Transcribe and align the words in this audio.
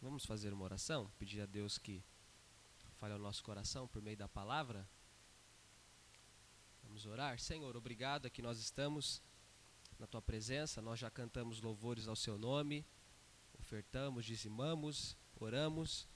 Vamos 0.00 0.24
fazer 0.24 0.52
uma 0.52 0.62
oração? 0.62 1.10
Pedir 1.18 1.40
a 1.40 1.46
Deus 1.46 1.76
que 1.76 2.04
fale 2.98 3.14
ao 3.14 3.18
nosso 3.18 3.42
coração 3.42 3.88
por 3.88 4.00
meio 4.00 4.16
da 4.16 4.28
palavra? 4.28 4.88
Vamos 6.84 7.04
orar? 7.04 7.40
Senhor, 7.40 7.76
obrigado 7.76 8.30
que 8.30 8.40
nós 8.40 8.60
estamos 8.60 9.20
na 9.98 10.06
tua 10.06 10.22
presença, 10.22 10.80
nós 10.80 11.00
já 11.00 11.10
cantamos 11.10 11.60
louvores 11.60 12.06
ao 12.06 12.14
seu 12.14 12.38
nome, 12.38 12.86
ofertamos, 13.58 14.24
dizimamos, 14.24 15.16
oramos, 15.34 16.06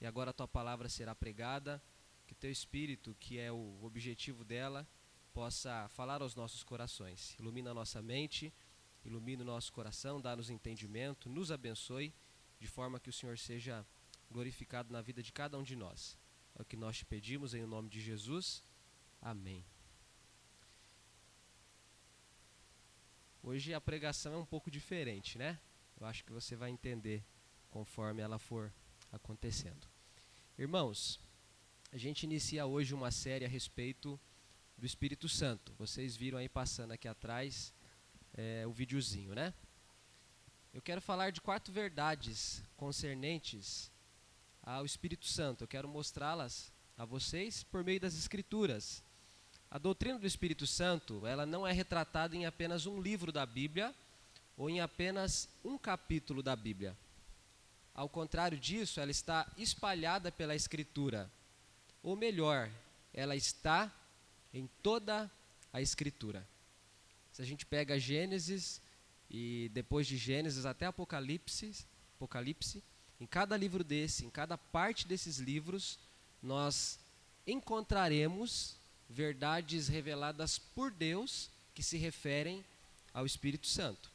e 0.00 0.06
agora 0.06 0.30
a 0.30 0.34
tua 0.34 0.48
palavra 0.48 0.88
será 0.88 1.14
pregada, 1.14 1.82
que 2.26 2.34
teu 2.34 2.50
espírito, 2.50 3.14
que 3.20 3.38
é 3.38 3.52
o 3.52 3.78
objetivo 3.82 4.44
dela, 4.44 4.88
possa 5.34 5.86
falar 5.90 6.22
aos 6.22 6.34
nossos 6.34 6.64
corações. 6.64 7.36
Ilumina 7.38 7.72
a 7.72 7.74
nossa 7.74 8.00
mente, 8.00 8.50
ilumina 9.04 9.42
o 9.42 9.46
nosso 9.46 9.70
coração, 9.74 10.22
dá-nos 10.22 10.48
entendimento, 10.48 11.28
nos 11.28 11.52
abençoe 11.52 12.14
de 12.66 12.72
forma 12.72 12.98
que 12.98 13.08
o 13.08 13.12
Senhor 13.12 13.38
seja 13.38 13.86
glorificado 14.28 14.92
na 14.92 15.00
vida 15.00 15.22
de 15.22 15.32
cada 15.32 15.56
um 15.56 15.62
de 15.62 15.76
nós. 15.76 16.18
É 16.56 16.62
o 16.62 16.64
que 16.64 16.76
nós 16.76 16.98
te 16.98 17.04
pedimos 17.04 17.54
em 17.54 17.64
nome 17.64 17.88
de 17.88 18.00
Jesus. 18.00 18.60
Amém. 19.22 19.64
Hoje 23.40 23.72
a 23.72 23.80
pregação 23.80 24.34
é 24.34 24.36
um 24.36 24.44
pouco 24.44 24.68
diferente, 24.68 25.38
né? 25.38 25.60
Eu 26.00 26.06
acho 26.08 26.24
que 26.24 26.32
você 26.32 26.56
vai 26.56 26.70
entender 26.70 27.24
conforme 27.70 28.20
ela 28.20 28.38
for 28.38 28.72
acontecendo. 29.12 29.86
Irmãos, 30.58 31.20
a 31.92 31.96
gente 31.96 32.24
inicia 32.24 32.66
hoje 32.66 32.92
uma 32.94 33.12
série 33.12 33.44
a 33.44 33.48
respeito 33.48 34.18
do 34.76 34.84
Espírito 34.84 35.28
Santo. 35.28 35.72
Vocês 35.78 36.16
viram 36.16 36.38
aí 36.38 36.48
passando 36.48 36.90
aqui 36.90 37.06
atrás 37.06 37.72
é, 38.34 38.66
o 38.66 38.72
videozinho, 38.72 39.36
né? 39.36 39.54
Eu 40.76 40.82
quero 40.82 41.00
falar 41.00 41.30
de 41.30 41.40
quatro 41.40 41.72
verdades 41.72 42.62
concernentes 42.76 43.90
ao 44.62 44.84
Espírito 44.84 45.26
Santo. 45.26 45.64
Eu 45.64 45.68
quero 45.68 45.88
mostrá-las 45.88 46.70
a 46.98 47.04
vocês 47.06 47.62
por 47.62 47.82
meio 47.82 47.98
das 47.98 48.14
Escrituras. 48.14 49.02
A 49.70 49.78
doutrina 49.78 50.18
do 50.18 50.26
Espírito 50.26 50.66
Santo, 50.66 51.26
ela 51.26 51.46
não 51.46 51.66
é 51.66 51.72
retratada 51.72 52.36
em 52.36 52.44
apenas 52.44 52.84
um 52.84 53.00
livro 53.00 53.32
da 53.32 53.46
Bíblia 53.46 53.94
ou 54.54 54.68
em 54.68 54.82
apenas 54.82 55.48
um 55.64 55.78
capítulo 55.78 56.42
da 56.42 56.54
Bíblia. 56.54 56.94
Ao 57.94 58.06
contrário 58.06 58.60
disso, 58.60 59.00
ela 59.00 59.10
está 59.10 59.50
espalhada 59.56 60.30
pela 60.30 60.54
Escritura. 60.54 61.30
Ou 62.02 62.14
melhor, 62.14 62.70
ela 63.14 63.34
está 63.34 63.90
em 64.52 64.68
toda 64.82 65.30
a 65.72 65.80
Escritura. 65.80 66.46
Se 67.32 67.40
a 67.40 67.46
gente 67.46 67.64
pega 67.64 67.98
Gênesis, 67.98 68.84
e 69.30 69.70
depois 69.72 70.06
de 70.06 70.16
Gênesis 70.16 70.66
até 70.66 70.86
Apocalipse, 70.86 71.72
Apocalipse, 72.16 72.82
em 73.20 73.26
cada 73.26 73.56
livro 73.56 73.82
desse, 73.82 74.24
em 74.24 74.30
cada 74.30 74.56
parte 74.56 75.06
desses 75.06 75.38
livros, 75.38 75.98
nós 76.42 76.98
encontraremos 77.46 78.76
verdades 79.08 79.88
reveladas 79.88 80.58
por 80.58 80.90
Deus 80.90 81.50
que 81.74 81.82
se 81.82 81.96
referem 81.96 82.64
ao 83.12 83.24
Espírito 83.24 83.66
Santo. 83.66 84.10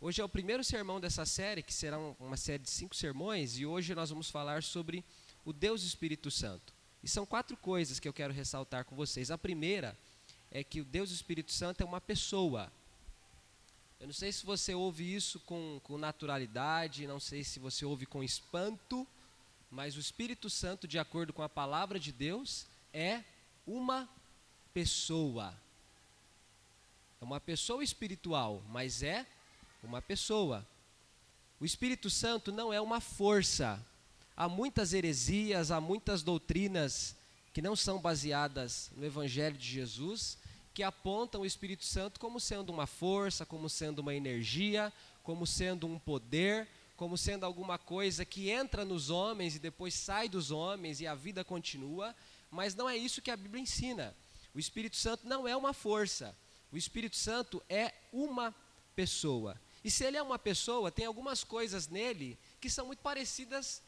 Hoje 0.00 0.20
é 0.20 0.24
o 0.24 0.28
primeiro 0.28 0.62
sermão 0.62 1.00
dessa 1.00 1.24
série, 1.24 1.62
que 1.62 1.72
será 1.72 1.98
uma 1.98 2.36
série 2.36 2.62
de 2.62 2.70
cinco 2.70 2.94
sermões, 2.94 3.58
e 3.58 3.64
hoje 3.64 3.94
nós 3.94 4.10
vamos 4.10 4.28
falar 4.28 4.62
sobre 4.62 5.04
o 5.44 5.52
Deus 5.52 5.82
Espírito 5.82 6.30
Santo. 6.30 6.72
E 7.02 7.08
são 7.08 7.26
quatro 7.26 7.56
coisas 7.56 7.98
que 7.98 8.08
eu 8.08 8.12
quero 8.12 8.32
ressaltar 8.32 8.84
com 8.84 8.96
vocês. 8.96 9.30
A 9.30 9.38
primeira 9.38 9.96
é 10.50 10.64
que 10.64 10.80
o 10.80 10.84
Deus 10.84 11.10
Espírito 11.10 11.52
Santo 11.52 11.82
é 11.82 11.84
uma 11.84 12.00
pessoa. 12.00 12.72
Eu 14.04 14.08
não 14.08 14.12
sei 14.12 14.30
se 14.30 14.44
você 14.44 14.74
ouve 14.74 15.14
isso 15.14 15.40
com, 15.40 15.80
com 15.82 15.96
naturalidade, 15.96 17.06
não 17.06 17.18
sei 17.18 17.42
se 17.42 17.58
você 17.58 17.86
ouve 17.86 18.04
com 18.04 18.22
espanto, 18.22 19.06
mas 19.70 19.96
o 19.96 19.98
Espírito 19.98 20.50
Santo, 20.50 20.86
de 20.86 20.98
acordo 20.98 21.32
com 21.32 21.40
a 21.40 21.48
palavra 21.48 21.98
de 21.98 22.12
Deus, 22.12 22.66
é 22.92 23.24
uma 23.66 24.06
pessoa. 24.74 25.58
É 27.18 27.24
uma 27.24 27.40
pessoa 27.40 27.82
espiritual, 27.82 28.62
mas 28.68 29.02
é 29.02 29.26
uma 29.82 30.02
pessoa. 30.02 30.68
O 31.58 31.64
Espírito 31.64 32.10
Santo 32.10 32.52
não 32.52 32.70
é 32.70 32.82
uma 32.82 33.00
força. 33.00 33.82
Há 34.36 34.50
muitas 34.50 34.92
heresias, 34.92 35.70
há 35.70 35.80
muitas 35.80 36.22
doutrinas 36.22 37.16
que 37.54 37.62
não 37.62 37.74
são 37.74 37.98
baseadas 37.98 38.90
no 38.98 39.06
Evangelho 39.06 39.56
de 39.56 39.66
Jesus, 39.66 40.36
que 40.74 40.82
apontam 40.82 41.42
o 41.42 41.46
Espírito 41.46 41.84
Santo 41.84 42.18
como 42.18 42.40
sendo 42.40 42.70
uma 42.70 42.86
força, 42.86 43.46
como 43.46 43.70
sendo 43.70 44.00
uma 44.00 44.12
energia, 44.12 44.92
como 45.22 45.46
sendo 45.46 45.86
um 45.86 46.00
poder, 46.00 46.68
como 46.96 47.16
sendo 47.16 47.46
alguma 47.46 47.78
coisa 47.78 48.24
que 48.24 48.50
entra 48.50 48.84
nos 48.84 49.08
homens 49.08 49.54
e 49.54 49.60
depois 49.60 49.94
sai 49.94 50.28
dos 50.28 50.50
homens 50.50 51.00
e 51.00 51.06
a 51.06 51.14
vida 51.14 51.44
continua, 51.44 52.14
mas 52.50 52.74
não 52.74 52.88
é 52.88 52.96
isso 52.96 53.22
que 53.22 53.30
a 53.30 53.36
Bíblia 53.36 53.62
ensina. 53.62 54.14
O 54.52 54.58
Espírito 54.58 54.96
Santo 54.96 55.26
não 55.26 55.46
é 55.46 55.56
uma 55.56 55.72
força, 55.72 56.36
o 56.72 56.76
Espírito 56.76 57.16
Santo 57.16 57.62
é 57.68 57.94
uma 58.12 58.54
pessoa. 58.96 59.60
E 59.84 59.90
se 59.90 60.04
ele 60.04 60.16
é 60.16 60.22
uma 60.22 60.38
pessoa, 60.38 60.90
tem 60.90 61.06
algumas 61.06 61.44
coisas 61.44 61.86
nele 61.88 62.36
que 62.60 62.70
são 62.70 62.86
muito 62.86 63.00
parecidas 63.00 63.80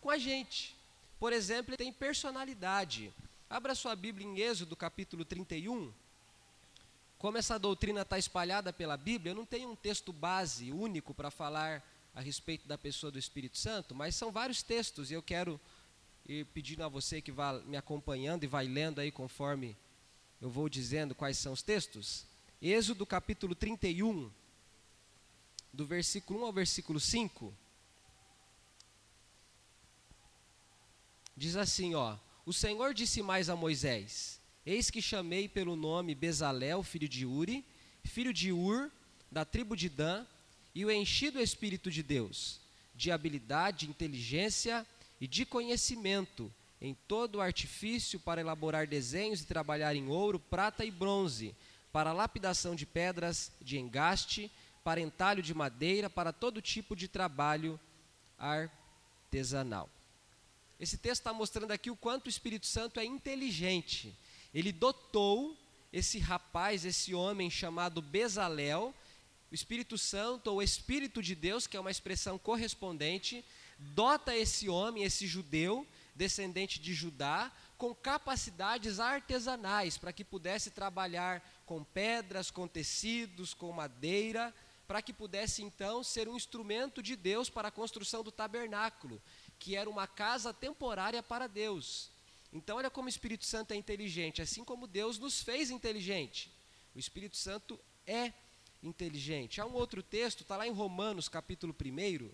com 0.00 0.08
a 0.08 0.16
gente. 0.16 0.74
Por 1.18 1.32
exemplo, 1.32 1.70
ele 1.70 1.78
tem 1.78 1.92
personalidade. 1.92 3.12
Abra 3.48 3.74
sua 3.74 3.94
Bíblia 3.94 4.26
em 4.26 4.38
Êxodo 4.40 4.74
capítulo 4.74 5.24
31. 5.24 5.92
Como 7.24 7.38
essa 7.38 7.58
doutrina 7.58 8.02
está 8.02 8.18
espalhada 8.18 8.70
pela 8.70 8.98
Bíblia, 8.98 9.30
eu 9.30 9.34
não 9.34 9.46
tenho 9.46 9.70
um 9.70 9.74
texto 9.74 10.12
base 10.12 10.70
único 10.70 11.14
para 11.14 11.30
falar 11.30 11.82
a 12.14 12.20
respeito 12.20 12.68
da 12.68 12.76
pessoa 12.76 13.10
do 13.10 13.18
Espírito 13.18 13.56
Santo, 13.56 13.94
mas 13.94 14.14
são 14.14 14.30
vários 14.30 14.62
textos 14.62 15.10
e 15.10 15.14
eu 15.14 15.22
quero 15.22 15.58
ir 16.28 16.44
pedindo 16.52 16.84
a 16.84 16.88
você 16.88 17.22
que 17.22 17.32
vá 17.32 17.54
me 17.60 17.78
acompanhando 17.78 18.44
e 18.44 18.46
vai 18.46 18.66
lendo 18.66 19.00
aí 19.00 19.10
conforme 19.10 19.74
eu 20.38 20.50
vou 20.50 20.68
dizendo 20.68 21.14
quais 21.14 21.38
são 21.38 21.54
os 21.54 21.62
textos. 21.62 22.26
Êxodo 22.60 23.06
capítulo 23.06 23.54
31, 23.54 24.30
do 25.72 25.86
versículo 25.86 26.40
1 26.40 26.44
ao 26.44 26.52
versículo 26.52 27.00
5. 27.00 27.54
Diz 31.34 31.56
assim, 31.56 31.94
ó: 31.94 32.18
O 32.44 32.52
Senhor 32.52 32.92
disse 32.92 33.22
mais 33.22 33.48
a 33.48 33.56
Moisés: 33.56 34.43
Eis 34.66 34.90
que 34.90 35.02
chamei 35.02 35.46
pelo 35.46 35.76
nome 35.76 36.14
Bezalel, 36.14 36.82
filho 36.82 37.06
de 37.06 37.26
Uri, 37.26 37.62
filho 38.02 38.32
de 38.32 38.50
Ur, 38.50 38.90
da 39.30 39.44
tribo 39.44 39.76
de 39.76 39.90
Dan, 39.90 40.24
e 40.74 40.86
o 40.86 40.90
enchi 40.90 41.30
do 41.30 41.38
Espírito 41.38 41.90
de 41.90 42.02
Deus, 42.02 42.60
de 42.94 43.12
habilidade, 43.12 43.86
inteligência 43.86 44.86
e 45.20 45.26
de 45.26 45.44
conhecimento, 45.44 46.50
em 46.80 46.94
todo 47.06 47.36
o 47.36 47.40
artifício 47.42 48.18
para 48.18 48.40
elaborar 48.40 48.86
desenhos 48.86 49.42
e 49.42 49.46
trabalhar 49.46 49.94
em 49.94 50.08
ouro, 50.08 50.40
prata 50.40 50.82
e 50.82 50.90
bronze, 50.90 51.54
para 51.92 52.14
lapidação 52.14 52.74
de 52.74 52.86
pedras 52.86 53.52
de 53.60 53.78
engaste, 53.78 54.50
para 54.82 55.00
entalho 55.00 55.42
de 55.42 55.52
madeira, 55.52 56.08
para 56.08 56.32
todo 56.32 56.62
tipo 56.62 56.96
de 56.96 57.06
trabalho 57.06 57.78
artesanal. 58.38 59.90
Esse 60.80 60.96
texto 60.96 61.20
está 61.20 61.32
mostrando 61.32 61.70
aqui 61.70 61.90
o 61.90 61.96
quanto 61.96 62.26
o 62.26 62.30
Espírito 62.30 62.66
Santo 62.66 62.98
é 62.98 63.04
inteligente 63.04 64.14
ele 64.54 64.70
dotou 64.70 65.56
esse 65.92 66.18
rapaz, 66.18 66.84
esse 66.84 67.14
homem 67.14 67.50
chamado 67.50 68.00
Bezalel, 68.00 68.94
o 69.50 69.54
Espírito 69.54 69.98
Santo 69.98 70.48
ou 70.50 70.62
Espírito 70.62 71.22
de 71.22 71.34
Deus, 71.34 71.66
que 71.66 71.76
é 71.76 71.80
uma 71.80 71.90
expressão 71.90 72.38
correspondente, 72.38 73.44
dota 73.78 74.34
esse 74.36 74.68
homem, 74.68 75.02
esse 75.02 75.26
judeu, 75.26 75.86
descendente 76.14 76.80
de 76.80 76.94
Judá, 76.94 77.52
com 77.76 77.94
capacidades 77.94 79.00
artesanais 79.00 79.98
para 79.98 80.12
que 80.12 80.24
pudesse 80.24 80.70
trabalhar 80.70 81.42
com 81.66 81.82
pedras, 81.82 82.50
com 82.50 82.68
tecidos, 82.68 83.52
com 83.52 83.72
madeira, 83.72 84.54
para 84.86 85.02
que 85.02 85.12
pudesse 85.12 85.62
então 85.62 86.02
ser 86.02 86.28
um 86.28 86.36
instrumento 86.36 87.02
de 87.02 87.16
Deus 87.16 87.50
para 87.50 87.68
a 87.68 87.72
construção 87.72 88.22
do 88.22 88.30
tabernáculo, 88.30 89.20
que 89.58 89.76
era 89.76 89.88
uma 89.88 90.06
casa 90.06 90.52
temporária 90.52 91.22
para 91.22 91.46
Deus. 91.46 92.13
Então, 92.54 92.76
olha 92.76 92.88
como 92.88 93.06
o 93.06 93.08
Espírito 93.08 93.44
Santo 93.44 93.72
é 93.72 93.76
inteligente, 93.76 94.40
assim 94.40 94.64
como 94.64 94.86
Deus 94.86 95.18
nos 95.18 95.42
fez 95.42 95.70
inteligente. 95.70 96.52
O 96.94 96.98
Espírito 97.00 97.36
Santo 97.36 97.78
é 98.06 98.32
inteligente. 98.80 99.60
Há 99.60 99.66
um 99.66 99.74
outro 99.74 100.04
texto, 100.04 100.42
está 100.42 100.56
lá 100.56 100.64
em 100.64 100.70
Romanos, 100.70 101.28
capítulo 101.28 101.74
1, 101.74 102.30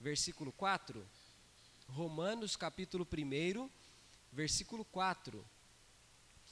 versículo 0.00 0.50
4. 0.50 1.06
Romanos, 1.88 2.56
capítulo 2.56 3.06
1, 3.06 3.70
versículo 4.32 4.84
4. 4.86 5.46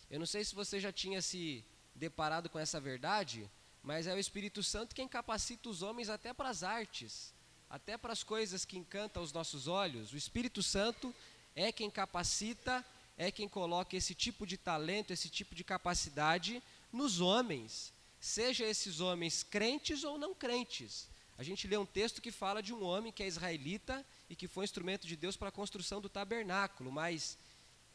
Eu 0.09 0.21
não 0.21 0.27
sei 0.27 0.45
se 0.45 0.55
você 0.55 0.79
já 0.79 0.93
tinha 0.93 1.21
se 1.21 1.65
deparado 1.97 2.49
com 2.49 2.59
essa 2.59 2.81
verdade, 2.81 3.51
mas 3.83 4.07
é 4.07 4.15
o 4.15 4.19
Espírito 4.19 4.63
Santo 4.63 4.95
quem 4.95 5.09
capacita 5.09 5.69
os 5.69 5.83
homens 5.83 6.09
até 6.09 6.33
para 6.33 6.51
as 6.51 6.63
artes, 6.63 7.35
até 7.69 7.97
para 7.99 8.13
as 8.13 8.23
coisas 8.23 8.65
que 8.65 8.79
encantam 8.79 9.25
os 9.25 9.33
nossos 9.33 9.67
olhos. 9.67 10.13
O 10.13 10.17
Espírito 10.17 10.63
Santo 10.63 11.13
é 11.57 11.73
quem 11.73 11.91
capacita 11.91 12.87
é 13.19 13.33
quem 13.33 13.49
coloca 13.49 13.97
esse 13.97 14.15
tipo 14.15 14.47
de 14.47 14.57
talento, 14.57 15.13
esse 15.13 15.29
tipo 15.29 15.53
de 15.53 15.65
capacidade 15.65 16.63
nos 16.93 17.21
homens, 17.21 17.93
seja 18.21 18.65
esses 18.65 19.01
homens 19.01 19.43
crentes 19.43 20.05
ou 20.05 20.17
não 20.17 20.33
crentes. 20.33 21.09
A 21.37 21.43
gente 21.43 21.67
lê 21.67 21.77
um 21.77 21.85
texto 21.85 22.23
que 22.23 22.31
fala 22.31 22.63
de 22.63 22.73
um 22.73 22.83
homem 22.85 23.13
que 23.13 23.23
é 23.25 23.27
israelita 23.27 24.07
e 24.31 24.37
que 24.37 24.47
foi 24.47 24.65
instrumento 24.65 25.07
de 25.07 25.17
Deus 25.17 25.37
para 25.37 25.49
a 25.49 25.53
construção 25.53 26.01
do 26.01 26.09
tabernáculo, 26.09 26.93
mas 26.93 27.37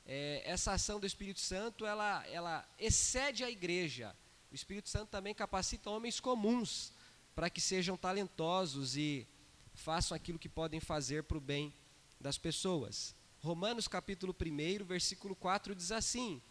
é, 0.05 0.43
essa 0.45 0.73
ação 0.73 0.99
do 0.99 1.07
Espírito 1.07 1.39
Santo 1.39 1.85
ela, 1.85 2.27
ela 2.27 2.67
excede 2.77 3.45
a 3.45 3.49
igreja. 3.49 4.13
O 4.51 4.55
Espírito 4.55 4.89
Santo 4.89 5.09
também 5.09 5.33
capacita 5.33 5.89
homens 5.89 6.19
comuns 6.19 6.91
para 7.33 7.49
que 7.49 7.61
sejam 7.61 7.95
talentosos 7.95 8.97
e 8.97 9.25
façam 9.73 10.15
aquilo 10.15 10.37
que 10.37 10.49
podem 10.49 10.81
fazer 10.81 11.23
para 11.23 11.37
o 11.37 11.41
bem 11.41 11.73
das 12.19 12.37
pessoas. 12.37 13.15
Romanos 13.43 13.89
capítulo 13.89 14.33
1, 14.33 14.85
versículo 14.85 15.35
4 15.35 15.75
diz 15.75 15.91
assim: 15.91 16.41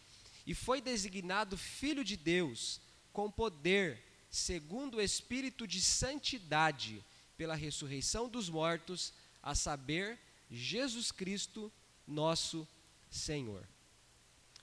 E 0.45 0.53
foi 0.53 0.79
designado 0.79 1.57
filho 1.57 2.03
de 2.03 2.15
Deus 2.15 2.79
com 3.11 3.31
poder, 3.31 3.99
segundo 4.29 4.97
o 4.97 5.01
espírito 5.01 5.65
de 5.65 5.81
santidade, 5.81 7.03
pela 7.35 7.55
ressurreição 7.55 8.29
dos 8.29 8.47
mortos, 8.47 9.11
a 9.41 9.55
saber, 9.55 10.19
Jesus 10.51 11.11
Cristo, 11.11 11.71
nosso 12.07 12.67
Senhor. 13.09 13.67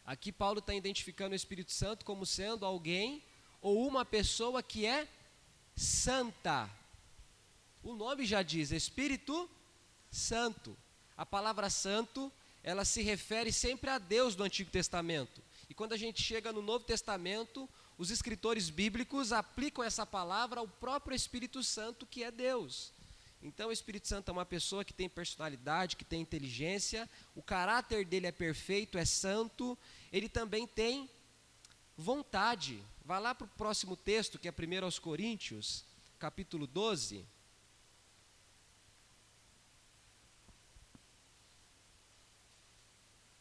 Aqui 0.06 0.30
Paulo 0.30 0.60
está 0.60 0.72
identificando 0.72 1.32
o 1.32 1.36
Espírito 1.36 1.72
Santo 1.72 2.04
como 2.04 2.24
sendo 2.24 2.64
alguém 2.64 3.24
ou 3.60 3.88
uma 3.88 4.04
pessoa 4.04 4.62
que 4.62 4.86
é 4.86 5.08
santa. 5.74 6.70
O 7.82 7.92
nome 7.92 8.24
já 8.24 8.40
diz 8.40 8.70
Espírito 8.70 9.50
Santo. 10.12 10.76
A 11.20 11.26
palavra 11.26 11.68
santo, 11.68 12.32
ela 12.62 12.82
se 12.82 13.02
refere 13.02 13.52
sempre 13.52 13.90
a 13.90 13.98
Deus 13.98 14.34
do 14.34 14.42
Antigo 14.42 14.70
Testamento. 14.70 15.42
E 15.68 15.74
quando 15.74 15.92
a 15.92 15.96
gente 15.98 16.22
chega 16.22 16.50
no 16.50 16.62
Novo 16.62 16.86
Testamento, 16.86 17.68
os 17.98 18.10
escritores 18.10 18.70
bíblicos 18.70 19.30
aplicam 19.30 19.84
essa 19.84 20.06
palavra 20.06 20.60
ao 20.60 20.66
próprio 20.66 21.14
Espírito 21.14 21.62
Santo, 21.62 22.06
que 22.06 22.24
é 22.24 22.30
Deus. 22.30 22.90
Então, 23.42 23.68
o 23.68 23.72
Espírito 23.72 24.08
Santo 24.08 24.30
é 24.30 24.32
uma 24.32 24.46
pessoa 24.46 24.82
que 24.82 24.94
tem 24.94 25.10
personalidade, 25.10 25.94
que 25.94 26.06
tem 26.06 26.22
inteligência, 26.22 27.06
o 27.36 27.42
caráter 27.42 28.06
dele 28.06 28.26
é 28.26 28.32
perfeito, 28.32 28.96
é 28.96 29.04
santo, 29.04 29.76
ele 30.10 30.26
também 30.26 30.66
tem 30.66 31.06
vontade. 31.98 32.82
Vá 33.04 33.18
lá 33.18 33.34
para 33.34 33.44
o 33.44 33.58
próximo 33.58 33.94
texto, 33.94 34.38
que 34.38 34.48
é 34.48 34.52
1 34.52 34.84
aos 34.86 34.98
Coríntios, 34.98 35.84
capítulo 36.18 36.66
12. 36.66 37.26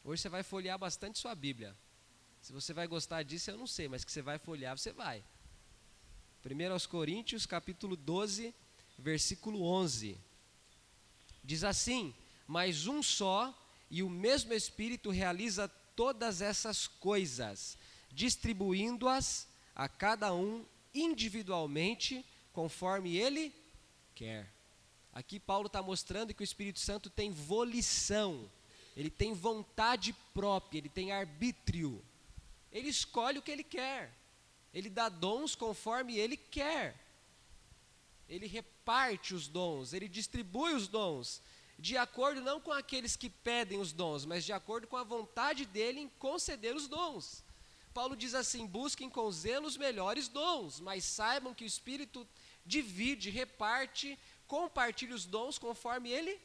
Hoje 0.10 0.24
você 0.24 0.30
vai 0.30 0.42
folhear 0.42 0.76
bastante 0.76 1.20
sua 1.20 1.36
Bíblia. 1.36 1.78
Se 2.42 2.52
você 2.52 2.74
vai 2.74 2.88
gostar 2.88 3.22
disso, 3.22 3.52
eu 3.52 3.58
não 3.60 3.68
sei, 3.68 3.88
mas 3.88 4.04
que 4.04 4.12
você 4.12 4.24
vai 4.24 4.40
folhear, 4.40 4.76
você 4.76 4.92
vai. 4.92 5.24
1 6.44 6.72
aos 6.72 6.88
Coríntios, 6.88 7.46
capítulo 7.46 7.96
12, 7.96 8.52
versículo 8.98 9.62
11. 9.62 10.18
Diz 11.44 11.64
assim: 11.64 12.12
Mas 12.48 12.88
um 12.88 13.04
só 13.04 13.56
e 13.88 14.02
o 14.02 14.10
mesmo 14.10 14.52
Espírito 14.52 15.12
realiza 15.12 15.68
todas 15.96 16.42
essas 16.42 16.88
coisas, 16.88 17.78
distribuindo-as 18.12 19.48
a 19.76 19.88
cada 19.88 20.34
um 20.34 20.66
individualmente, 20.92 22.26
conforme 22.52 23.16
ele 23.16 23.54
quer. 24.16 24.52
Aqui 25.14 25.40
Paulo 25.40 25.68
está 25.68 25.84
mostrando 25.84 26.34
que 26.34 26.42
o 26.42 26.44
Espírito 26.44 26.80
Santo 26.80 27.12
tem 27.12 27.30
volição 27.30 28.50
ele 28.96 29.10
tem 29.10 29.34
vontade 29.34 30.14
própria, 30.34 30.80
ele 30.80 30.90
tem 30.90 31.12
arbítrio. 31.12 32.04
Ele 32.72 32.90
escolhe 32.90 33.40
o 33.40 33.42
que 33.42 33.52
ele 33.52 33.64
quer. 33.64 34.14
Ele 34.74 34.90
dá 34.90 35.10
dons 35.10 35.56
conforme 35.56 36.18
ele 36.18 36.38
quer. 36.38 36.96
Ele 38.28 38.46
reparte 38.46 39.34
os 39.34 39.48
dons, 39.48 39.92
ele 39.92 40.08
distribui 40.08 40.74
os 40.74 40.88
dons, 40.88 41.42
de 41.80 41.98
acordo 41.98 42.42
não 42.42 42.62
com 42.62 42.72
aqueles 42.72 43.16
que 43.16 43.30
pedem 43.30 43.80
os 43.80 43.92
dons, 43.92 44.24
mas 44.24 44.46
de 44.46 44.54
acordo 44.54 44.86
com 44.86 44.98
a 44.98 45.04
vontade 45.04 45.66
dele 45.66 46.02
em 46.02 46.10
conceder 46.10 46.76
os 46.76 46.88
dons. 46.88 47.44
Paulo 47.92 48.16
diz 48.16 48.36
assim: 48.36 48.68
busquem 48.68 49.10
com 49.10 49.32
zelo 49.32 49.66
os 49.66 49.78
melhores 49.78 50.28
dons, 50.28 50.80
mas 50.80 51.04
saibam 51.04 51.56
que 51.56 51.64
o 51.64 51.68
Espírito 51.68 52.28
divide, 52.64 53.32
reparte, 53.32 54.18
compartilha 54.46 55.16
os 55.16 55.26
dons 55.26 55.58
conforme 55.58 56.12
ele 56.12 56.40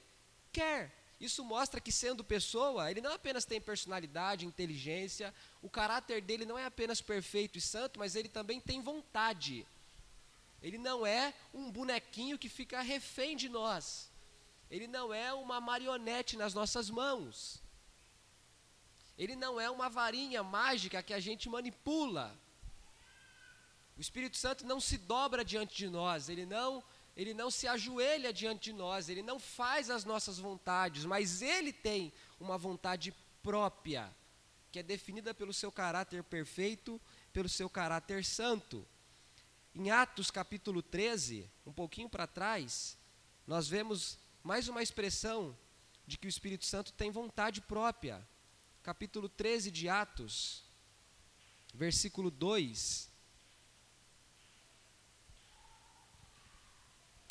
quer. 0.50 1.03
Isso 1.24 1.42
mostra 1.42 1.80
que, 1.80 1.90
sendo 1.90 2.22
pessoa, 2.22 2.90
ele 2.90 3.00
não 3.00 3.12
apenas 3.12 3.46
tem 3.46 3.58
personalidade, 3.58 4.44
inteligência, 4.44 5.34
o 5.62 5.70
caráter 5.70 6.20
dele 6.20 6.44
não 6.44 6.58
é 6.58 6.66
apenas 6.66 7.00
perfeito 7.00 7.56
e 7.56 7.62
santo, 7.62 7.98
mas 7.98 8.14
ele 8.14 8.28
também 8.28 8.60
tem 8.60 8.82
vontade. 8.82 9.66
Ele 10.62 10.76
não 10.76 11.06
é 11.06 11.32
um 11.54 11.70
bonequinho 11.70 12.38
que 12.38 12.50
fica 12.50 12.82
refém 12.82 13.38
de 13.42 13.48
nós. 13.48 14.10
Ele 14.70 14.86
não 14.86 15.14
é 15.14 15.32
uma 15.32 15.62
marionete 15.62 16.36
nas 16.36 16.52
nossas 16.52 16.90
mãos. 16.90 17.62
Ele 19.16 19.34
não 19.34 19.58
é 19.58 19.70
uma 19.70 19.88
varinha 19.88 20.42
mágica 20.42 21.02
que 21.02 21.14
a 21.14 21.20
gente 21.20 21.48
manipula. 21.48 22.38
O 23.96 24.00
Espírito 24.00 24.36
Santo 24.36 24.66
não 24.66 24.78
se 24.78 24.98
dobra 24.98 25.42
diante 25.42 25.74
de 25.74 25.88
nós, 25.88 26.28
ele 26.28 26.44
não 26.44 26.84
ele 27.16 27.32
não 27.32 27.50
se 27.50 27.66
ajoelha 27.66 28.32
diante 28.32 28.64
de 28.64 28.72
nós, 28.72 29.08
ele 29.08 29.22
não 29.22 29.38
faz 29.38 29.90
as 29.90 30.04
nossas 30.04 30.38
vontades, 30.38 31.04
mas 31.04 31.42
ele 31.42 31.72
tem 31.72 32.12
uma 32.40 32.58
vontade 32.58 33.14
própria, 33.42 34.14
que 34.72 34.80
é 34.80 34.82
definida 34.82 35.32
pelo 35.32 35.52
seu 35.52 35.70
caráter 35.70 36.24
perfeito, 36.24 37.00
pelo 37.32 37.48
seu 37.48 37.70
caráter 37.70 38.24
santo. 38.24 38.86
Em 39.74 39.90
Atos 39.90 40.30
capítulo 40.30 40.82
13, 40.82 41.48
um 41.64 41.72
pouquinho 41.72 42.08
para 42.08 42.26
trás, 42.26 42.96
nós 43.46 43.68
vemos 43.68 44.18
mais 44.42 44.68
uma 44.68 44.82
expressão 44.82 45.56
de 46.06 46.18
que 46.18 46.26
o 46.26 46.28
Espírito 46.28 46.64
Santo 46.64 46.92
tem 46.92 47.10
vontade 47.10 47.60
própria. 47.60 48.26
Capítulo 48.82 49.28
13 49.28 49.70
de 49.70 49.88
Atos, 49.88 50.62
versículo 51.72 52.30
2. 52.30 53.13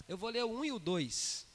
Eu 0.07 0.17
vou 0.17 0.29
ler 0.29 0.43
o 0.43 0.59
1 0.59 0.65
e 0.65 0.71
o 0.71 0.79
2. 0.79 1.45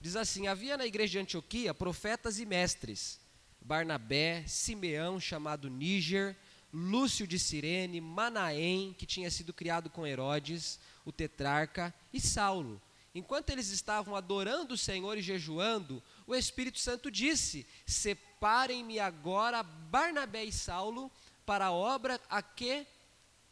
Diz 0.00 0.16
assim: 0.16 0.48
Havia 0.48 0.76
na 0.76 0.86
igreja 0.86 1.12
de 1.12 1.18
Antioquia 1.18 1.72
profetas 1.72 2.38
e 2.38 2.44
mestres: 2.44 3.18
Barnabé, 3.60 4.44
Simeão, 4.46 5.18
chamado 5.18 5.70
Níger, 5.70 6.36
Lúcio 6.72 7.26
de 7.26 7.38
Cirene, 7.38 8.00
Manaém, 8.00 8.94
que 8.98 9.06
tinha 9.06 9.30
sido 9.30 9.52
criado 9.52 9.88
com 9.88 10.06
Herodes, 10.06 10.78
o 11.04 11.12
tetrarca, 11.12 11.94
e 12.12 12.20
Saulo. 12.20 12.80
Enquanto 13.14 13.50
eles 13.50 13.70
estavam 13.70 14.14
adorando 14.14 14.74
o 14.74 14.78
Senhor 14.78 15.16
e 15.18 15.22
jejuando, 15.22 16.02
o 16.26 16.34
Espírito 16.34 16.78
Santo 16.78 17.10
disse: 17.10 17.66
Separem-me 17.86 19.00
agora 19.00 19.62
Barnabé 19.62 20.44
e 20.44 20.52
Saulo 20.52 21.10
para 21.46 21.66
a 21.66 21.72
obra 21.72 22.20
a 22.28 22.42
que 22.42 22.86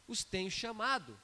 os 0.07 0.23
tenho 0.23 0.51
chamado. 0.51 1.19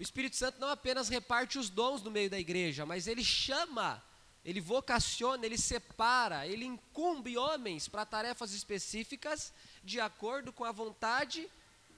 O 0.00 0.02
Espírito 0.02 0.34
Santo 0.34 0.58
não 0.58 0.70
apenas 0.70 1.10
reparte 1.10 1.58
os 1.58 1.68
dons 1.68 2.00
no 2.00 2.10
meio 2.10 2.30
da 2.30 2.38
igreja, 2.40 2.86
mas 2.86 3.06
ele 3.06 3.22
chama, 3.22 4.02
ele 4.42 4.58
vocaciona, 4.58 5.44
ele 5.44 5.58
separa, 5.58 6.46
ele 6.46 6.64
incumbe 6.64 7.36
homens 7.36 7.86
para 7.86 8.06
tarefas 8.06 8.54
específicas 8.54 9.52
de 9.84 10.00
acordo 10.00 10.54
com 10.54 10.64
a 10.64 10.72
vontade 10.72 11.46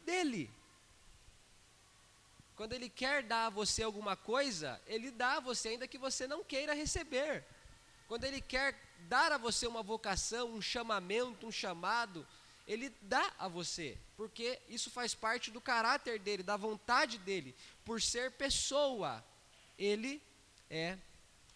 dele. 0.05 0.51
Quando 2.57 2.73
ele 2.73 2.89
quer 2.89 3.23
dar 3.23 3.47
a 3.47 3.51
você 3.51 3.85
alguma 3.85 4.17
coisa, 4.17 4.83
ele 4.89 5.13
dá 5.13 5.37
a 5.37 5.41
você 5.41 5.69
ainda 5.69 5.87
que 5.87 5.97
você 5.97 6.27
não 6.27 6.43
queira 6.43 6.75
receber. 6.75 7.45
Quando 8.09 8.25
ele 8.25 8.41
quer 8.41 8.77
dar 9.09 9.31
a 9.31 9.39
você 9.39 9.65
uma 9.65 9.81
vocação, 9.81 10.53
um 10.53 10.61
chamamento, 10.61 11.47
um 11.47 11.53
chamado, 11.53 12.27
ele 12.67 12.93
dá 13.03 13.33
a 13.39 13.49
você, 13.49 13.99
porque 14.17 14.61
isso 14.69 14.91
faz 14.91 15.15
parte 15.15 15.51
do 15.51 15.61
caráter 15.61 16.19
dele, 16.19 16.43
da 16.43 16.57
vontade 16.57 17.19
dele, 17.19 17.55
por 17.85 18.01
ser 18.01 18.33
pessoa. 18.33 19.25
Ele 19.79 20.23
é 20.71 20.97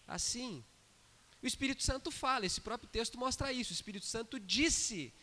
assim. 0.07 0.63
O 1.41 1.47
Espírito 1.47 1.83
Santo 1.83 2.11
fala, 2.11 2.45
esse 2.45 2.59
próprio 2.59 2.89
texto 2.89 3.17
mostra 3.17 3.53
isso. 3.53 3.71
O 3.71 3.73
Espírito 3.73 4.05
Santo 4.05 4.39
disse 4.39 5.13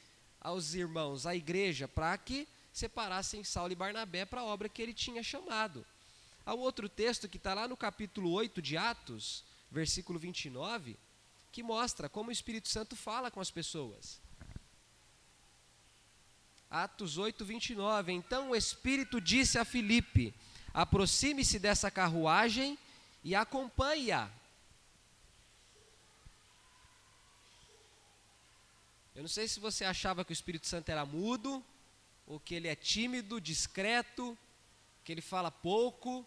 aos 0.40 0.74
irmãos, 0.74 1.26
à 1.26 1.34
igreja, 1.34 1.88
para 1.88 2.16
que 2.16 2.48
separassem 2.72 3.44
Saulo 3.44 3.72
e 3.72 3.76
Barnabé 3.76 4.24
para 4.24 4.40
a 4.40 4.44
obra 4.44 4.68
que 4.68 4.82
ele 4.82 4.94
tinha 4.94 5.22
chamado. 5.22 5.84
Há 6.46 6.54
um 6.54 6.58
outro 6.58 6.88
texto 6.88 7.28
que 7.28 7.36
está 7.36 7.54
lá 7.54 7.66
no 7.66 7.76
capítulo 7.76 8.30
8 8.32 8.60
de 8.60 8.76
Atos, 8.76 9.44
versículo 9.70 10.18
29, 10.18 10.96
que 11.50 11.62
mostra 11.62 12.08
como 12.08 12.28
o 12.28 12.32
Espírito 12.32 12.68
Santo 12.68 12.94
fala 12.96 13.30
com 13.30 13.40
as 13.40 13.50
pessoas. 13.50 14.20
Atos 16.70 17.18
8, 17.18 17.44
29. 17.44 18.12
Então 18.12 18.50
o 18.50 18.56
Espírito 18.56 19.20
disse 19.20 19.58
a 19.58 19.64
Filipe: 19.64 20.34
aproxime-se 20.72 21.58
dessa 21.58 21.90
carruagem 21.90 22.78
e 23.22 23.34
acompanhe-a. 23.34 24.30
Eu 29.14 29.22
não 29.22 29.28
sei 29.28 29.46
se 29.46 29.60
você 29.60 29.84
achava 29.84 30.24
que 30.24 30.32
o 30.32 30.38
Espírito 30.38 30.66
Santo 30.66 30.88
era 30.88 31.06
mudo, 31.06 31.64
ou 32.26 32.40
que 32.40 32.54
ele 32.54 32.66
é 32.66 32.74
tímido, 32.74 33.40
discreto, 33.40 34.36
que 35.04 35.12
ele 35.12 35.20
fala 35.20 35.50
pouco. 35.50 36.26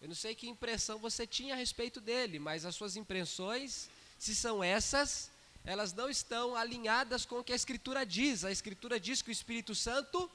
Eu 0.00 0.08
não 0.08 0.14
sei 0.14 0.34
que 0.34 0.48
impressão 0.48 0.98
você 0.98 1.26
tinha 1.26 1.54
a 1.54 1.56
respeito 1.56 2.00
dele, 2.00 2.38
mas 2.38 2.64
as 2.64 2.76
suas 2.76 2.94
impressões, 2.94 3.88
se 4.18 4.34
são 4.36 4.62
essas, 4.62 5.30
elas 5.64 5.94
não 5.94 6.10
estão 6.10 6.54
alinhadas 6.54 7.24
com 7.24 7.38
o 7.38 7.44
que 7.44 7.52
a 7.52 7.56
Escritura 7.56 8.04
diz. 8.04 8.44
A 8.44 8.52
Escritura 8.52 9.00
diz 9.00 9.22
que 9.22 9.30
o 9.30 9.32
Espírito 9.32 9.74
Santo 9.74 10.30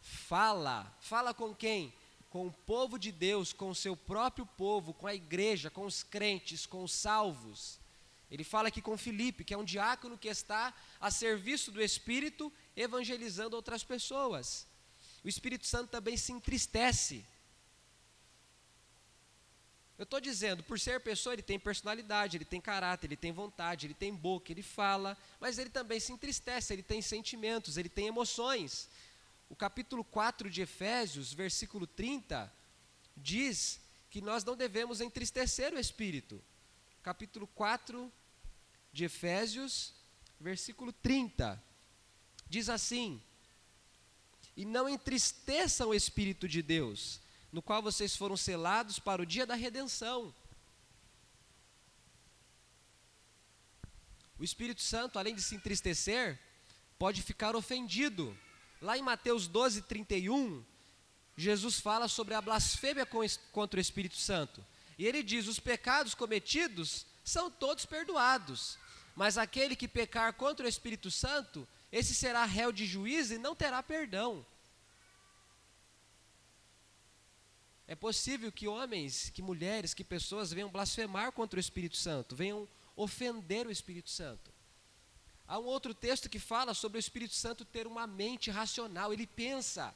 fala. 0.00 0.92
Fala 1.00 1.32
com 1.32 1.54
quem? 1.54 1.94
Com 2.28 2.48
o 2.48 2.52
povo 2.52 2.98
de 2.98 3.12
Deus, 3.12 3.52
com 3.52 3.70
o 3.70 3.74
seu 3.74 3.96
próprio 3.96 4.44
povo, 4.44 4.92
com 4.92 5.06
a 5.06 5.14
igreja, 5.14 5.70
com 5.70 5.84
os 5.84 6.02
crentes, 6.02 6.66
com 6.66 6.82
os 6.82 6.92
salvos. 6.92 7.78
Ele 8.28 8.42
fala 8.42 8.68
aqui 8.68 8.82
com 8.82 8.96
Filipe, 8.96 9.44
que 9.44 9.54
é 9.54 9.58
um 9.58 9.64
diácono 9.64 10.18
que 10.18 10.28
está 10.28 10.74
a 11.00 11.10
serviço 11.10 11.70
do 11.70 11.80
Espírito, 11.80 12.52
evangelizando 12.74 13.54
outras 13.54 13.84
pessoas. 13.84 14.66
O 15.22 15.28
Espírito 15.28 15.66
Santo 15.66 15.90
também 15.90 16.16
se 16.16 16.32
entristece. 16.32 17.24
Eu 20.02 20.04
estou 20.04 20.20
dizendo, 20.20 20.64
por 20.64 20.80
ser 20.80 20.98
pessoa, 20.98 21.32
ele 21.32 21.42
tem 21.42 21.60
personalidade, 21.60 22.36
ele 22.36 22.44
tem 22.44 22.60
caráter, 22.60 23.06
ele 23.06 23.16
tem 23.16 23.30
vontade, 23.30 23.86
ele 23.86 23.94
tem 23.94 24.12
boca, 24.12 24.50
ele 24.50 24.60
fala, 24.60 25.16
mas 25.38 25.58
ele 25.58 25.70
também 25.70 26.00
se 26.00 26.12
entristece, 26.12 26.72
ele 26.72 26.82
tem 26.82 27.00
sentimentos, 27.00 27.76
ele 27.76 27.88
tem 27.88 28.08
emoções. 28.08 28.88
O 29.48 29.54
capítulo 29.54 30.02
4 30.02 30.50
de 30.50 30.60
Efésios, 30.60 31.32
versículo 31.32 31.86
30, 31.86 32.52
diz 33.16 33.80
que 34.10 34.20
nós 34.20 34.42
não 34.42 34.56
devemos 34.56 35.00
entristecer 35.00 35.72
o 35.72 35.78
espírito. 35.78 36.42
Capítulo 37.00 37.46
4, 37.46 38.12
de 38.92 39.04
Efésios, 39.04 39.94
versículo 40.40 40.92
30. 40.92 41.62
Diz 42.48 42.68
assim: 42.68 43.22
E 44.56 44.64
não 44.64 44.88
entristeçam 44.88 45.90
o 45.90 45.94
Espírito 45.94 46.48
de 46.48 46.60
Deus, 46.60 47.20
no 47.52 47.60
qual 47.60 47.82
vocês 47.82 48.16
foram 48.16 48.36
selados 48.36 48.98
para 48.98 49.20
o 49.20 49.26
dia 49.26 49.44
da 49.44 49.54
redenção. 49.54 50.34
O 54.38 54.42
Espírito 54.42 54.80
Santo, 54.80 55.18
além 55.18 55.34
de 55.34 55.42
se 55.42 55.54
entristecer, 55.54 56.40
pode 56.98 57.22
ficar 57.22 57.54
ofendido. 57.54 58.36
Lá 58.80 58.98
em 58.98 59.02
Mateus 59.02 59.46
12, 59.46 59.82
31, 59.82 60.64
Jesus 61.36 61.78
fala 61.78 62.08
sobre 62.08 62.34
a 62.34 62.40
blasfêmia 62.40 63.06
contra 63.52 63.78
o 63.78 63.80
Espírito 63.80 64.16
Santo. 64.16 64.64
E 64.98 65.06
ele 65.06 65.22
diz: 65.22 65.46
os 65.46 65.60
pecados 65.60 66.14
cometidos 66.14 67.06
são 67.22 67.50
todos 67.50 67.86
perdoados, 67.86 68.78
mas 69.14 69.38
aquele 69.38 69.76
que 69.76 69.86
pecar 69.86 70.32
contra 70.32 70.66
o 70.66 70.68
Espírito 70.68 71.10
Santo, 71.10 71.68
esse 71.92 72.14
será 72.14 72.44
réu 72.44 72.72
de 72.72 72.86
juízo 72.86 73.34
e 73.34 73.38
não 73.38 73.54
terá 73.54 73.82
perdão. 73.82 74.44
É 77.92 77.94
possível 77.94 78.50
que 78.50 78.66
homens, 78.66 79.28
que 79.28 79.42
mulheres, 79.42 79.92
que 79.92 80.02
pessoas 80.02 80.50
venham 80.50 80.70
blasfemar 80.70 81.30
contra 81.30 81.58
o 81.58 81.60
Espírito 81.60 81.98
Santo, 81.98 82.34
venham 82.34 82.66
ofender 82.96 83.66
o 83.66 83.70
Espírito 83.70 84.08
Santo. 84.08 84.50
Há 85.46 85.58
um 85.58 85.66
outro 85.66 85.92
texto 85.92 86.30
que 86.30 86.38
fala 86.38 86.72
sobre 86.72 86.96
o 86.96 87.04
Espírito 87.04 87.34
Santo 87.34 87.66
ter 87.66 87.86
uma 87.86 88.06
mente 88.06 88.50
racional, 88.50 89.12
ele 89.12 89.26
pensa, 89.26 89.94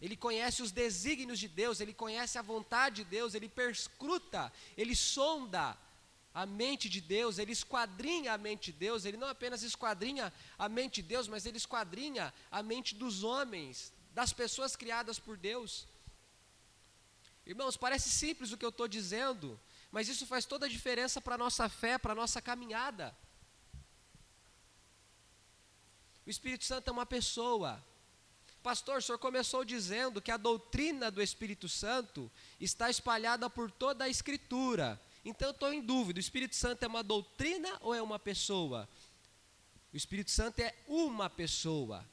ele 0.00 0.16
conhece 0.16 0.62
os 0.64 0.72
desígnios 0.72 1.38
de 1.38 1.46
Deus, 1.46 1.78
ele 1.78 1.94
conhece 1.94 2.38
a 2.38 2.42
vontade 2.42 3.04
de 3.04 3.04
Deus, 3.04 3.34
ele 3.34 3.48
perscruta, 3.48 4.52
ele 4.76 4.96
sonda 4.96 5.78
a 6.34 6.44
mente 6.44 6.88
de 6.88 7.00
Deus, 7.00 7.38
ele 7.38 7.52
esquadrinha 7.52 8.32
a 8.32 8.38
mente 8.38 8.72
de 8.72 8.78
Deus, 8.78 9.04
ele 9.04 9.16
não 9.16 9.28
apenas 9.28 9.62
esquadrinha 9.62 10.32
a 10.58 10.68
mente 10.68 11.02
de 11.02 11.08
Deus, 11.08 11.28
mas 11.28 11.46
ele 11.46 11.58
esquadrinha 11.58 12.34
a 12.50 12.64
mente 12.64 12.96
dos 12.96 13.22
homens, 13.22 13.92
das 14.12 14.32
pessoas 14.32 14.74
criadas 14.74 15.20
por 15.20 15.36
Deus. 15.36 15.86
Irmãos, 17.48 17.78
parece 17.78 18.10
simples 18.10 18.52
o 18.52 18.58
que 18.58 18.64
eu 18.64 18.68
estou 18.68 18.86
dizendo, 18.86 19.58
mas 19.90 20.06
isso 20.06 20.26
faz 20.26 20.44
toda 20.44 20.66
a 20.66 20.68
diferença 20.68 21.18
para 21.18 21.34
a 21.34 21.38
nossa 21.38 21.66
fé, 21.66 21.96
para 21.96 22.12
a 22.12 22.14
nossa 22.14 22.42
caminhada. 22.42 23.16
O 26.26 26.28
Espírito 26.28 26.66
Santo 26.66 26.88
é 26.88 26.92
uma 26.92 27.06
pessoa. 27.06 27.82
Pastor, 28.62 28.98
o 28.98 29.02
senhor 29.02 29.16
começou 29.16 29.64
dizendo 29.64 30.20
que 30.20 30.30
a 30.30 30.36
doutrina 30.36 31.10
do 31.10 31.22
Espírito 31.22 31.70
Santo 31.70 32.30
está 32.60 32.90
espalhada 32.90 33.48
por 33.48 33.70
toda 33.70 34.04
a 34.04 34.10
Escritura. 34.10 35.00
Então 35.24 35.48
eu 35.48 35.52
estou 35.52 35.72
em 35.72 35.80
dúvida: 35.80 36.18
o 36.18 36.20
Espírito 36.20 36.54
Santo 36.54 36.82
é 36.82 36.86
uma 36.86 37.02
doutrina 37.02 37.78
ou 37.80 37.94
é 37.94 38.02
uma 38.02 38.18
pessoa? 38.18 38.86
O 39.90 39.96
Espírito 39.96 40.30
Santo 40.30 40.60
é 40.60 40.74
uma 40.86 41.30
pessoa. 41.30 42.06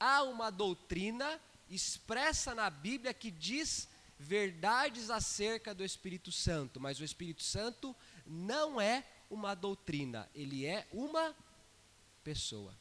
Há 0.00 0.24
uma 0.24 0.50
doutrina 0.50 1.40
expressa 1.68 2.56
na 2.56 2.68
Bíblia 2.68 3.14
que 3.14 3.30
diz 3.30 3.88
verdades 4.20 5.10
acerca 5.10 5.74
do 5.74 5.84
Espírito 5.84 6.30
Santo, 6.30 6.78
mas 6.78 7.00
o 7.00 7.04
Espírito 7.04 7.42
Santo 7.42 7.96
não 8.26 8.80
é 8.80 9.04
uma 9.30 9.54
doutrina, 9.54 10.28
ele 10.34 10.66
é 10.66 10.86
uma 10.92 11.34
pessoa. 12.22 12.78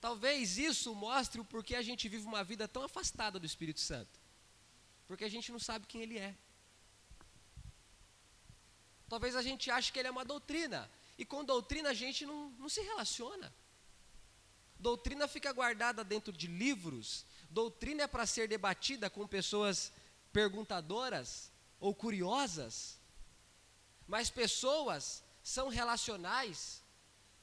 Talvez 0.00 0.58
isso 0.58 0.94
mostre 0.94 1.40
o 1.40 1.44
porquê 1.44 1.76
a 1.76 1.82
gente 1.82 2.08
vive 2.08 2.26
uma 2.26 2.42
vida 2.42 2.66
tão 2.66 2.82
afastada 2.82 3.38
do 3.38 3.46
Espírito 3.46 3.80
Santo 3.80 4.22
porque 5.12 5.24
a 5.24 5.28
gente 5.28 5.52
não 5.52 5.58
sabe 5.58 5.86
quem 5.86 6.00
ele 6.00 6.18
é. 6.18 6.34
Talvez 9.10 9.36
a 9.36 9.42
gente 9.42 9.70
ache 9.70 9.92
que 9.92 9.98
ele 9.98 10.08
é 10.08 10.10
uma 10.10 10.24
doutrina, 10.24 10.90
e 11.18 11.24
com 11.26 11.44
doutrina 11.44 11.90
a 11.90 11.94
gente 11.94 12.24
não, 12.24 12.48
não 12.52 12.66
se 12.66 12.80
relaciona. 12.80 13.52
Doutrina 14.82 15.28
fica 15.28 15.52
guardada 15.52 16.02
dentro 16.02 16.32
de 16.32 16.48
livros, 16.48 17.24
doutrina 17.48 18.02
é 18.02 18.06
para 18.08 18.26
ser 18.26 18.48
debatida 18.48 19.08
com 19.08 19.28
pessoas 19.28 19.92
perguntadoras 20.32 21.52
ou 21.78 21.94
curiosas, 21.94 22.98
mas 24.08 24.28
pessoas 24.28 25.22
são 25.40 25.68
relacionais, 25.68 26.82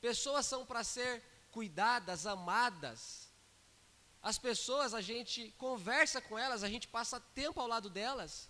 pessoas 0.01 0.45
são 0.47 0.65
para 0.65 0.83
ser 0.83 1.23
cuidadas, 1.49 2.27
amadas, 2.27 3.29
as 4.21 4.37
pessoas, 4.37 4.93
a 4.93 4.99
gente 4.99 5.55
conversa 5.57 6.19
com 6.19 6.37
elas, 6.37 6.61
a 6.61 6.67
gente 6.67 6.89
passa 6.89 7.21
tempo 7.21 7.61
ao 7.61 7.69
lado 7.69 7.89
delas. 7.89 8.49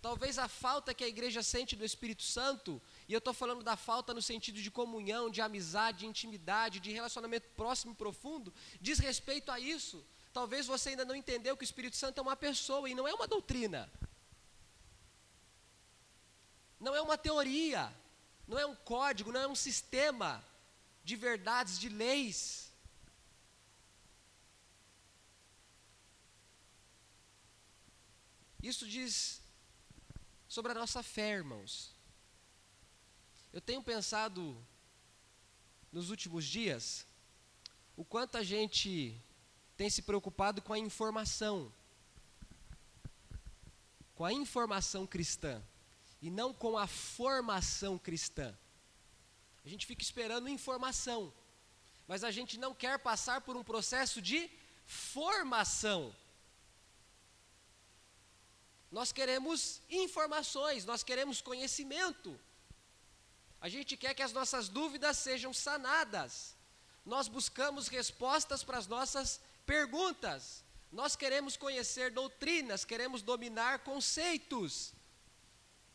Talvez 0.00 0.38
a 0.38 0.46
falta 0.46 0.94
que 0.94 1.02
a 1.02 1.08
igreja 1.08 1.42
sente 1.42 1.74
do 1.74 1.84
Espírito 1.84 2.22
Santo, 2.22 2.80
e 3.12 3.14
eu 3.14 3.18
estou 3.18 3.34
falando 3.34 3.62
da 3.62 3.76
falta 3.76 4.14
no 4.14 4.22
sentido 4.22 4.58
de 4.62 4.70
comunhão, 4.70 5.28
de 5.28 5.42
amizade, 5.42 5.98
de 5.98 6.06
intimidade, 6.06 6.80
de 6.80 6.90
relacionamento 6.90 7.46
próximo 7.50 7.92
e 7.92 7.94
profundo, 7.94 8.50
diz 8.80 8.98
respeito 8.98 9.52
a 9.52 9.60
isso. 9.60 10.02
Talvez 10.32 10.66
você 10.66 10.88
ainda 10.88 11.04
não 11.04 11.14
entendeu 11.14 11.54
que 11.54 11.62
o 11.62 11.70
Espírito 11.70 11.94
Santo 11.94 12.16
é 12.16 12.22
uma 12.22 12.34
pessoa 12.34 12.88
e 12.88 12.94
não 12.94 13.06
é 13.06 13.12
uma 13.12 13.28
doutrina. 13.28 13.92
Não 16.80 16.96
é 16.96 17.02
uma 17.02 17.18
teoria, 17.18 17.94
não 18.48 18.58
é 18.58 18.64
um 18.64 18.74
código, 18.74 19.30
não 19.30 19.42
é 19.42 19.46
um 19.46 19.54
sistema 19.54 20.42
de 21.04 21.14
verdades, 21.14 21.78
de 21.78 21.90
leis. 21.90 22.72
Isso 28.62 28.88
diz 28.88 29.42
sobre 30.48 30.72
a 30.72 30.74
nossa 30.74 31.02
fé, 31.02 31.32
irmãos. 31.32 31.92
Eu 33.52 33.60
tenho 33.60 33.82
pensado 33.82 34.56
nos 35.92 36.08
últimos 36.08 36.46
dias 36.46 37.06
o 37.94 38.02
quanto 38.02 38.38
a 38.38 38.42
gente 38.42 39.14
tem 39.76 39.90
se 39.90 40.00
preocupado 40.00 40.62
com 40.62 40.72
a 40.72 40.78
informação, 40.78 41.70
com 44.14 44.24
a 44.24 44.32
informação 44.32 45.06
cristã 45.06 45.62
e 46.22 46.30
não 46.30 46.54
com 46.54 46.78
a 46.78 46.86
formação 46.86 47.98
cristã. 47.98 48.56
A 49.62 49.68
gente 49.68 49.84
fica 49.84 50.02
esperando 50.02 50.48
informação, 50.48 51.30
mas 52.08 52.24
a 52.24 52.30
gente 52.30 52.58
não 52.58 52.74
quer 52.74 52.98
passar 52.98 53.42
por 53.42 53.54
um 53.54 53.62
processo 53.62 54.22
de 54.22 54.50
formação. 54.86 56.14
Nós 58.90 59.12
queremos 59.12 59.82
informações, 59.90 60.86
nós 60.86 61.02
queremos 61.02 61.42
conhecimento. 61.42 62.38
A 63.62 63.68
gente 63.68 63.96
quer 63.96 64.12
que 64.12 64.24
as 64.24 64.32
nossas 64.32 64.68
dúvidas 64.68 65.16
sejam 65.16 65.52
sanadas. 65.52 66.56
Nós 67.06 67.28
buscamos 67.28 67.86
respostas 67.86 68.64
para 68.64 68.76
as 68.76 68.88
nossas 68.88 69.40
perguntas. 69.64 70.64
Nós 70.90 71.14
queremos 71.14 71.56
conhecer 71.56 72.10
doutrinas, 72.10 72.84
queremos 72.84 73.22
dominar 73.22 73.78
conceitos. 73.90 74.92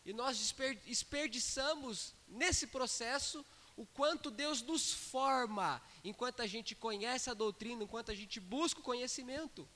E 0.06 0.14
nós 0.14 0.54
desperdiçamos 0.86 2.14
nesse 2.30 2.68
processo 2.68 3.46
o 3.76 3.86
quanto 3.86 4.32
Deus 4.32 4.62
nos 4.62 4.94
forma 4.94 5.82
enquanto 6.06 6.42
a 6.42 6.48
gente 6.48 6.74
conhece 6.74 7.30
a 7.30 7.34
doutrina, 7.34 7.84
enquanto 7.84 8.12
a 8.12 8.16
gente 8.16 8.40
busca 8.40 8.80
o 8.80 8.84
conhecimento. 8.92 9.68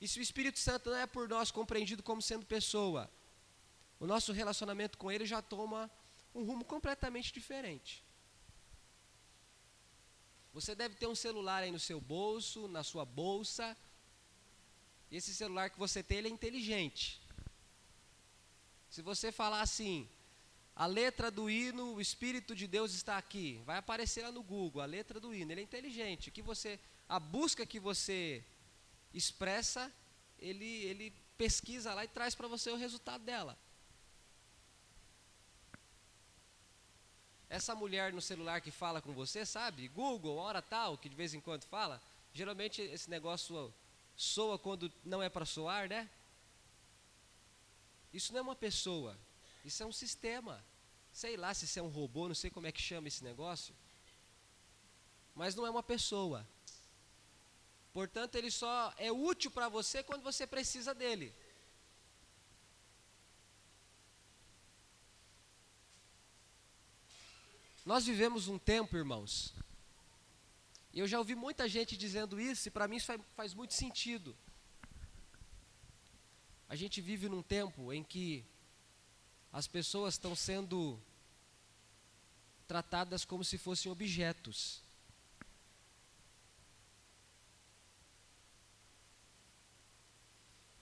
E 0.00 0.08
se 0.08 0.18
o 0.18 0.22
Espírito 0.22 0.58
Santo 0.58 0.90
não 0.90 0.96
é 0.96 1.06
por 1.06 1.28
nós 1.28 1.52
compreendido 1.52 2.02
como 2.02 2.20
sendo 2.20 2.44
pessoa, 2.44 3.08
o 4.00 4.06
nosso 4.06 4.32
relacionamento 4.32 4.98
com 4.98 5.12
Ele 5.12 5.24
já 5.24 5.40
toma 5.40 5.88
um 6.36 6.44
rumo 6.44 6.64
completamente 6.64 7.32
diferente. 7.32 8.04
Você 10.52 10.74
deve 10.74 10.94
ter 10.94 11.06
um 11.06 11.14
celular 11.14 11.62
aí 11.62 11.70
no 11.70 11.78
seu 11.78 12.00
bolso, 12.00 12.68
na 12.68 12.82
sua 12.82 13.04
bolsa. 13.04 13.76
Esse 15.10 15.34
celular 15.34 15.70
que 15.70 15.78
você 15.78 16.02
tem, 16.02 16.18
ele 16.18 16.28
é 16.28 16.30
inteligente. 16.30 17.20
Se 18.90 19.00
você 19.00 19.32
falar 19.32 19.62
assim, 19.62 20.08
a 20.74 20.86
letra 20.86 21.30
do 21.30 21.48
hino, 21.48 21.94
o 21.94 22.00
Espírito 22.00 22.54
de 22.54 22.66
Deus 22.66 22.92
está 22.92 23.16
aqui, 23.16 23.62
vai 23.64 23.78
aparecer 23.78 24.22
lá 24.22 24.30
no 24.30 24.42
Google, 24.42 24.82
a 24.82 24.86
letra 24.86 25.18
do 25.18 25.34
hino, 25.34 25.52
ele 25.52 25.62
é 25.62 25.64
inteligente. 25.64 26.30
Que 26.30 26.42
você, 26.42 26.78
a 27.08 27.18
busca 27.18 27.64
que 27.64 27.80
você 27.80 28.44
expressa, 29.12 29.90
ele, 30.38 30.84
ele 30.84 31.14
pesquisa 31.38 31.94
lá 31.94 32.04
e 32.04 32.08
traz 32.08 32.34
para 32.34 32.48
você 32.48 32.70
o 32.70 32.76
resultado 32.76 33.24
dela. 33.24 33.58
Essa 37.48 37.74
mulher 37.74 38.12
no 38.12 38.20
celular 38.20 38.60
que 38.60 38.70
fala 38.70 39.00
com 39.00 39.12
você, 39.12 39.46
sabe? 39.46 39.88
Google, 39.88 40.36
hora 40.36 40.60
tal, 40.60 40.98
que 40.98 41.08
de 41.08 41.14
vez 41.14 41.32
em 41.32 41.40
quando 41.40 41.64
fala. 41.64 42.02
Geralmente 42.32 42.82
esse 42.82 43.08
negócio 43.08 43.72
soa 44.16 44.58
quando 44.58 44.92
não 45.04 45.22
é 45.22 45.28
para 45.28 45.44
soar, 45.44 45.88
né? 45.88 46.08
Isso 48.12 48.32
não 48.32 48.40
é 48.40 48.42
uma 48.42 48.56
pessoa, 48.56 49.16
isso 49.64 49.82
é 49.82 49.86
um 49.86 49.92
sistema. 49.92 50.64
Sei 51.12 51.36
lá 51.36 51.54
se 51.54 51.64
isso 51.64 51.78
é 51.78 51.82
um 51.82 51.88
robô, 51.88 52.28
não 52.28 52.34
sei 52.34 52.50
como 52.50 52.66
é 52.66 52.72
que 52.72 52.80
chama 52.80 53.08
esse 53.08 53.22
negócio. 53.22 53.74
Mas 55.34 55.54
não 55.54 55.66
é 55.66 55.70
uma 55.70 55.82
pessoa. 55.82 56.46
Portanto, 57.92 58.34
ele 58.34 58.50
só 58.50 58.92
é 58.98 59.10
útil 59.10 59.50
para 59.50 59.68
você 59.68 60.02
quando 60.02 60.22
você 60.22 60.46
precisa 60.46 60.94
dele. 60.94 61.32
Nós 67.86 68.04
vivemos 68.04 68.48
um 68.48 68.58
tempo, 68.58 68.96
irmãos, 68.96 69.54
e 70.92 70.98
eu 70.98 71.06
já 71.06 71.20
ouvi 71.20 71.36
muita 71.36 71.68
gente 71.68 71.96
dizendo 71.96 72.40
isso, 72.40 72.66
e 72.66 72.70
para 72.70 72.88
mim 72.88 72.96
isso 72.96 73.06
faz, 73.06 73.20
faz 73.36 73.54
muito 73.54 73.74
sentido. 73.74 74.36
A 76.68 76.74
gente 76.74 77.00
vive 77.00 77.28
num 77.28 77.44
tempo 77.44 77.92
em 77.92 78.02
que 78.02 78.44
as 79.52 79.68
pessoas 79.68 80.14
estão 80.14 80.34
sendo 80.34 81.00
tratadas 82.66 83.24
como 83.24 83.44
se 83.44 83.56
fossem 83.56 83.92
objetos. 83.92 84.82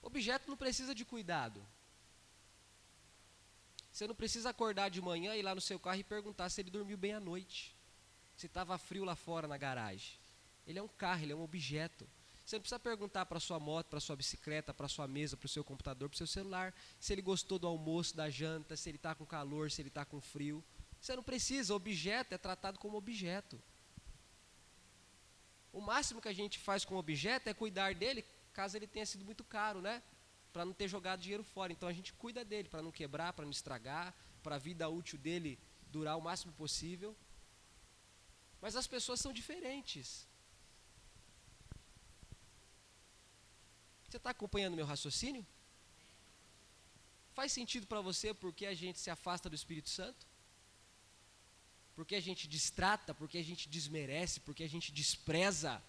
Objeto 0.01 0.49
não 0.49 0.57
precisa 0.57 0.95
de 0.95 1.05
cuidado. 1.05 1.63
Você 3.95 4.05
não 4.07 4.13
precisa 4.13 4.49
acordar 4.49 4.89
de 4.89 5.01
manhã, 5.01 5.33
ir 5.37 5.41
lá 5.41 5.55
no 5.55 5.61
seu 5.61 5.79
carro 5.79 5.97
e 5.97 6.03
perguntar 6.03 6.49
se 6.49 6.59
ele 6.59 6.69
dormiu 6.69 6.97
bem 6.97 7.13
à 7.13 7.19
noite. 7.21 7.73
Se 8.35 8.45
estava 8.45 8.77
frio 8.77 9.05
lá 9.05 9.15
fora 9.15 9.47
na 9.47 9.57
garagem. 9.57 10.19
Ele 10.67 10.77
é 10.77 10.83
um 10.83 10.87
carro, 10.89 11.23
ele 11.23 11.31
é 11.31 11.35
um 11.35 11.41
objeto. 11.41 12.05
Você 12.45 12.57
não 12.57 12.61
precisa 12.61 12.77
perguntar 12.77 13.25
para 13.25 13.39
sua 13.39 13.57
moto, 13.57 13.87
para 13.87 14.01
sua 14.01 14.17
bicicleta, 14.17 14.73
para 14.73 14.89
sua 14.89 15.07
mesa, 15.07 15.37
para 15.37 15.45
o 15.45 15.49
seu 15.49 15.63
computador, 15.63 16.09
para 16.09 16.15
o 16.15 16.17
seu 16.17 16.27
celular, 16.27 16.75
se 16.99 17.13
ele 17.13 17.21
gostou 17.21 17.57
do 17.57 17.67
almoço, 17.67 18.17
da 18.17 18.29
janta, 18.29 18.75
se 18.75 18.89
ele 18.89 18.97
está 18.97 19.15
com 19.15 19.25
calor, 19.25 19.71
se 19.71 19.81
ele 19.81 19.87
está 19.87 20.03
com 20.03 20.19
frio. 20.19 20.61
Você 20.99 21.15
não 21.15 21.23
precisa, 21.23 21.73
objeto 21.73 22.35
é 22.35 22.37
tratado 22.37 22.77
como 22.77 22.97
objeto. 22.97 23.57
O 25.71 25.79
máximo 25.79 26.21
que 26.21 26.27
a 26.27 26.33
gente 26.33 26.59
faz 26.59 26.83
com 26.83 26.95
o 26.95 26.97
objeto 26.97 27.47
é 27.47 27.53
cuidar 27.53 27.95
dele, 27.95 28.25
caso 28.51 28.75
ele 28.75 28.87
tenha 28.87 29.05
sido 29.05 29.23
muito 29.23 29.45
caro, 29.45 29.81
né? 29.81 30.03
Para 30.55 30.63
não 30.63 30.75
ter 30.81 30.87
jogado 30.87 31.19
dinheiro 31.19 31.43
fora. 31.43 31.73
Então 31.73 31.89
a 31.89 31.95
gente 31.97 32.13
cuida 32.13 32.41
dele 32.51 32.69
para 32.73 32.81
não 32.81 32.91
quebrar, 32.99 33.33
para 33.33 33.43
não 33.43 33.51
estragar, 33.51 34.15
para 34.41 34.55
a 34.55 34.63
vida 34.67 34.87
útil 34.87 35.17
dele 35.19 35.59
durar 35.95 36.15
o 36.17 36.21
máximo 36.21 36.53
possível. 36.53 37.11
Mas 38.61 38.77
as 38.81 38.87
pessoas 38.87 39.19
são 39.19 39.33
diferentes. 39.33 40.25
Você 44.07 44.15
está 44.15 44.29
acompanhando 44.29 44.77
meu 44.79 44.85
raciocínio? 44.85 45.45
Faz 47.33 47.51
sentido 47.51 47.85
para 47.85 47.99
você 47.99 48.33
porque 48.33 48.65
a 48.65 48.73
gente 48.73 48.97
se 48.97 49.09
afasta 49.09 49.49
do 49.49 49.57
Espírito 49.61 49.89
Santo? 49.89 50.25
Porque 51.97 52.15
a 52.15 52.21
gente 52.21 52.47
distrata, 52.47 53.13
porque 53.13 53.37
a 53.39 53.43
gente 53.43 53.67
desmerece, 53.67 54.39
porque 54.39 54.63
a 54.63 54.69
gente 54.69 54.89
despreza. 54.93 55.83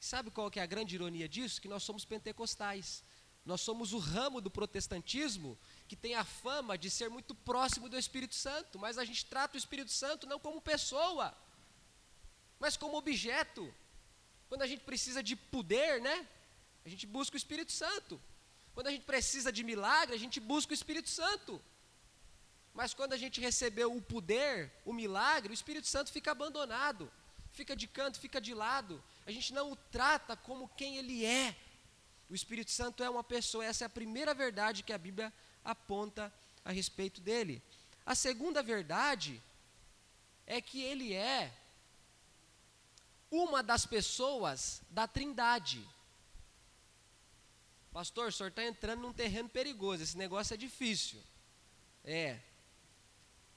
Sabe 0.00 0.32
qual 0.32 0.50
que 0.50 0.58
é 0.58 0.64
a 0.64 0.72
grande 0.74 0.96
ironia 0.96 1.28
disso? 1.28 1.60
Que 1.62 1.68
nós 1.68 1.84
somos 1.84 2.04
pentecostais. 2.04 3.04
Nós 3.44 3.60
somos 3.60 3.92
o 3.92 3.98
ramo 3.98 4.40
do 4.40 4.50
protestantismo 4.50 5.58
que 5.86 5.94
tem 5.94 6.14
a 6.14 6.24
fama 6.24 6.78
de 6.78 6.88
ser 6.88 7.10
muito 7.10 7.34
próximo 7.34 7.88
do 7.88 7.98
Espírito 7.98 8.34
Santo, 8.34 8.78
mas 8.78 8.96
a 8.96 9.04
gente 9.04 9.26
trata 9.26 9.56
o 9.56 9.58
Espírito 9.58 9.92
Santo 9.92 10.26
não 10.26 10.38
como 10.38 10.62
pessoa, 10.62 11.36
mas 12.58 12.76
como 12.76 12.96
objeto. 12.96 13.72
Quando 14.48 14.62
a 14.62 14.66
gente 14.66 14.82
precisa 14.82 15.22
de 15.22 15.36
poder, 15.36 16.00
né? 16.00 16.26
A 16.84 16.88
gente 16.88 17.06
busca 17.06 17.36
o 17.36 17.42
Espírito 17.42 17.72
Santo. 17.72 18.20
Quando 18.74 18.86
a 18.86 18.90
gente 18.90 19.04
precisa 19.04 19.52
de 19.52 19.62
milagre, 19.62 20.14
a 20.14 20.18
gente 20.18 20.40
busca 20.40 20.72
o 20.72 20.74
Espírito 20.74 21.10
Santo. 21.10 21.62
Mas 22.72 22.92
quando 22.92 23.12
a 23.12 23.16
gente 23.16 23.40
recebeu 23.40 23.94
o 23.94 24.02
poder, 24.02 24.72
o 24.84 24.92
milagre, 24.92 25.52
o 25.52 25.54
Espírito 25.54 25.86
Santo 25.86 26.10
fica 26.10 26.32
abandonado, 26.32 27.10
fica 27.52 27.76
de 27.76 27.86
canto, 27.86 28.18
fica 28.18 28.40
de 28.40 28.52
lado. 28.52 29.02
A 29.26 29.30
gente 29.30 29.52
não 29.52 29.70
o 29.70 29.76
trata 29.76 30.36
como 30.36 30.68
quem 30.68 30.96
ele 30.96 31.24
é, 31.24 31.56
o 32.28 32.34
Espírito 32.34 32.70
Santo 32.70 33.02
é 33.02 33.10
uma 33.10 33.24
pessoa, 33.24 33.64
essa 33.64 33.84
é 33.84 33.86
a 33.86 33.90
primeira 33.90 34.34
verdade 34.34 34.82
que 34.82 34.92
a 34.92 34.98
Bíblia 34.98 35.32
aponta 35.64 36.32
a 36.64 36.72
respeito 36.72 37.20
dele. 37.20 37.62
A 38.04 38.14
segunda 38.14 38.62
verdade 38.62 39.42
é 40.46 40.60
que 40.60 40.82
ele 40.82 41.12
é 41.14 41.52
uma 43.30 43.62
das 43.62 43.84
pessoas 43.86 44.82
da 44.90 45.06
Trindade. 45.06 45.86
Pastor, 47.92 48.28
o 48.28 48.32
senhor 48.32 48.48
está 48.48 48.64
entrando 48.64 49.02
num 49.02 49.12
terreno 49.12 49.48
perigoso, 49.48 50.02
esse 50.02 50.16
negócio 50.16 50.54
é 50.54 50.56
difícil. 50.56 51.22
É. 52.04 52.40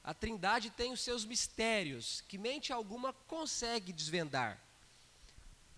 A 0.04 0.14
Trindade 0.14 0.70
tem 0.70 0.92
os 0.92 1.02
seus 1.02 1.26
mistérios, 1.26 2.22
que 2.22 2.38
mente 2.38 2.72
alguma 2.72 3.12
consegue 3.12 3.92
desvendar. 3.92 4.62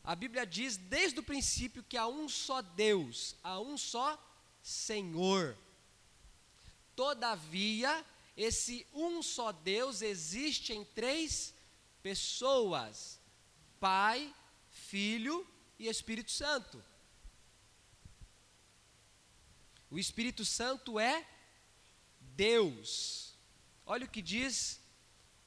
A 0.09 0.15
Bíblia 0.15 0.43
diz 0.43 0.75
desde 0.75 1.19
o 1.19 1.23
princípio 1.23 1.83
que 1.83 1.95
há 1.95 2.07
um 2.07 2.27
só 2.27 2.63
Deus, 2.63 3.35
há 3.43 3.59
um 3.59 3.77
só 3.77 4.19
Senhor. 4.59 5.55
Todavia, 6.95 8.03
esse 8.35 8.87
um 8.91 9.21
só 9.21 9.51
Deus 9.51 10.01
existe 10.01 10.73
em 10.73 10.83
três 10.83 11.53
pessoas: 12.01 13.19
Pai, 13.79 14.33
Filho 14.71 15.47
e 15.77 15.87
Espírito 15.87 16.31
Santo. 16.31 16.83
O 19.91 19.99
Espírito 19.99 20.43
Santo 20.43 20.99
é 20.99 21.23
Deus. 22.19 23.37
Olha 23.85 24.07
o 24.07 24.09
que 24.09 24.23
diz 24.23 24.81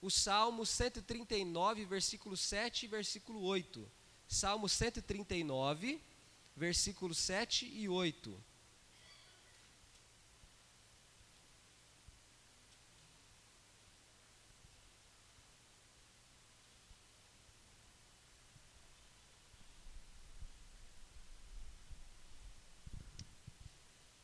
o 0.01 0.09
Salmo 0.09 0.65
139, 0.65 1.85
versículo 1.85 2.37
7 2.37 2.85
e 2.85 2.89
versículo 2.89 3.43
8. 3.43 4.02
Salmo 4.33 4.67
139, 4.67 6.01
versículos 6.57 7.19
7 7.19 7.67
e 7.67 7.87
8. 7.87 8.35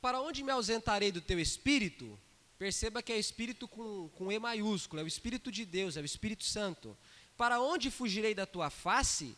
Para 0.01 0.23
onde 0.23 0.43
me 0.43 0.51
ausentarei 0.51 1.13
do 1.13 1.21
teu 1.21 1.39
espírito? 1.39 2.19
Perceba 2.59 3.03
que 3.03 3.13
é 3.13 3.19
espírito 3.19 3.69
com, 3.69 4.09
com 4.15 4.33
E 4.33 4.39
maiúsculo, 4.39 5.03
é 5.03 5.05
o 5.05 5.07
Espírito 5.07 5.53
de 5.53 5.67
Deus, 5.67 5.99
é 5.99 6.01
o 6.01 6.05
Espírito 6.07 6.45
Santo. 6.45 6.97
Para 7.37 7.61
onde 7.61 7.91
fugirei 7.91 8.35
da 8.35 8.47
tua 8.47 8.71
face? 8.71 9.37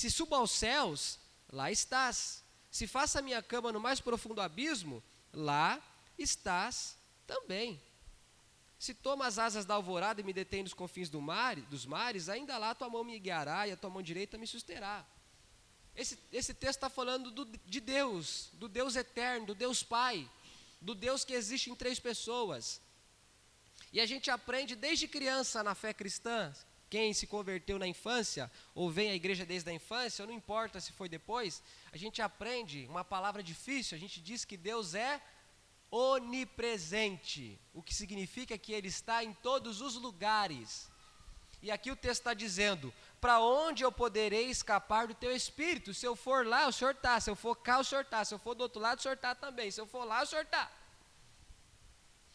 Se 0.00 0.10
subo 0.10 0.34
aos 0.34 0.52
céus, 0.52 1.18
lá 1.52 1.70
estás. 1.70 2.42
Se 2.70 2.86
faça 2.86 3.18
a 3.18 3.22
minha 3.22 3.42
cama 3.42 3.70
no 3.70 3.78
mais 3.78 4.00
profundo 4.00 4.40
abismo, 4.40 5.02
lá 5.30 5.78
estás 6.18 6.96
também. 7.26 7.78
Se 8.78 8.94
toma 8.94 9.26
as 9.26 9.38
asas 9.38 9.66
da 9.66 9.74
alvorada 9.74 10.18
e 10.18 10.24
me 10.24 10.32
detém 10.32 10.62
nos 10.62 10.72
confins 10.72 11.10
do 11.10 11.20
mar, 11.20 11.54
dos 11.56 11.84
mares, 11.84 12.30
ainda 12.30 12.56
lá 12.56 12.74
tua 12.74 12.88
mão 12.88 13.04
me 13.04 13.18
guiará 13.18 13.68
e 13.68 13.72
a 13.72 13.76
tua 13.76 13.90
mão 13.90 14.00
direita 14.00 14.38
me 14.38 14.46
susterá. 14.46 15.04
Esse, 15.94 16.18
esse 16.32 16.54
texto 16.54 16.78
está 16.78 16.88
falando 16.88 17.30
do, 17.30 17.44
de 17.44 17.78
Deus, 17.78 18.48
do 18.54 18.70
Deus 18.70 18.96
eterno, 18.96 19.48
do 19.48 19.54
Deus 19.54 19.82
Pai, 19.82 20.26
do 20.80 20.94
Deus 20.94 21.26
que 21.26 21.34
existe 21.34 21.68
em 21.68 21.74
três 21.74 22.00
pessoas. 22.00 22.80
E 23.92 24.00
a 24.00 24.06
gente 24.06 24.30
aprende 24.30 24.74
desde 24.74 25.06
criança 25.06 25.62
na 25.62 25.74
fé 25.74 25.92
cristã 25.92 26.54
quem 26.90 27.14
se 27.14 27.26
converteu 27.26 27.78
na 27.78 27.86
infância, 27.86 28.50
ou 28.74 28.90
vem 28.90 29.10
à 29.10 29.14
igreja 29.14 29.46
desde 29.46 29.70
a 29.70 29.72
infância, 29.72 30.26
não 30.26 30.34
importa 30.34 30.80
se 30.80 30.92
foi 30.92 31.08
depois, 31.08 31.62
a 31.92 31.96
gente 31.96 32.20
aprende 32.20 32.84
uma 32.88 33.04
palavra 33.04 33.42
difícil, 33.42 33.96
a 33.96 34.00
gente 34.00 34.20
diz 34.20 34.44
que 34.44 34.56
Deus 34.56 34.94
é 34.94 35.22
onipresente, 35.88 37.58
o 37.72 37.82
que 37.82 37.94
significa 37.94 38.58
que 38.58 38.72
Ele 38.72 38.88
está 38.88 39.22
em 39.22 39.32
todos 39.32 39.80
os 39.80 39.94
lugares. 39.94 40.90
E 41.62 41.70
aqui 41.70 41.90
o 41.90 41.96
texto 41.96 42.20
está 42.20 42.34
dizendo: 42.34 42.92
para 43.20 43.38
onde 43.40 43.82
eu 43.82 43.92
poderei 43.92 44.46
escapar 44.48 45.06
do 45.06 45.14
teu 45.14 45.34
espírito? 45.34 45.92
Se 45.92 46.06
eu 46.06 46.16
for 46.16 46.46
lá, 46.46 46.66
o 46.66 46.72
senhor 46.72 46.92
está. 46.92 47.20
Se 47.20 47.30
eu 47.30 47.36
for 47.36 47.54
cá, 47.54 47.78
o 47.78 47.84
senhor 47.84 48.02
está. 48.02 48.24
Se 48.24 48.32
eu 48.32 48.38
for 48.38 48.54
do 48.54 48.62
outro 48.62 48.80
lado, 48.80 48.98
o 48.98 49.02
senhor 49.02 49.14
está 49.14 49.34
também. 49.34 49.70
Se 49.70 49.80
eu 49.80 49.86
for 49.86 50.04
lá, 50.04 50.22
o 50.22 50.26
senhor 50.26 50.42
está. 50.42 50.70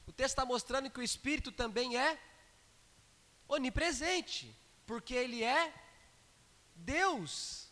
O 0.05 0.11
texto 0.11 0.33
está 0.33 0.45
mostrando 0.45 0.89
que 0.89 0.99
o 0.99 1.03
espírito 1.03 1.51
também 1.51 1.97
é 1.97 2.19
onipresente, 3.47 4.55
porque 4.86 5.13
ele 5.13 5.43
é 5.43 5.73
Deus. 6.75 7.69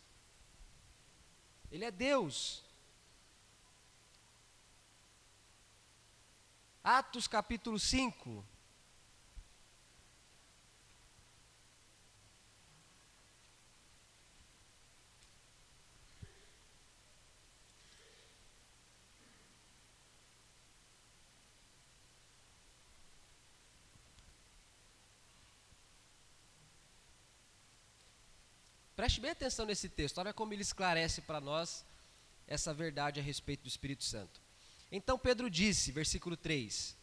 Ele 1.71 1.85
é 1.85 1.91
Deus. 1.91 2.63
Atos 6.83 7.27
capítulo 7.27 7.79
5. 7.79 8.45
Preste 29.03 29.19
bem 29.19 29.31
atenção 29.31 29.65
nesse 29.65 29.89
texto, 29.89 30.19
olha 30.19 30.31
como 30.31 30.53
ele 30.53 30.61
esclarece 30.61 31.19
para 31.19 31.41
nós 31.41 31.83
essa 32.47 32.73
verdade 32.73 33.19
a 33.19 33.23
respeito 33.23 33.63
do 33.63 33.67
Espírito 33.67 34.01
Santo. 34.01 34.39
Então 34.89 35.19
Pedro 35.19 35.49
disse, 35.49 35.91
versículo 35.91 36.37
3: 36.37 36.95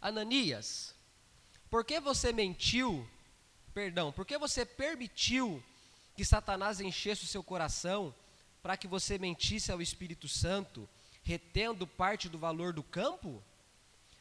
Ananias, 0.00 0.94
por 1.68 1.84
que 1.84 2.00
você 2.00 2.32
mentiu? 2.32 3.06
Perdão, 3.74 4.10
por 4.10 4.24
que 4.24 4.38
você 4.38 4.64
permitiu 4.64 5.62
que 6.16 6.24
Satanás 6.24 6.80
enchesse 6.80 7.24
o 7.24 7.28
seu 7.28 7.44
coração 7.44 8.14
para 8.62 8.74
que 8.74 8.88
você 8.88 9.18
mentisse 9.18 9.70
ao 9.70 9.82
Espírito 9.82 10.26
Santo, 10.26 10.88
retendo 11.22 11.86
parte 11.86 12.26
do 12.26 12.38
valor 12.38 12.72
do 12.72 12.82
campo? 12.82 13.44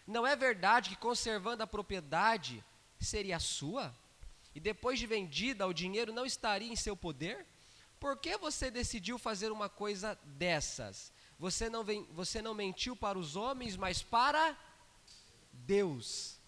Não 0.05 0.27
é 0.27 0.35
verdade 0.35 0.89
que 0.89 0.97
conservando 0.97 1.63
a 1.63 1.67
propriedade 1.67 2.61
seria 2.99 3.39
sua? 3.39 3.95
E 4.53 4.59
depois 4.59 4.99
de 4.99 5.07
vendida, 5.07 5.67
o 5.67 5.73
dinheiro 5.73 6.11
não 6.11 6.25
estaria 6.25 6.71
em 6.71 6.75
seu 6.75 6.95
poder? 6.95 7.45
Por 7.99 8.17
que 8.17 8.37
você 8.37 8.71
decidiu 8.71 9.17
fazer 9.17 9.51
uma 9.51 9.69
coisa 9.69 10.17
dessas? 10.23 11.13
Você 11.37 11.69
não, 11.69 11.83
vem, 11.83 12.03
você 12.11 12.41
não 12.41 12.53
mentiu 12.53 12.95
para 12.95 13.17
os 13.17 13.35
homens, 13.35 13.77
mas 13.77 14.01
para 14.01 14.57
Deus. 15.51 16.39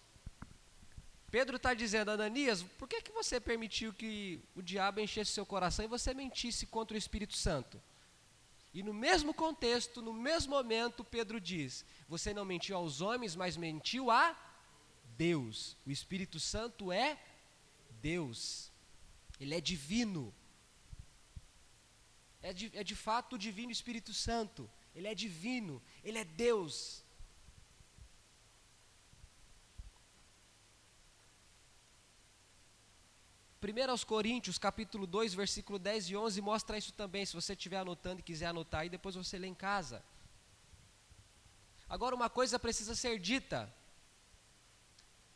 Pedro 1.30 1.56
está 1.56 1.74
dizendo, 1.74 2.10
Ananias, 2.10 2.62
por 2.62 2.88
que, 2.88 3.02
que 3.02 3.10
você 3.10 3.40
permitiu 3.40 3.92
que 3.92 4.40
o 4.54 4.62
diabo 4.62 5.00
enchesse 5.00 5.32
seu 5.32 5.44
coração 5.44 5.84
e 5.84 5.88
você 5.88 6.14
mentisse 6.14 6.66
contra 6.66 6.94
o 6.94 6.98
Espírito 6.98 7.34
Santo? 7.34 7.82
E 8.72 8.82
no 8.82 8.92
mesmo 8.92 9.32
contexto, 9.32 10.02
no 10.02 10.12
mesmo 10.12 10.54
momento, 10.54 11.04
Pedro 11.04 11.40
diz: 11.40 11.84
Você 12.08 12.34
não 12.34 12.44
mentiu 12.44 12.76
aos 12.76 13.00
homens, 13.00 13.36
mas 13.36 13.56
mentiu 13.56 14.10
a 14.10 14.36
Deus. 15.16 15.76
O 15.86 15.90
Espírito 15.90 16.40
Santo 16.40 16.90
é 16.90 17.18
Deus, 18.10 18.70
Ele 19.40 19.54
é 19.54 19.60
divino. 19.72 20.22
É 22.48 22.52
de, 22.52 22.66
é 22.80 22.84
de 22.90 22.96
fato 23.06 23.30
o 23.34 23.42
divino 23.46 23.72
Espírito 23.78 24.12
Santo. 24.12 24.70
Ele 24.94 25.08
é 25.08 25.14
divino, 25.14 25.82
Ele 26.02 26.18
é 26.18 26.24
Deus. 26.24 27.02
Primeiro 33.64 33.92
aos 33.92 34.04
Coríntios, 34.04 34.58
capítulo 34.58 35.06
2, 35.06 35.32
versículo 35.32 35.78
10 35.78 36.10
e 36.10 36.16
11, 36.16 36.42
mostra 36.42 36.76
isso 36.76 36.92
também, 36.92 37.24
se 37.24 37.38
você 37.40 37.54
estiver 37.54 37.78
anotando 37.78 38.20
e 38.20 38.28
quiser 38.30 38.48
anotar 38.48 38.82
aí, 38.82 38.90
depois 38.90 39.14
você 39.14 39.38
lê 39.38 39.46
em 39.46 39.54
casa. 39.54 40.04
Agora 41.88 42.14
uma 42.14 42.28
coisa 42.28 42.58
precisa 42.58 42.94
ser 42.94 43.18
dita, 43.18 43.74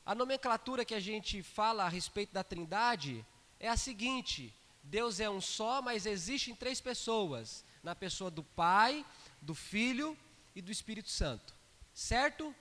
a 0.09 0.15
nomenclatura 0.15 0.87
que 0.87 0.95
a 0.95 1.01
gente 1.01 1.43
fala 1.43 1.85
a 1.85 1.89
respeito 1.89 2.33
da 2.33 2.43
Trindade 2.43 3.23
é 3.61 3.69
a 3.69 3.77
seguinte: 3.77 4.55
Deus 4.83 5.21
é 5.21 5.29
um 5.29 5.39
só, 5.39 5.83
mas 5.83 6.07
existem 6.07 6.55
três 6.55 6.81
pessoas, 6.81 7.63
na 7.83 7.95
pessoa 7.95 8.31
do 8.31 8.43
Pai, 8.43 9.05
do 9.43 9.55
Filho 9.55 10.17
e 10.57 10.63
do 10.63 10.73
Espírito 10.73 11.11
Santo. 11.11 11.53
Certo? 11.93 12.55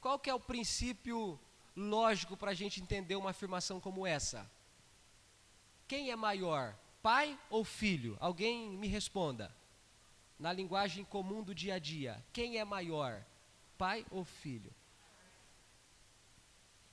Qual 0.00 0.18
que 0.18 0.30
é 0.30 0.34
o 0.34 0.40
princípio 0.40 1.38
lógico 1.76 2.38
para 2.38 2.52
a 2.52 2.54
gente 2.54 2.80
entender 2.80 3.16
uma 3.16 3.30
afirmação 3.30 3.78
como 3.78 4.06
essa? 4.06 4.50
Quem 5.86 6.10
é 6.10 6.16
maior, 6.16 6.74
pai 7.02 7.38
ou 7.50 7.64
filho? 7.64 8.16
Alguém 8.18 8.70
me 8.70 8.88
responda. 8.88 9.54
Na 10.38 10.54
linguagem 10.54 11.04
comum 11.04 11.42
do 11.42 11.54
dia 11.54 11.74
a 11.74 11.78
dia, 11.78 12.24
quem 12.32 12.56
é 12.56 12.64
maior, 12.64 13.22
pai 13.76 14.06
ou 14.10 14.24
filho? 14.24 14.72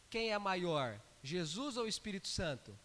Quem 0.09 0.31
é 0.31 0.37
maior, 0.37 0.99
Jesus 1.21 1.77
ou 1.77 1.83
o 1.83 1.87
Espírito 1.87 2.27
Santo? 2.27 2.77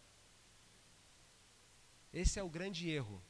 Esse 2.13 2.39
é 2.39 2.43
o 2.43 2.49
grande 2.49 2.89
erro. 2.89 3.21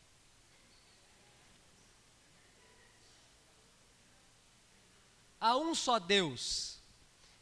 Há 5.40 5.56
um 5.56 5.74
só 5.74 5.98
Deus, 5.98 6.78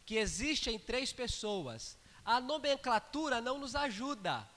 que 0.05 0.17
existe 0.17 0.69
em 0.71 0.79
três 0.79 1.13
pessoas. 1.13 1.97
A 2.25 2.41
nomenclatura 2.41 3.41
não 3.41 3.59
nos 3.59 3.75
ajuda. 3.75 4.49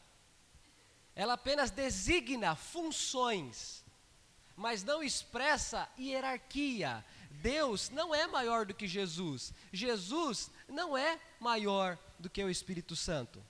Ela 1.16 1.34
apenas 1.34 1.72
designa 1.72 2.56
funções, 2.56 3.84
mas 4.56 4.84
não 4.84 5.02
expressa 5.02 5.88
hierarquia. 5.98 7.06
Deus 7.30 7.90
não 7.90 8.14
é 8.14 8.28
maior 8.28 8.66
do 8.66 8.74
que 8.74 8.88
Jesus. 8.88 9.54
Jesus 9.72 10.50
não 10.68 10.98
é 10.98 11.20
maior 11.40 11.98
do 12.20 12.30
que 12.30 12.44
o 12.44 12.50
Espírito 12.50 12.96
Santo. 12.96 13.44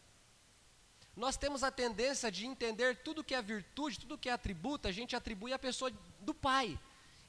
Nós 1.15 1.37
temos 1.37 1.63
a 1.63 1.71
tendência 1.71 2.29
de 2.29 2.45
entender 2.45 2.97
tudo 2.97 3.23
que 3.23 3.33
é 3.33 3.41
virtude, 3.41 3.99
tudo 3.99 4.17
que 4.17 4.27
é 4.27 4.33
atributo, 4.33 4.87
a 4.87 4.91
gente 4.91 5.15
atribui 5.15 5.53
à 5.53 5.59
pessoa 5.59 5.91
do 6.19 6.33
Pai. 6.33 6.77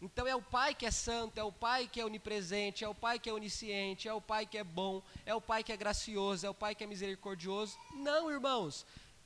Então 0.02 0.26
é 0.26 0.34
o 0.34 0.42
Pai 0.42 0.74
que 0.74 0.84
é 0.84 0.90
santo, 0.90 1.38
é 1.38 1.44
o 1.44 1.52
Pai 1.52 1.88
que 1.88 2.00
é 2.00 2.04
onipresente, 2.04 2.84
é 2.84 2.88
o 2.88 2.94
Pai 2.94 3.18
que 3.18 3.30
é 3.30 3.32
onisciente, 3.32 4.08
é 4.08 4.12
o 4.12 4.20
Pai 4.20 4.44
que 4.44 4.58
é 4.58 4.64
bom, 4.64 5.02
é 5.24 5.34
o 5.34 5.40
Pai 5.40 5.62
que 5.62 5.72
é 5.72 5.76
gracioso, 5.76 6.44
é 6.44 6.50
o 6.50 6.54
Pai 6.54 6.74
que 6.74 6.84
é 6.84 6.86
misericordioso. 6.86 7.78
Não, 7.94 8.30
irmãos. 8.30 8.84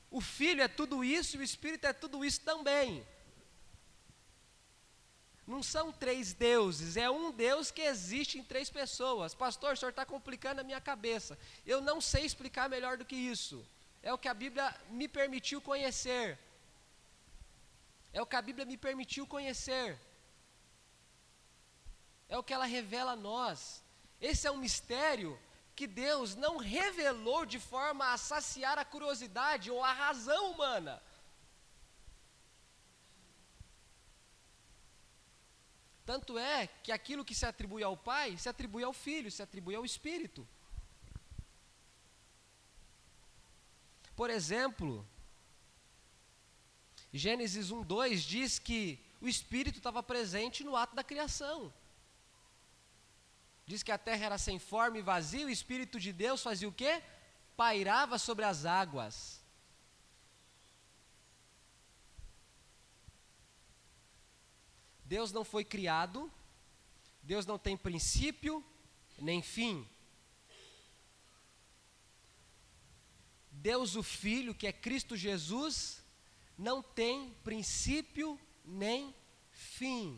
O 0.09 0.21
Filho 0.21 0.61
é 0.61 0.67
tudo 0.67 1.03
isso 1.03 1.37
e 1.37 1.39
o 1.39 1.43
Espírito 1.43 1.87
é 1.87 1.93
tudo 1.93 2.23
isso 2.23 2.41
também. 2.41 3.05
Não 5.53 5.61
são 5.61 5.91
três 5.91 6.33
deuses, 6.33 6.95
é 6.95 7.09
um 7.09 7.29
Deus 7.29 7.71
que 7.71 7.81
existe 7.81 8.39
em 8.39 8.43
três 8.51 8.69
pessoas. 8.69 9.33
Pastor, 9.33 9.73
o 9.73 9.77
senhor 9.77 9.89
está 9.89 10.05
complicando 10.05 10.61
a 10.61 10.63
minha 10.63 10.79
cabeça. 10.79 11.37
Eu 11.65 11.81
não 11.81 11.99
sei 11.99 12.23
explicar 12.25 12.69
melhor 12.69 12.95
do 12.97 13.03
que 13.09 13.17
isso. 13.33 13.57
É 14.01 14.13
o 14.13 14.17
que 14.17 14.29
a 14.29 14.33
Bíblia 14.33 14.73
me 14.89 15.09
permitiu 15.09 15.59
conhecer. 15.59 16.39
É 18.13 18.21
o 18.21 18.25
que 18.25 18.37
a 18.37 18.41
Bíblia 18.41 18.65
me 18.65 18.77
permitiu 18.77 19.27
conhecer. 19.27 19.99
É 22.29 22.37
o 22.37 22.43
que 22.43 22.53
ela 22.53 22.73
revela 22.77 23.11
a 23.11 23.21
nós. 23.29 23.83
Esse 24.21 24.47
é 24.47 24.51
um 24.51 24.63
mistério 24.67 25.37
que 25.75 25.85
Deus 25.85 26.33
não 26.33 26.55
revelou 26.55 27.45
de 27.45 27.59
forma 27.59 28.13
a 28.13 28.17
saciar 28.17 28.77
a 28.79 28.85
curiosidade 28.85 29.69
ou 29.69 29.83
a 29.83 29.91
razão 29.91 30.51
humana. 30.51 31.03
Tanto 36.11 36.37
é 36.37 36.67
que 36.83 36.91
aquilo 36.91 37.23
que 37.23 37.33
se 37.33 37.45
atribui 37.45 37.83
ao 37.83 37.95
Pai, 37.95 38.37
se 38.37 38.49
atribui 38.49 38.83
ao 38.83 38.91
Filho, 38.91 39.31
se 39.31 39.41
atribui 39.41 39.75
ao 39.75 39.85
Espírito. 39.85 40.45
Por 44.13 44.29
exemplo, 44.29 45.07
Gênesis 47.13 47.71
1:2 47.71 48.27
diz 48.27 48.59
que 48.59 48.99
o 49.21 49.27
Espírito 49.29 49.77
estava 49.77 50.03
presente 50.03 50.65
no 50.65 50.75
ato 50.75 50.97
da 50.97 51.03
criação. 51.11 51.73
Diz 53.65 53.81
que 53.81 53.93
a 53.93 53.97
terra 53.97 54.25
era 54.25 54.37
sem 54.37 54.59
forma 54.59 54.97
e 54.97 55.01
vazia, 55.01 55.45
o 55.45 55.49
Espírito 55.49 55.97
de 55.97 56.11
Deus 56.11 56.43
fazia 56.43 56.67
o 56.67 56.73
quê? 56.73 57.01
Pairava 57.55 58.17
sobre 58.17 58.43
as 58.43 58.65
águas. 58.65 59.40
Deus 65.11 65.33
não 65.33 65.43
foi 65.43 65.65
criado, 65.65 66.31
Deus 67.21 67.45
não 67.45 67.59
tem 67.59 67.75
princípio 67.75 68.63
nem 69.19 69.41
fim. 69.41 69.85
Deus, 73.51 73.97
o 73.97 74.03
Filho, 74.03 74.55
que 74.55 74.65
é 74.65 74.71
Cristo 74.71 75.17
Jesus, 75.17 76.01
não 76.57 76.81
tem 76.81 77.33
princípio 77.43 78.39
nem 78.63 79.13
fim. 79.51 80.17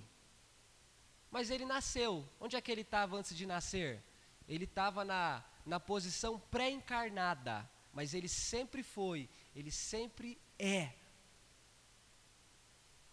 Mas 1.32 1.50
ele 1.50 1.66
nasceu. 1.66 2.24
Onde 2.40 2.56
é 2.56 2.62
que 2.62 2.72
ele 2.72 2.82
estava 2.82 3.18
antes 3.18 3.36
de 3.36 3.48
nascer? 3.48 4.00
Ele 4.48 4.66
estava 4.66 5.04
na, 5.04 5.44
na 5.66 5.80
posição 5.80 6.40
pré-encarnada. 6.40 7.68
Mas 7.92 8.14
ele 8.14 8.28
sempre 8.28 8.84
foi, 8.84 9.28
ele 9.56 9.72
sempre 9.72 10.40
é. 10.60 10.94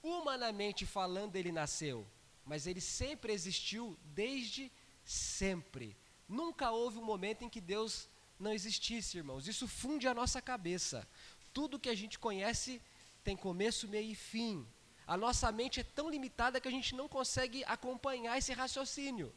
Humanamente 0.02 0.86
falando, 0.86 1.36
ele 1.36 1.52
nasceu, 1.52 2.06
mas 2.44 2.66
ele 2.66 2.80
sempre 2.80 3.32
existiu 3.32 3.98
desde 4.04 4.72
sempre. 5.04 5.96
Nunca 6.28 6.70
houve 6.70 6.98
um 6.98 7.04
momento 7.04 7.42
em 7.42 7.48
que 7.48 7.60
Deus 7.60 8.08
não 8.38 8.52
existisse, 8.52 9.18
irmãos. 9.18 9.46
Isso 9.46 9.68
funde 9.68 10.08
a 10.08 10.14
nossa 10.14 10.40
cabeça. 10.40 11.06
Tudo 11.52 11.78
que 11.78 11.88
a 11.88 11.94
gente 11.94 12.18
conhece 12.18 12.80
tem 13.22 13.36
começo, 13.36 13.86
meio 13.88 14.12
e 14.12 14.14
fim. 14.14 14.66
A 15.06 15.16
nossa 15.16 15.50
mente 15.52 15.80
é 15.80 15.82
tão 15.82 16.08
limitada 16.08 16.60
que 16.60 16.68
a 16.68 16.70
gente 16.70 16.94
não 16.94 17.08
consegue 17.08 17.64
acompanhar 17.64 18.38
esse 18.38 18.52
raciocínio. 18.52 19.34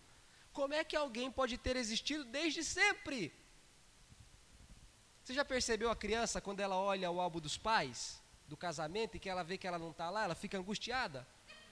Como 0.53 0.73
é 0.73 0.83
que 0.83 0.95
alguém 0.95 1.31
pode 1.31 1.57
ter 1.57 1.75
existido 1.75 2.23
desde 2.23 2.63
sempre? 2.63 3.33
Você 5.23 5.33
já 5.33 5.43
percebeu 5.43 5.89
a 5.89 5.95
criança 5.95 6.39
quando 6.39 6.59
ela 6.59 6.77
olha 6.77 7.09
o 7.09 7.19
álbum 7.19 7.39
dos 7.39 7.57
pais, 7.57 8.21
do 8.47 8.57
casamento, 8.57 9.15
e 9.15 9.19
que 9.19 9.29
ela 9.29 9.43
vê 9.43 9.57
que 9.57 9.67
ela 9.67 9.79
não 9.79 9.91
está 9.91 10.09
lá, 10.09 10.23
ela 10.23 10.35
fica 10.35 10.57
angustiada? 10.57 11.25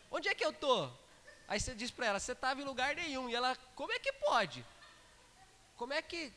Onde 0.09 0.27
é 0.27 0.35
que 0.35 0.43
eu 0.43 0.51
estou? 0.51 0.91
Aí 1.47 1.59
você 1.59 1.75
diz 1.75 1.91
para 1.91 2.07
ela, 2.07 2.19
você 2.19 2.31
estava 2.31 2.61
em 2.61 2.65
lugar 2.65 2.95
nenhum. 2.95 3.29
E 3.29 3.35
ela, 3.35 3.55
como 3.75 3.91
é 3.91 3.99
que 3.99 4.13
pode? 4.13 4.65
Como 5.75 5.93
é 5.93 6.01
que, 6.01 6.31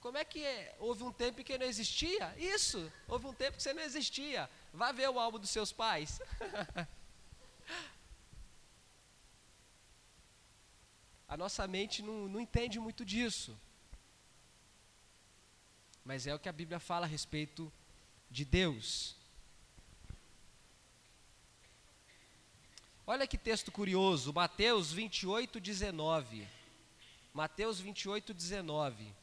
como 0.00 0.18
é 0.18 0.24
que 0.24 0.44
é? 0.44 0.76
houve 0.78 1.02
um 1.04 1.12
tempo 1.12 1.42
que 1.42 1.56
não 1.56 1.66
existia? 1.66 2.34
Isso, 2.36 2.92
houve 3.06 3.26
um 3.26 3.32
tempo 3.32 3.56
que 3.56 3.62
você 3.62 3.72
não 3.72 3.82
existia. 3.82 4.48
Vá 4.72 4.92
ver 4.92 5.08
o 5.08 5.18
álbum 5.18 5.38
dos 5.38 5.50
seus 5.50 5.72
pais. 5.72 6.20
A 11.28 11.36
nossa 11.36 11.66
mente 11.68 12.02
não, 12.02 12.26
não 12.26 12.40
entende 12.40 12.80
muito 12.80 13.04
disso. 13.04 13.54
Mas 16.02 16.26
é 16.26 16.34
o 16.34 16.38
que 16.38 16.48
a 16.48 16.52
Bíblia 16.52 16.80
fala 16.80 17.04
a 17.04 17.08
respeito 17.08 17.70
de 18.30 18.46
Deus. 18.46 19.17
Olha 23.10 23.26
que 23.26 23.38
texto 23.38 23.72
curioso, 23.72 24.34
Mateus 24.34 24.92
28, 24.92 25.58
19. 25.58 26.46
Mateus 27.32 27.80
28, 27.80 28.34
19. 28.34 29.14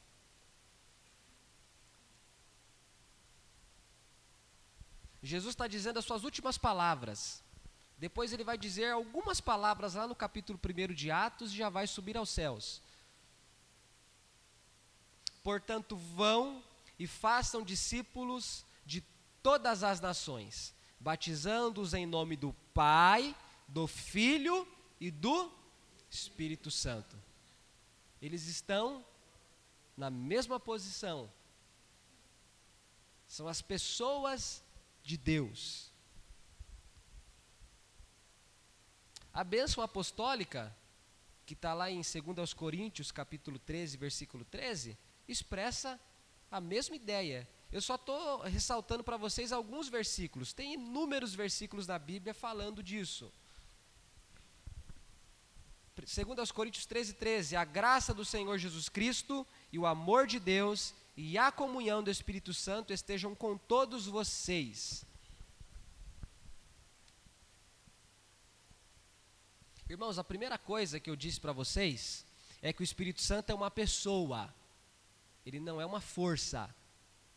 Jesus 5.21 5.54
está 5.54 5.67
dizendo 5.67 6.00
as 6.00 6.06
suas 6.06 6.24
últimas 6.24 6.58
palavras. 6.58 7.43
Depois 7.95 8.34
ele 8.34 8.43
vai 8.43 8.58
dizer 8.58 8.89
algumas 8.89 9.39
palavras 9.39 9.93
lá 9.93 10.08
no 10.08 10.15
capítulo 10.15 10.60
1 10.60 10.91
de 10.91 11.12
Atos 11.12 11.52
e 11.52 11.56
já 11.56 11.69
vai 11.69 11.86
subir 11.86 12.17
aos 12.17 12.32
céus. 12.32 12.82
Portanto, 15.43 15.95
vão 15.95 16.63
e 16.98 17.06
façam 17.06 17.62
discípulos 17.62 18.65
de 18.84 19.02
todas 19.43 19.84
as 19.84 20.02
nações, 20.02 20.74
batizando-os 21.00 21.93
em 21.93 22.08
nome 22.08 22.36
do 22.36 22.52
Pai, 22.74 23.36
do 23.67 23.88
Filho 23.88 24.67
e 24.99 25.12
do 25.12 25.51
Espírito 26.10 26.69
Santo. 26.71 27.17
Eles 28.21 28.47
estão 28.47 29.06
na 29.95 30.10
mesma 30.10 30.60
posição. 30.60 31.32
São 33.28 33.47
as 33.47 33.62
pessoas 33.62 34.63
de 35.04 35.17
Deus. 35.17 35.91
A 39.34 39.43
bênção 39.43 39.84
apostólica, 39.84 40.75
que 41.45 41.54
está 41.54 41.73
lá 41.73 41.91
em 41.91 42.01
2 42.01 42.54
Coríntios, 42.54 43.12
capítulo 43.12 43.60
13, 43.60 43.97
versículo 43.97 44.45
13, 44.45 44.97
expressa 45.28 45.99
a 46.49 46.62
mesma 46.62 46.95
ideia. 46.95 47.47
Eu 47.71 47.82
só 47.82 47.95
estou 47.95 48.41
ressaltando 48.41 49.04
para 49.04 49.17
vocês 49.17 49.51
alguns 49.51 49.89
versículos. 49.89 50.54
Tem 50.54 50.75
inúmeros 50.75 51.36
versículos 51.36 51.86
na 51.86 51.99
Bíblia 51.99 52.34
falando 52.34 52.82
disso. 52.82 53.32
2 56.03 56.51
Coríntios 56.51 56.86
13, 56.86 57.13
13. 57.13 57.55
A 57.55 57.63
graça 57.63 58.13
do 58.13 58.25
Senhor 58.25 58.58
Jesus 58.58 58.89
Cristo 58.89 59.47
e 59.71 59.79
o 59.79 59.86
amor 59.86 60.27
de 60.27 60.39
Deus 60.39 60.93
e 61.15 61.38
a 61.38 61.51
comunhão 61.51 62.03
do 62.03 62.12
Espírito 62.12 62.53
Santo 62.53 62.91
estejam 62.91 63.34
com 63.34 63.58
todos 63.58 64.05
vocês. 64.05 65.05
Irmãos, 69.88 70.19
a 70.19 70.23
primeira 70.23 70.58
coisa 70.58 70.99
que 70.99 71.10
eu 71.10 71.15
disse 71.15 71.39
para 71.39 71.53
vocês 71.53 72.25
é 72.62 72.73
que 72.73 72.81
o 72.81 72.84
Espírito 72.84 73.21
Santo 73.21 73.51
é 73.51 73.55
uma 73.55 73.71
pessoa, 73.71 74.53
ele 75.45 75.60
não 75.60 75.79
é 75.79 75.86
uma 75.86 76.01
força, 76.01 76.73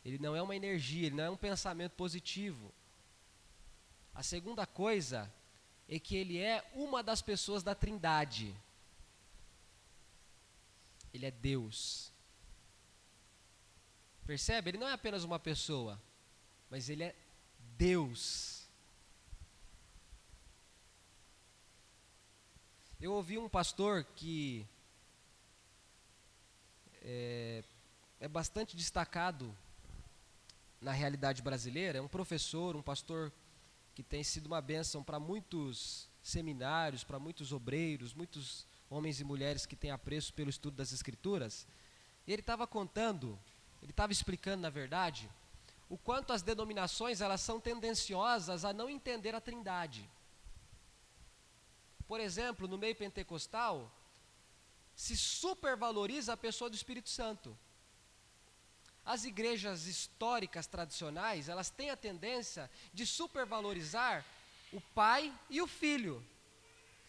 ele 0.05 0.19
não 0.19 0.35
é 0.35 0.43
uma 0.43 0.57
energia, 0.57 1.07
ele 1.07 1.17
não 1.17 1.25
é 1.25 1.31
um 1.31 1.37
pensamento 1.37 1.93
positivo. 1.93 2.75
A 4.15 4.23
segunda 4.23 4.67
coisa 4.67 5.33
é 5.89 5.99
que 5.99 6.17
ele 6.17 6.39
é 6.39 6.69
uma 6.75 7.03
das 7.03 7.23
pessoas 7.23 7.63
da 7.63 7.75
Trindade. 7.75 8.55
Ele 11.13 11.25
é 11.25 11.31
Deus. 11.31 12.13
Percebe? 14.27 14.71
Ele 14.71 14.79
não 14.79 14.87
é 14.87 14.93
apenas 14.93 15.25
uma 15.25 15.39
pessoa, 15.39 15.99
mas 16.69 16.91
ele 16.91 17.05
é 17.05 17.17
Deus. 17.79 18.69
Eu 23.01 23.15
ouvi 23.15 23.39
um 23.39 23.49
pastor 23.49 24.05
que 24.17 24.67
é, 27.01 27.65
é 28.21 28.29
bastante 28.29 28.77
destacado 28.77 29.57
na 30.81 30.93
realidade 30.93 31.41
brasileira, 31.41 31.99
é 31.99 32.03
um 32.03 32.09
professor, 32.09 32.77
um 32.77 32.83
pastor 32.83 33.33
que 33.99 34.03
tem 34.05 34.23
sido 34.23 34.47
uma 34.47 34.61
bênção 34.61 35.03
para 35.03 35.19
muitos 35.19 36.09
seminários, 36.23 37.03
para 37.03 37.19
muitos 37.19 37.51
obreiros, 37.51 38.15
muitos 38.15 38.65
homens 38.89 39.19
e 39.19 39.25
mulheres 39.25 39.67
que 39.67 39.75
têm 39.75 39.91
apreço 39.91 40.33
pelo 40.35 40.49
estudo 40.49 40.77
das 40.77 40.93
Escrituras. 40.93 41.67
Ele 42.25 42.41
estava 42.41 42.65
contando, 42.65 43.37
ele 43.83 43.91
estava 43.91 44.13
explicando, 44.13 44.63
na 44.63 44.71
verdade, 44.71 45.29
o 45.89 45.99
quanto 45.99 46.33
as 46.33 46.43
denominações 46.43 47.21
elas 47.21 47.41
são 47.41 47.59
tendenciosas 47.59 48.65
a 48.65 48.73
não 48.73 48.89
entender 48.89 49.35
a 49.35 49.41
Trindade. 49.41 50.09
Por 52.07 52.21
exemplo, 52.21 52.69
no 52.69 52.79
meio 52.79 52.95
pentecostal, 52.95 53.93
se 54.95 55.17
supervaloriza 55.17 56.35
a 56.35 56.37
pessoa 56.37 56.71
do 56.71 56.77
Espírito 56.77 57.09
Santo. 57.09 57.59
As 59.09 59.25
igrejas 59.25 59.87
históricas 59.87 60.67
tradicionais, 60.67 61.49
elas 61.49 61.71
têm 61.71 61.89
a 61.89 61.97
tendência 61.97 62.71
de 62.93 63.07
supervalorizar 63.07 64.23
o 64.71 64.83
pai 64.83 65.33
e 65.49 65.63
o 65.63 65.67
filho, 65.67 66.23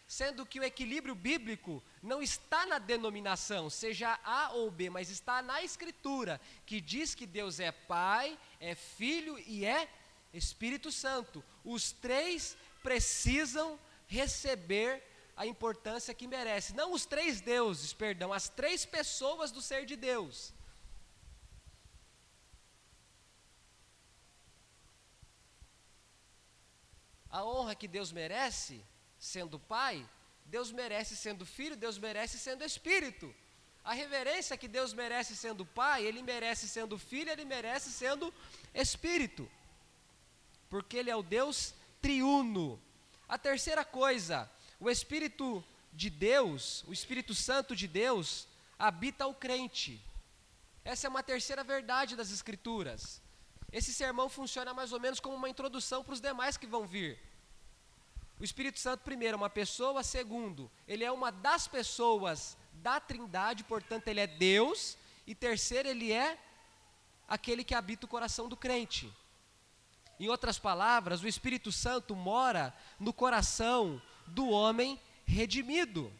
sendo 0.07 0.45
que 0.45 0.62
o 0.62 0.63
equilíbrio 0.63 1.13
bíblico 1.13 1.83
não 2.01 2.21
está 2.21 2.65
na 2.65 2.79
denominação, 2.79 3.69
seja 3.69 4.17
A 4.23 4.53
ou 4.53 4.71
B, 4.71 4.89
mas 4.89 5.09
está 5.09 5.41
na 5.41 5.62
Escritura, 5.62 6.39
que 6.65 6.79
diz 6.79 7.13
que 7.13 7.25
Deus 7.25 7.59
é 7.59 7.69
Pai, 7.69 8.39
é 8.62 8.73
Filho 8.75 9.38
e 9.45 9.65
é 9.65 9.89
Espírito 10.33 10.93
Santo. 10.93 11.43
Os 11.65 11.91
três 11.91 12.55
precisam 12.81 13.77
receber 14.07 15.03
a 15.35 15.45
importância 15.45 16.13
que 16.13 16.27
merece. 16.27 16.73
Não 16.73 16.93
os 16.93 17.05
três 17.05 17.41
deuses, 17.41 17.91
perdão, 17.91 18.31
as 18.31 18.47
três 18.47 18.85
pessoas 18.85 19.51
do 19.51 19.62
ser 19.62 19.85
de 19.85 19.97
Deus. 19.97 20.57
A 27.32 27.44
honra 27.44 27.76
que 27.76 27.88
Deus 27.88 28.12
merece, 28.12 28.84
sendo 29.18 29.60
Pai, 29.60 30.08
Deus 30.46 30.72
merece 30.72 31.15
sendo 31.15 31.46
Filho, 31.46 31.76
Deus 31.76 31.98
merece 31.98 32.39
sendo 32.39 32.63
Espírito. 32.63 33.34
A 33.84 33.94
reverência 33.94 34.58
que 34.58 34.68
Deus 34.68 34.94
merece 34.94 35.36
sendo 35.36 35.65
Pai, 35.65 36.04
Ele 36.04 36.22
merece 36.24 36.68
sendo 36.68 36.98
Filho, 36.98 37.32
Ele 37.32 37.46
merece 37.46 37.92
sendo 37.92 38.34
Espírito. 38.74 39.50
Porque 40.70 40.98
Ele 40.98 41.10
é 41.10 41.15
o 41.15 41.24
Deus 41.24 41.74
triuno. 42.02 42.82
A 43.28 43.38
terceira 43.38 43.86
coisa, 43.86 44.50
o 44.80 44.89
Espírito 44.89 45.63
de 45.94 46.10
Deus, 46.10 46.84
o 46.88 46.94
Espírito 46.94 47.36
Santo 47.36 47.76
de 47.76 47.88
Deus, 47.88 48.48
habita 48.78 49.28
o 49.28 49.34
crente. 49.34 50.02
Essa 50.84 51.08
é 51.08 51.10
uma 51.10 51.22
terceira 51.22 51.63
verdade 51.63 52.15
das 52.15 52.32
Escrituras. 52.32 53.22
Esse 53.71 53.93
sermão 53.93 54.29
funciona 54.29 54.73
mais 54.73 54.91
ou 54.91 54.99
menos 54.99 55.19
como 55.19 55.36
uma 55.36 55.49
introdução 55.49 56.03
para 56.03 56.13
os 56.13 56.21
demais 56.21 56.58
que 56.58 56.65
vão 56.65 56.88
vir. 56.88 57.19
O 58.39 58.43
Espírito 58.43 58.79
Santo, 58.79 59.01
primeiro, 59.01 59.36
é 59.36 59.38
uma 59.38 59.49
pessoa, 59.49 60.01
segundo, 60.01 60.71
ele 60.88 61.03
é 61.03 61.12
uma 61.12 61.32
das 61.32 61.67
pessoas 61.67 62.58
da 62.73 62.99
Trindade, 62.99 63.63
portanto, 63.63 64.08
ele 64.08 64.21
é 64.21 64.27
Deus, 64.27 64.97
e 65.27 65.36
terceiro, 65.36 65.89
ele 65.89 66.12
é 66.12 66.39
aquele 67.27 67.63
que 67.63 67.75
habita 67.75 68.05
o 68.05 68.10
coração 68.10 68.47
do 68.47 68.55
crente. 68.55 69.13
Em 70.19 70.27
outras 70.27 70.58
palavras, 70.58 71.21
o 71.21 71.27
Espírito 71.27 71.71
Santo 71.71 72.15
mora 72.15 72.73
no 72.99 73.13
coração 73.13 74.01
do 74.25 74.49
homem 74.49 74.99
redimido. 75.25 76.12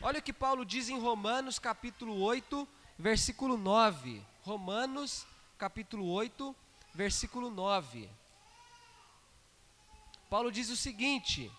Olha 0.00 0.18
o 0.18 0.22
que 0.22 0.32
Paulo 0.32 0.64
diz 0.64 0.88
em 0.88 0.98
Romanos 0.98 1.58
capítulo 1.58 2.20
8, 2.20 2.66
versículo 2.98 3.56
9. 3.56 4.22
Romanos 4.42 5.26
capítulo 5.62 6.08
8, 6.08 6.56
versículo 6.92 7.48
9. 7.48 8.08
Paulo 10.28 10.50
diz 10.50 10.68
o 10.70 10.76
seguinte: 10.76 11.52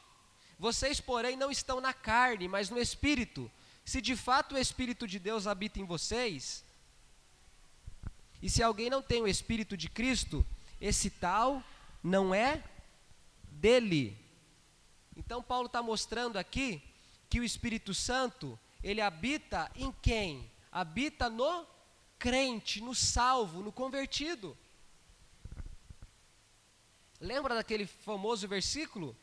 Vocês, 0.60 1.00
porém, 1.00 1.38
não 1.38 1.50
estão 1.50 1.80
na 1.80 1.94
carne, 1.94 2.50
mas 2.50 2.70
no 2.70 2.78
espírito. 2.78 3.50
Se 3.86 4.02
de 4.02 4.18
fato 4.18 4.56
o 4.56 4.58
espírito 4.58 5.08
de 5.08 5.20
Deus 5.20 5.48
habita 5.48 5.80
em 5.80 5.86
vocês, 5.86 6.66
e 8.42 8.50
se 8.50 8.62
alguém 8.62 8.89
não 8.89 9.02
tem 9.02 9.22
o 9.22 9.28
espírito 9.28 9.78
de 9.78 9.88
Cristo, 9.88 10.46
esse 10.82 11.10
tal 11.10 11.63
não 12.04 12.36
é 12.36 12.62
dele. 13.52 14.18
Então 15.16 15.42
Paulo 15.42 15.68
está 15.68 15.82
mostrando 15.82 16.36
aqui 16.36 16.84
que 17.30 17.39
o 17.39 17.44
Espírito 17.46 17.94
Santo 17.94 18.60
ele 18.84 19.00
habita 19.00 19.72
em 19.78 19.94
quem? 20.02 20.52
Habita 20.74 21.30
no 21.30 21.66
crente, 22.24 22.80
no 22.80 22.96
salvo, 22.96 23.62
no 23.62 23.70
convertido. 23.70 24.58
Lembra 27.20 27.54
daquele 27.54 27.86
famoso 27.86 28.48
versículo, 28.48 29.14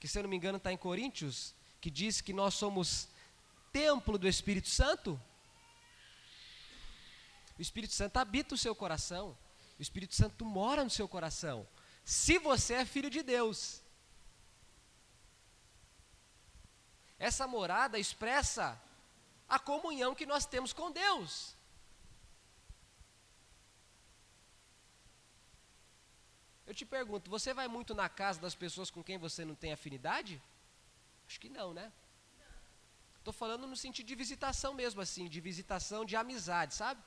que 0.00 0.08
se 0.08 0.18
eu 0.18 0.22
não 0.22 0.30
me 0.30 0.36
engano 0.36 0.56
está 0.56 0.72
em 0.72 0.76
Coríntios, 0.78 1.54
que 1.78 1.90
diz 1.90 2.22
que 2.22 2.32
nós 2.32 2.54
somos 2.54 3.06
templo 3.70 4.16
do 4.16 4.26
Espírito 4.26 4.70
Santo? 4.70 5.20
O 7.58 7.60
Espírito 7.60 7.92
Santo 7.92 8.16
habita 8.16 8.54
o 8.54 8.58
seu 8.58 8.74
coração, 8.74 9.36
o 9.78 9.82
Espírito 9.82 10.14
Santo 10.14 10.42
mora 10.42 10.82
no 10.82 10.88
seu 10.88 11.06
coração. 11.06 11.68
Se 12.02 12.38
você 12.38 12.74
é 12.76 12.86
filho 12.86 13.10
de 13.10 13.22
Deus, 13.22 13.82
essa 17.18 17.46
morada 17.46 17.98
expressa 17.98 18.80
a 19.46 19.58
comunhão 19.58 20.14
que 20.14 20.24
nós 20.24 20.46
temos 20.46 20.72
com 20.72 20.90
Deus. 20.90 21.57
Eu 26.68 26.74
te 26.74 26.84
pergunto, 26.84 27.30
você 27.30 27.54
vai 27.54 27.66
muito 27.66 27.94
na 27.94 28.10
casa 28.10 28.38
das 28.38 28.54
pessoas 28.54 28.90
com 28.90 29.02
quem 29.02 29.16
você 29.16 29.42
não 29.42 29.54
tem 29.54 29.72
afinidade? 29.72 30.32
Acho 31.26 31.40
que 31.40 31.48
não, 31.48 31.72
né? 31.72 31.90
Estou 33.18 33.32
falando 33.32 33.66
no 33.66 33.74
sentido 33.74 34.06
de 34.06 34.14
visitação 34.14 34.74
mesmo, 34.74 35.00
assim, 35.00 35.28
de 35.28 35.40
visitação 35.40 36.04
de 36.04 36.14
amizade, 36.14 36.74
sabe? 36.74 37.02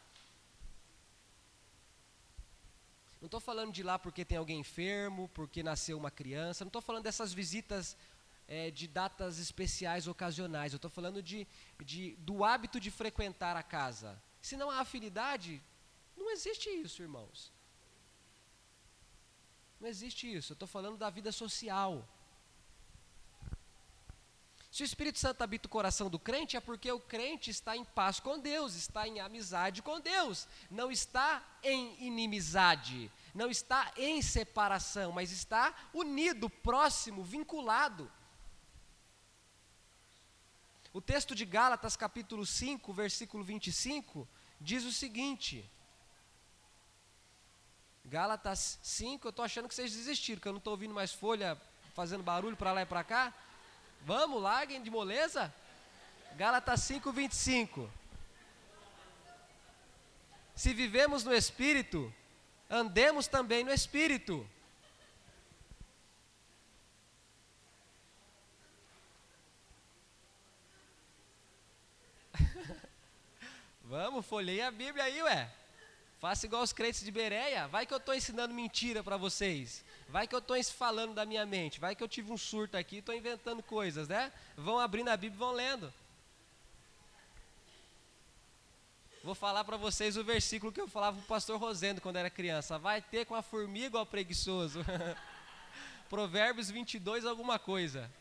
Não 3.22 3.28
estou 3.28 3.40
falando 3.40 3.72
de 3.72 3.84
lá 3.84 4.00
porque 4.00 4.26
tem 4.26 4.40
alguém 4.40 4.60
enfermo, 4.62 5.30
porque 5.30 5.62
nasceu 5.62 5.96
uma 5.96 6.10
criança. 6.10 6.66
Não 6.66 6.70
estou 6.70 6.82
falando 6.82 7.04
dessas 7.04 7.32
visitas 7.32 7.96
é, 8.48 8.72
de 8.72 8.88
datas 8.88 9.38
especiais, 9.38 10.08
ocasionais. 10.08 10.74
Eu 10.74 10.78
estou 10.78 10.90
falando 10.90 11.22
de, 11.22 11.48
de, 11.86 12.16
do 12.16 12.44
hábito 12.44 12.80
de 12.80 12.90
frequentar 12.90 13.56
a 13.56 13.62
casa. 13.62 14.20
Se 14.42 14.58
não 14.58 14.72
há 14.72 14.80
afinidade, 14.80 15.62
não 16.18 16.32
existe 16.32 16.68
isso, 16.68 17.04
irmãos. 17.04 17.52
Não 19.82 19.90
existe 19.90 20.32
isso. 20.32 20.52
Eu 20.52 20.54
estou 20.54 20.68
falando 20.68 20.96
da 20.96 21.10
vida 21.10 21.32
social. 21.32 22.08
Se 24.72 24.84
o 24.84 24.86
Espírito 24.86 25.18
Santo 25.18 25.42
habita 25.42 25.68
o 25.68 25.72
coração 25.72 26.08
do 26.08 26.20
crente, 26.20 26.56
é 26.56 26.62
porque 26.62 26.90
o 26.92 27.00
crente 27.00 27.50
está 27.50 27.76
em 27.76 27.84
paz 27.84 28.20
com 28.20 28.40
Deus, 28.40 28.76
está 28.76 29.08
em 29.08 29.20
amizade 29.20 29.82
com 29.82 30.00
Deus, 30.00 30.48
não 30.70 30.92
está 30.92 31.44
em 31.64 31.98
inimizade, 32.00 33.12
não 33.34 33.50
está 33.50 33.92
em 33.98 34.22
separação, 34.22 35.12
mas 35.12 35.32
está 35.32 35.76
unido, 35.92 36.48
próximo, 36.48 37.24
vinculado. 37.24 38.10
O 40.94 41.02
texto 41.02 41.34
de 41.34 41.44
Gálatas, 41.44 41.98
capítulo 41.98 42.46
5, 42.46 42.94
versículo 42.94 43.44
25, 43.44 44.28
diz 44.60 44.86
o 44.86 44.92
seguinte: 44.92 45.70
Gálatas 48.06 48.80
5, 48.82 49.28
eu 49.28 49.30
estou 49.30 49.46
achando 49.46 49.68
que 49.68 49.76
vocês 49.76 49.94
desistiram, 49.94 50.42
que 50.42 50.48
eu 50.48 50.54
não 50.54 50.58
estou 50.58 50.72
ouvindo 50.72 50.94
mais 50.94 51.14
folha 51.14 51.60
fazendo 51.94 52.24
barulho 52.24 52.58
para 52.58 52.74
lá 52.74 52.82
e 52.82 52.86
para 52.86 53.04
cá. 53.04 53.34
Vamos, 54.02 54.42
larguem 54.42 54.82
de 54.82 54.90
moleza. 54.90 55.54
Gálatas 56.36 56.82
5, 56.82 57.12
25. 57.12 57.90
Se 60.56 60.74
vivemos 60.74 61.24
no 61.24 61.34
Espírito, 61.34 62.14
andemos 62.70 63.28
também 63.28 63.64
no 63.64 63.72
Espírito. 63.72 64.48
Vamos, 73.84 74.26
folhei 74.26 74.62
a 74.62 74.72
Bíblia 74.72 75.04
aí, 75.04 75.22
ué. 75.24 75.61
Faça 76.22 76.46
igual 76.46 76.62
os 76.62 76.72
crentes 76.72 77.04
de 77.04 77.12
Bereia. 77.12 77.68
Vai 77.68 77.84
que 77.84 77.92
eu 77.92 77.98
estou 77.98 78.14
ensinando 78.14 78.54
mentira 78.54 79.04
para 79.04 79.18
vocês. 79.18 79.84
Vai 80.08 80.28
que 80.28 80.36
eu 80.36 80.40
estou 80.40 80.64
falando 80.66 81.16
da 81.16 81.26
minha 81.26 81.48
mente. 81.48 81.80
Vai 81.80 81.96
que 81.96 82.04
eu 82.04 82.08
tive 82.08 82.32
um 82.32 82.38
surto 82.38 82.78
aqui 82.78 82.98
e 82.98 83.00
estou 83.00 83.16
inventando 83.16 83.64
coisas, 83.64 84.08
né? 84.08 84.32
Vão 84.56 84.78
abrindo 84.78 85.10
a 85.10 85.18
Bíblia 85.18 85.36
e 85.36 85.40
vão 85.40 85.52
lendo. 85.52 85.92
Vou 89.24 89.34
falar 89.34 89.64
para 89.64 89.78
vocês 89.78 90.16
o 90.16 90.24
versículo 90.24 90.72
que 90.72 90.80
eu 90.80 90.88
falava 90.88 91.18
para 91.18 91.26
o 91.26 91.28
pastor 91.28 91.60
Rosendo 91.60 92.00
quando 92.00 92.18
era 92.18 92.30
criança. 92.30 92.78
Vai 92.78 93.02
ter 93.02 93.26
com 93.26 93.34
a 93.34 93.42
formiga 93.42 93.98
ao 93.98 94.06
preguiçoso. 94.06 94.86
Provérbios 96.08 96.70
22, 96.70 97.26
alguma 97.26 97.58
coisa. 97.58 98.12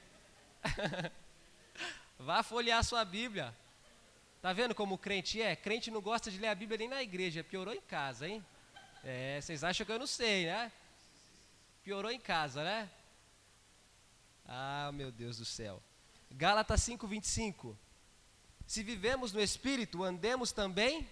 Vá 2.19 2.43
folhear 2.43 2.83
sua 2.83 3.05
Bíblia. 3.05 3.55
Tá 4.41 4.55
vendo 4.55 4.75
como 4.75 4.97
crente 4.97 5.41
é? 5.43 5.55
Crente 5.55 5.91
não 5.91 6.01
gosta 6.01 6.31
de 6.31 6.39
ler 6.39 6.49
a 6.49 6.55
Bíblia 6.55 6.79
nem 6.79 6.89
na 6.89 7.03
igreja, 7.03 7.45
piorou 7.45 7.75
em 7.75 7.81
casa, 7.81 8.27
hein? 8.27 8.45
É, 9.05 9.39
vocês 9.41 9.63
acham 9.63 9.85
que 9.85 9.93
eu 9.93 9.99
não 9.99 10.07
sei, 10.07 10.47
né? 10.47 10.73
Piorou 11.85 12.11
em 12.11 12.19
casa, 12.19 12.65
né? 12.65 12.91
Ah, 14.47 14.91
meu 14.95 15.13
Deus 15.13 15.37
do 15.37 15.45
céu. 15.45 15.83
Gálatas 16.31 16.81
5:25. 16.81 17.77
Se 18.67 18.83
vivemos 18.83 19.33
no 19.33 19.41
espírito, 19.41 20.03
andemos 20.03 20.53
também 20.53 21.07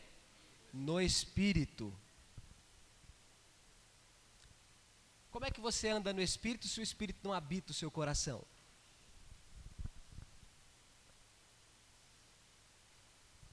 no 0.72 1.00
espírito. 1.00 1.94
Como 5.30 5.44
é 5.44 5.50
que 5.50 5.60
você 5.60 5.88
anda 5.88 6.12
no 6.12 6.22
espírito 6.22 6.66
se 6.66 6.80
o 6.80 6.82
espírito 6.82 7.20
não 7.22 7.32
habita 7.32 7.72
o 7.72 7.74
seu 7.74 7.90
coração? 7.90 8.42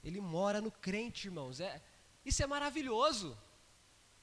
Ele 0.05 0.21
mora 0.21 0.61
no 0.61 0.71
crente, 0.71 1.27
irmãos. 1.27 1.59
É, 1.59 1.81
isso 2.23 2.43
é 2.43 2.45
maravilhoso. 2.45 3.35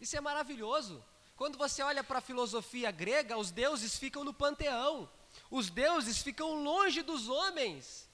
Isso 0.00 0.16
é 0.16 0.20
maravilhoso. 0.20 1.04
Quando 1.34 1.58
você 1.58 1.82
olha 1.82 2.04
para 2.04 2.18
a 2.18 2.28
filosofia 2.30 2.92
grega, 2.92 3.36
os 3.36 3.50
deuses 3.50 3.98
ficam 3.98 4.22
no 4.22 4.32
panteão. 4.32 5.10
Os 5.50 5.70
deuses 5.70 6.22
ficam 6.22 6.62
longe 6.62 7.02
dos 7.02 7.28
homens. 7.28 8.08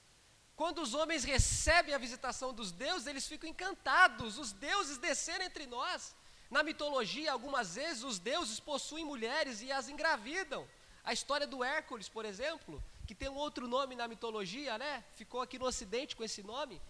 Quando 0.55 0.81
os 0.81 0.95
homens 0.95 1.23
recebem 1.23 1.93
a 1.93 1.99
visitação 1.99 2.51
dos 2.51 2.71
deuses, 2.71 3.05
eles 3.05 3.27
ficam 3.27 3.47
encantados. 3.47 4.39
Os 4.39 4.51
deuses 4.51 4.97
desceram 4.97 5.45
entre 5.45 5.67
nós. 5.67 6.15
Na 6.49 6.63
mitologia, 6.63 7.31
algumas 7.31 7.75
vezes, 7.75 8.03
os 8.03 8.17
deuses 8.17 8.59
possuem 8.59 9.05
mulheres 9.05 9.61
e 9.61 9.71
as 9.71 9.89
engravidam. 9.89 10.67
A 11.03 11.13
história 11.13 11.45
do 11.45 11.63
Hércules, 11.63 12.09
por 12.09 12.25
exemplo, 12.25 12.83
que 13.05 13.13
tem 13.13 13.29
um 13.29 13.35
outro 13.35 13.67
nome 13.67 13.95
na 13.95 14.07
mitologia, 14.07 14.75
né? 14.79 15.03
Ficou 15.13 15.39
aqui 15.39 15.59
no 15.59 15.65
Ocidente 15.65 16.15
com 16.15 16.23
esse 16.23 16.41
nome 16.41 16.81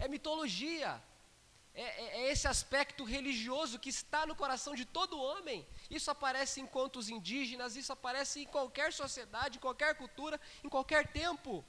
é 0.00 0.08
mitologia. 0.08 1.00
É, 1.72 1.82
é, 1.82 2.06
é, 2.20 2.32
esse 2.32 2.48
aspecto 2.48 3.04
religioso 3.04 3.78
que 3.78 3.90
está 3.90 4.26
no 4.26 4.34
coração 4.34 4.74
de 4.74 4.84
todo 4.84 5.20
homem. 5.20 5.66
Isso 5.88 6.10
aparece 6.10 6.60
em 6.60 6.66
contos 6.66 7.08
indígenas, 7.08 7.76
isso 7.76 7.92
aparece 7.92 8.40
em 8.42 8.46
qualquer 8.46 8.92
sociedade, 8.92 9.58
em 9.58 9.60
qualquer 9.60 9.94
cultura, 9.94 10.40
em 10.64 10.68
qualquer 10.68 11.06
tempo. 11.12 11.64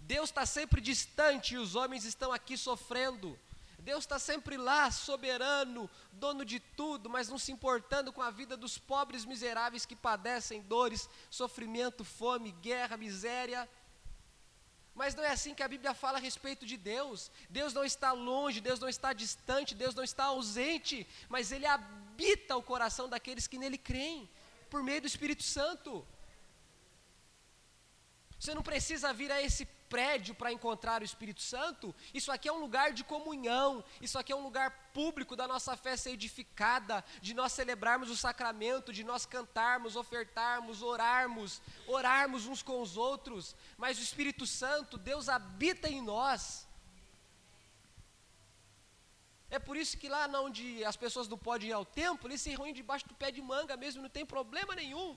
Deus 0.00 0.30
está 0.30 0.46
sempre 0.46 0.80
distante 0.80 1.54
e 1.54 1.58
os 1.58 1.74
homens 1.74 2.04
estão 2.04 2.32
aqui 2.32 2.56
sofrendo. 2.56 3.38
Deus 3.78 4.04
está 4.04 4.18
sempre 4.18 4.56
lá, 4.56 4.90
soberano, 4.90 5.88
dono 6.10 6.44
de 6.44 6.58
tudo, 6.58 7.08
mas 7.08 7.28
não 7.28 7.38
se 7.38 7.52
importando 7.52 8.12
com 8.12 8.22
a 8.22 8.30
vida 8.30 8.56
dos 8.56 8.78
pobres 8.78 9.24
miseráveis 9.24 9.86
que 9.86 9.94
padecem 9.94 10.62
dores, 10.62 11.08
sofrimento, 11.30 12.04
fome, 12.04 12.50
guerra, 12.50 12.96
miséria. 12.96 13.68
Mas 15.00 15.14
não 15.14 15.22
é 15.22 15.30
assim 15.30 15.54
que 15.54 15.62
a 15.62 15.68
Bíblia 15.68 15.92
fala 16.02 16.16
a 16.16 16.20
respeito 16.28 16.64
de 16.70 16.76
Deus. 16.78 17.30
Deus 17.50 17.72
não 17.78 17.84
está 17.84 18.12
longe, 18.12 18.66
Deus 18.68 18.80
não 18.80 18.88
está 18.88 19.12
distante, 19.12 19.74
Deus 19.74 19.94
não 19.94 20.02
está 20.02 20.24
ausente, 20.24 21.06
mas 21.28 21.52
Ele 21.52 21.66
habita 21.66 22.56
o 22.56 22.62
coração 22.62 23.06
daqueles 23.06 23.46
que 23.46 23.58
nele 23.58 23.76
creem, 23.76 24.28
por 24.70 24.82
meio 24.82 25.02
do 25.02 25.06
Espírito 25.06 25.42
Santo. 25.42 25.90
Você 28.40 28.54
não 28.54 28.62
precisa 28.62 29.12
vir 29.12 29.30
a 29.30 29.42
esse 29.42 29.66
prédio 29.88 30.34
para 30.34 30.52
encontrar 30.52 31.02
o 31.02 31.04
Espírito 31.04 31.40
Santo. 31.40 31.94
Isso 32.12 32.30
aqui 32.32 32.48
é 32.48 32.52
um 32.52 32.60
lugar 32.60 32.92
de 32.92 33.04
comunhão. 33.04 33.84
Isso 34.00 34.18
aqui 34.18 34.32
é 34.32 34.36
um 34.36 34.42
lugar 34.42 34.90
público 34.92 35.36
da 35.36 35.46
nossa 35.46 35.76
fé 35.76 35.96
ser 35.96 36.12
edificada, 36.12 37.04
de 37.20 37.34
nós 37.34 37.52
celebrarmos 37.52 38.10
o 38.10 38.16
sacramento, 38.16 38.92
de 38.92 39.04
nós 39.04 39.26
cantarmos, 39.26 39.96
ofertarmos, 39.96 40.82
orarmos, 40.82 41.60
orarmos 41.86 42.46
uns 42.46 42.62
com 42.62 42.80
os 42.80 42.96
outros. 42.96 43.54
Mas 43.76 43.98
o 43.98 44.02
Espírito 44.02 44.46
Santo, 44.46 44.98
Deus 44.98 45.28
habita 45.28 45.88
em 45.88 46.00
nós. 46.00 46.66
É 49.48 49.58
por 49.58 49.76
isso 49.76 49.96
que 49.96 50.08
lá 50.08 50.26
onde 50.40 50.84
as 50.84 50.96
pessoas 50.96 51.28
não 51.28 51.38
podem 51.38 51.68
ir 51.68 51.72
ao 51.72 51.84
templo, 51.84 52.28
eles 52.28 52.40
se 52.40 52.50
reúnem 52.50 52.74
debaixo 52.74 53.06
do 53.08 53.14
pé 53.14 53.30
de 53.30 53.40
manga 53.40 53.76
mesmo, 53.76 54.02
não 54.02 54.08
tem 54.08 54.26
problema 54.26 54.74
nenhum. 54.74 55.16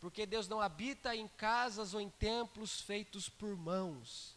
Porque 0.00 0.24
Deus 0.24 0.48
não 0.48 0.60
habita 0.60 1.14
em 1.14 1.28
casas 1.28 1.92
ou 1.92 2.00
em 2.00 2.08
templos 2.08 2.80
feitos 2.80 3.28
por 3.28 3.54
mãos. 3.56 4.34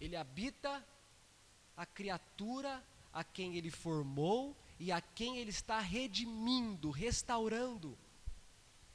Ele 0.00 0.16
habita 0.16 0.84
a 1.76 1.86
criatura 1.86 2.84
a 3.12 3.22
quem 3.22 3.56
ele 3.56 3.70
formou 3.70 4.56
e 4.78 4.90
a 4.90 5.00
quem 5.00 5.38
ele 5.38 5.50
está 5.50 5.78
redimindo, 5.78 6.90
restaurando. 6.90 7.96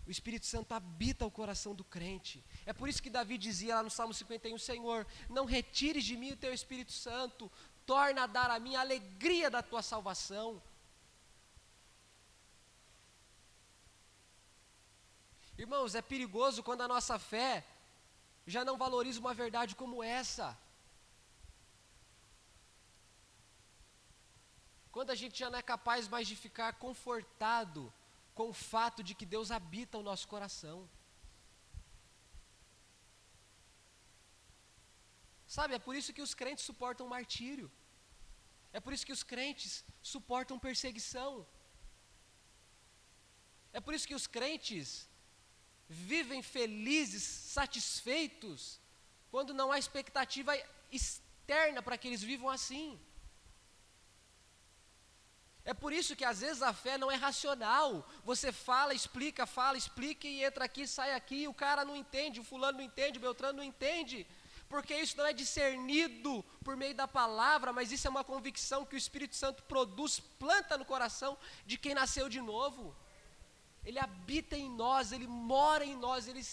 O 0.05 0.11
Espírito 0.11 0.45
Santo 0.45 0.73
habita 0.73 1.25
o 1.25 1.31
coração 1.31 1.73
do 1.73 1.83
crente. 1.83 2.43
É 2.65 2.73
por 2.73 2.89
isso 2.89 3.01
que 3.01 3.09
Davi 3.09 3.37
dizia 3.37 3.75
lá 3.75 3.83
no 3.83 3.89
Salmo 3.89 4.13
51: 4.13 4.57
Senhor, 4.57 5.07
não 5.29 5.45
retires 5.45 6.03
de 6.03 6.17
mim 6.17 6.31
o 6.31 6.37
teu 6.37 6.53
Espírito 6.53 6.91
Santo, 6.91 7.49
torna 7.85 8.23
a 8.23 8.27
dar 8.27 8.51
a 8.51 8.59
mim 8.59 8.75
a 8.75 8.81
alegria 8.81 9.49
da 9.49 9.61
tua 9.61 9.81
salvação. 9.81 10.61
Irmãos, 15.63 15.93
é 15.99 16.01
perigoso 16.13 16.63
quando 16.67 16.83
a 16.83 16.91
nossa 16.93 17.15
fé 17.31 17.53
já 18.53 18.61
não 18.67 18.75
valoriza 18.83 19.19
uma 19.23 19.33
verdade 19.41 19.75
como 19.81 19.97
essa. 20.19 20.47
Quando 24.95 25.09
a 25.15 25.17
gente 25.21 25.37
já 25.41 25.49
não 25.49 25.59
é 25.59 25.65
capaz 25.73 26.07
mais 26.13 26.25
de 26.29 26.35
ficar 26.45 26.71
confortado 26.85 27.81
com 28.37 28.47
o 28.53 28.57
fato 28.71 29.03
de 29.07 29.13
que 29.19 29.25
Deus 29.35 29.51
habita 29.57 29.97
o 29.97 30.07
nosso 30.09 30.25
coração. 30.33 30.77
Sabe, 35.57 35.75
é 35.75 35.85
por 35.87 35.93
isso 35.99 36.13
que 36.15 36.25
os 36.27 36.33
crentes 36.41 36.63
suportam 36.71 37.13
martírio. 37.17 37.69
É 38.71 38.79
por 38.79 38.93
isso 38.93 39.05
que 39.05 39.17
os 39.19 39.23
crentes 39.33 39.83
suportam 40.13 40.65
perseguição. 40.69 41.31
É 43.77 43.81
por 43.85 43.93
isso 43.93 44.07
que 44.09 44.19
os 44.21 44.27
crentes 44.39 45.09
vivem 45.89 46.43
felizes, 46.43 47.23
satisfeitos, 47.23 48.79
quando 49.31 49.53
não 49.53 49.71
há 49.71 49.79
expectativa 49.79 50.53
externa 50.91 51.81
para 51.81 51.97
que 51.97 52.07
eles 52.07 52.21
vivam 52.21 52.49
assim. 52.49 52.99
É 55.65 55.73
por 55.73 55.91
isso 55.91 56.15
que 56.15 56.23
às 56.23 56.41
vezes 56.41 56.61
a 56.61 56.73
fé 56.73 56.97
não 56.97 57.11
é 57.11 57.15
racional. 57.15 58.07
Você 58.23 58.51
fala, 58.51 58.93
explica, 58.93 59.45
fala, 59.45 59.77
explica 59.77 60.27
e 60.27 60.43
entra 60.43 60.65
aqui, 60.65 60.87
sai 60.87 61.13
aqui, 61.13 61.47
o 61.47 61.53
cara 61.53 61.83
não 61.83 61.95
entende, 61.95 62.39
o 62.39 62.43
fulano 62.43 62.77
não 62.77 62.85
entende, 62.85 63.17
o 63.17 63.21
Beltrano 63.21 63.57
não 63.57 63.63
entende. 63.63 64.25
Porque 64.67 64.95
isso 64.95 65.17
não 65.17 65.25
é 65.25 65.33
discernido 65.33 66.43
por 66.63 66.77
meio 66.77 66.93
da 66.93 67.07
palavra, 67.07 67.73
mas 67.73 67.91
isso 67.91 68.07
é 68.07 68.09
uma 68.09 68.23
convicção 68.23 68.85
que 68.85 68.95
o 68.95 68.97
Espírito 68.97 69.35
Santo 69.35 69.63
produz, 69.63 70.19
planta 70.19 70.77
no 70.77 70.85
coração 70.85 71.37
de 71.65 71.77
quem 71.77 71.95
nasceu 71.95 72.29
de 72.29 72.39
novo. 72.39 72.95
Ele 73.89 73.99
habita 74.07 74.55
em 74.55 74.69
nós, 74.69 75.11
ele 75.11 75.27
mora 75.27 75.83
em 75.83 75.95
nós, 76.05 76.27
ele, 76.27 76.43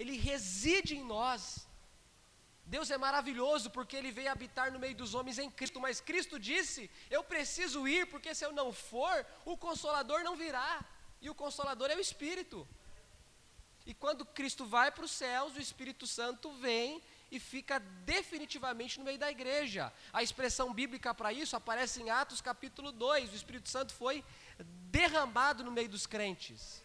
ele 0.00 0.16
reside 0.16 0.92
em 0.96 1.04
nós. 1.04 1.66
Deus 2.64 2.88
é 2.88 2.96
maravilhoso 2.96 3.68
porque 3.76 3.96
ele 3.96 4.12
veio 4.18 4.30
habitar 4.30 4.70
no 4.72 4.78
meio 4.84 4.94
dos 5.00 5.12
homens 5.12 5.38
em 5.44 5.50
Cristo, 5.50 5.80
mas 5.80 6.00
Cristo 6.00 6.38
disse: 6.38 6.88
Eu 7.10 7.24
preciso 7.32 7.88
ir, 7.88 8.06
porque 8.12 8.32
se 8.32 8.44
eu 8.46 8.52
não 8.52 8.72
for, 8.72 9.26
o 9.44 9.56
consolador 9.56 10.22
não 10.22 10.36
virá. 10.36 10.84
E 11.20 11.28
o 11.28 11.34
consolador 11.34 11.90
é 11.90 11.96
o 11.96 12.04
Espírito. 12.08 12.66
E 13.84 13.92
quando 13.92 14.24
Cristo 14.24 14.64
vai 14.64 14.88
para 14.92 15.04
os 15.04 15.10
céus, 15.10 15.56
o 15.56 15.60
Espírito 15.60 16.06
Santo 16.06 16.52
vem 16.66 17.02
e 17.28 17.40
fica 17.40 17.80
definitivamente 18.14 19.00
no 19.00 19.04
meio 19.04 19.18
da 19.18 19.32
igreja. 19.32 19.92
A 20.12 20.22
expressão 20.22 20.72
bíblica 20.72 21.12
para 21.12 21.32
isso 21.32 21.56
aparece 21.56 22.00
em 22.00 22.08
Atos 22.08 22.40
capítulo 22.40 22.92
2. 22.92 23.32
O 23.32 23.36
Espírito 23.42 23.68
Santo 23.68 23.92
foi 23.92 24.24
derramado 24.92 25.64
no 25.64 25.72
meio 25.72 25.88
dos 25.88 26.06
crentes. 26.06 26.83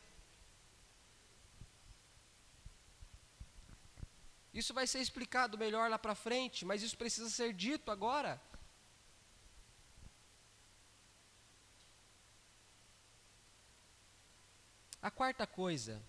Isso 4.59 4.73
vai 4.73 4.85
ser 4.85 4.99
explicado 4.99 5.57
melhor 5.57 5.89
lá 5.89 5.97
para 5.97 6.13
frente, 6.13 6.65
mas 6.65 6.83
isso 6.83 6.97
precisa 6.97 7.29
ser 7.29 7.53
dito 7.53 7.89
agora. 7.91 8.41
A 15.01 15.09
quarta 15.09 15.47
coisa, 15.47 16.03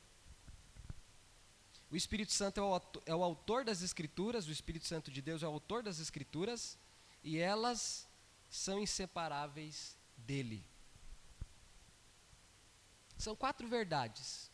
o 1.92 1.94
Espírito 1.94 2.32
Santo 2.32 2.58
é 2.58 2.62
o, 2.64 2.82
é 3.06 3.14
o, 3.14 3.22
autor 3.22 3.64
das 3.64 3.82
Escrituras, 3.82 4.48
o 4.48 4.50
Espírito 4.50 4.86
Santo 4.86 5.12
de 5.12 5.22
Deus 5.22 5.44
é 5.44 5.46
o 5.46 5.52
autor 5.52 5.84
das 5.84 6.00
Escrituras, 6.00 6.76
e 7.22 7.38
elas 7.38 8.08
são 8.48 8.80
inseparáveis 8.80 9.96
dele. 10.16 10.66
São 13.16 13.36
quatro 13.36 13.68
verdades 13.68 14.49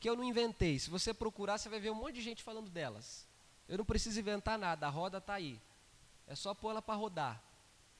que 0.00 0.08
eu 0.08 0.16
não 0.16 0.24
inventei. 0.24 0.78
Se 0.78 0.88
você 0.88 1.12
procurar, 1.12 1.58
você 1.58 1.68
vai 1.68 1.78
ver 1.78 1.90
um 1.90 1.94
monte 1.94 2.14
de 2.14 2.22
gente 2.22 2.42
falando 2.42 2.70
delas. 2.70 3.28
Eu 3.68 3.78
não 3.78 3.84
preciso 3.84 4.18
inventar 4.18 4.58
nada, 4.58 4.86
a 4.86 4.90
roda 4.90 5.18
está 5.18 5.34
aí. 5.34 5.60
É 6.26 6.34
só 6.34 6.54
pôr 6.54 6.70
ela 6.70 6.82
para 6.82 6.94
rodar, 6.94 7.42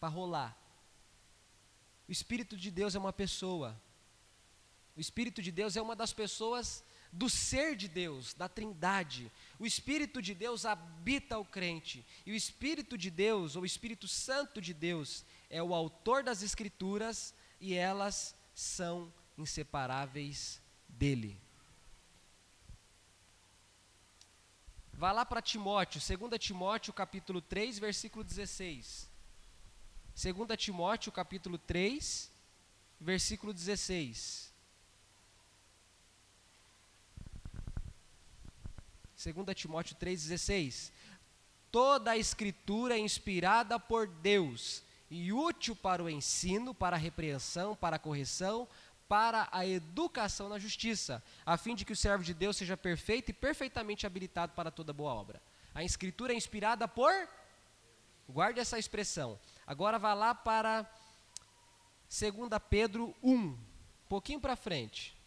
para 0.01 0.09
rolar. 0.09 0.57
O 2.09 2.13
Espírito 2.13 2.57
de 2.57 2.71
Deus 2.71 2.95
é 2.95 2.99
uma 2.99 3.13
pessoa. 3.13 3.81
O 4.97 5.01
Espírito 5.01 5.43
de 5.43 5.53
Deus 5.53 5.77
é 5.77 5.83
uma 5.83 5.95
das 5.95 6.13
pessoas 6.13 6.83
do 7.13 7.29
ser 7.29 7.77
de 7.77 7.87
Deus, 7.87 8.35
da 8.35 8.49
Trindade. 8.49 9.31
O 9.59 9.67
Espírito 9.67 10.23
de 10.23 10.35
Deus 10.35 10.65
habita 10.65 11.39
o 11.39 11.45
crente. 11.45 12.05
E 12.25 12.33
o 12.33 12.35
Espírito 12.35 12.97
de 12.97 13.11
Deus, 13.11 13.57
ou 13.57 13.63
o 13.63 13.67
Espírito 13.67 14.09
Santo 14.09 14.61
de 14.61 14.73
Deus, 14.73 15.25
é 15.49 15.63
o 15.63 15.75
autor 15.75 16.23
das 16.23 16.43
Escrituras 16.43 17.35
e 17.61 17.75
elas 17.75 18.35
são 18.55 19.13
inseparáveis 19.37 20.61
dele. 20.89 21.39
Vá 25.01 25.13
lá 25.13 25.25
para 25.25 25.41
Timóteo, 25.41 25.99
2 25.99 26.39
Timóteo 26.39 26.93
capítulo 26.93 27.41
3, 27.41 27.79
versículo 27.79 28.23
16. 28.23 29.09
2 30.15 30.59
Timóteo 30.59 31.11
capítulo 31.11 31.57
3, 31.57 32.31
versículo 33.01 33.55
16. 33.55 34.53
2 39.25 39.57
Timóteo 39.57 39.97
3,16. 39.97 40.93
Toda 41.73 42.11
a 42.11 42.19
escritura 42.19 42.95
é 42.95 42.99
inspirada 42.99 43.81
por 43.81 44.07
Deus 44.07 44.83
e 45.11 45.33
útil 45.33 45.75
para 45.75 46.05
o 46.05 46.11
ensino, 46.11 46.75
para 46.75 46.97
a 46.97 46.99
repreensão, 46.99 47.75
para 47.75 47.97
a 47.97 47.99
correção, 47.99 48.69
para 49.11 49.49
a 49.51 49.67
educação 49.67 50.49
na 50.49 50.57
justiça, 50.57 51.21
a 51.45 51.57
fim 51.57 51.75
de 51.75 51.85
que 51.85 51.93
o 51.93 51.97
servo 51.97 52.23
de 52.23 52.33
Deus 52.33 52.57
seja 52.57 52.77
perfeito 52.77 53.31
e 53.31 53.35
perfeitamente 53.35 54.07
habilitado 54.07 54.53
para 54.53 54.71
toda 54.71 54.93
boa 54.93 55.13
obra. 55.13 55.43
A 55.75 55.83
escritura 55.83 56.33
é 56.33 56.37
inspirada 56.37 56.87
por 56.87 57.13
Guarde 58.29 58.61
essa 58.61 58.79
expressão. 58.79 59.37
Agora 59.67 59.99
vá 59.99 60.15
lá 60.15 60.33
para 60.33 60.89
2 62.09 62.63
Pedro 62.69 63.13
1, 63.21 63.33
um 63.33 63.59
pouquinho 64.09 64.41
para 64.41 64.55
frente. 64.55 65.19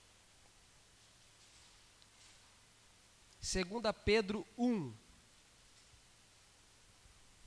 2 3.42 3.66
Pedro 4.06 4.48
1, 4.58 4.94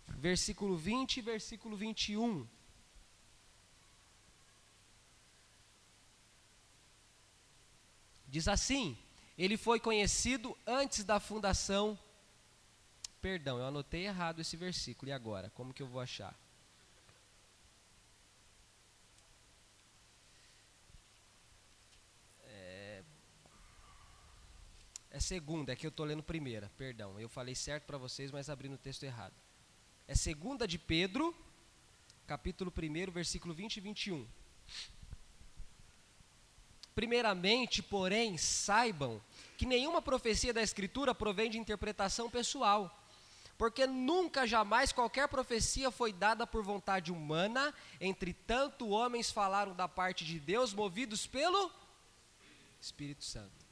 versículo 0.08 0.76
20 0.76 1.16
e 1.16 1.22
versículo 1.22 1.76
21. 1.78 2.46
Diz 8.36 8.48
assim: 8.48 8.98
ele 9.38 9.56
foi 9.56 9.80
conhecido 9.80 10.54
antes 10.66 11.04
da 11.04 11.18
fundação. 11.18 11.98
Perdão, 13.18 13.56
eu 13.56 13.64
anotei 13.64 14.04
errado 14.04 14.40
esse 14.42 14.58
versículo. 14.58 15.08
E 15.08 15.12
agora? 15.12 15.48
Como 15.54 15.72
que 15.72 15.82
eu 15.82 15.86
vou 15.86 16.02
achar? 16.02 16.38
É, 22.44 23.02
é 25.12 25.18
segunda, 25.18 25.72
é 25.72 25.76
que 25.76 25.86
eu 25.86 25.88
estou 25.88 26.04
lendo 26.04 26.22
primeira. 26.22 26.70
Perdão, 26.76 27.18
eu 27.18 27.30
falei 27.30 27.54
certo 27.54 27.86
para 27.86 27.96
vocês, 27.96 28.30
mas 28.30 28.50
abri 28.50 28.68
no 28.68 28.76
texto 28.76 29.04
errado. 29.04 29.34
É 30.06 30.14
segunda 30.14 30.68
de 30.68 30.78
Pedro, 30.78 31.34
capítulo 32.26 32.70
1, 32.70 33.10
versículo 33.10 33.54
20 33.54 33.78
e 33.78 33.80
21. 33.80 34.28
Primeiramente, 36.96 37.82
porém, 37.82 38.38
saibam 38.38 39.20
que 39.58 39.66
nenhuma 39.66 40.00
profecia 40.00 40.50
da 40.50 40.62
Escritura 40.62 41.14
provém 41.14 41.50
de 41.50 41.58
interpretação 41.58 42.30
pessoal, 42.30 43.04
porque 43.58 43.86
nunca 43.86 44.46
jamais 44.46 44.92
qualquer 44.92 45.28
profecia 45.28 45.90
foi 45.90 46.10
dada 46.10 46.46
por 46.46 46.62
vontade 46.62 47.12
humana, 47.12 47.74
entretanto, 48.00 48.88
homens 48.88 49.30
falaram 49.30 49.74
da 49.74 49.86
parte 49.86 50.24
de 50.24 50.40
Deus 50.40 50.72
movidos 50.72 51.26
pelo 51.26 51.70
Espírito 52.80 53.24
Santo. 53.26 53.66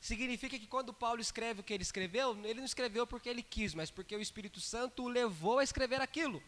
significa 0.00 0.58
que 0.58 0.66
quando 0.66 0.94
Paulo 0.94 1.20
escreve 1.20 1.60
o 1.60 1.62
que 1.62 1.74
ele 1.74 1.82
escreveu, 1.82 2.34
ele 2.42 2.60
não 2.60 2.64
escreveu 2.64 3.06
porque 3.06 3.28
ele 3.28 3.42
quis, 3.42 3.74
mas 3.74 3.90
porque 3.90 4.16
o 4.16 4.20
Espírito 4.20 4.60
Santo 4.60 5.02
o 5.02 5.08
levou 5.08 5.58
a 5.58 5.64
escrever 5.64 6.00
aquilo. 6.00 6.42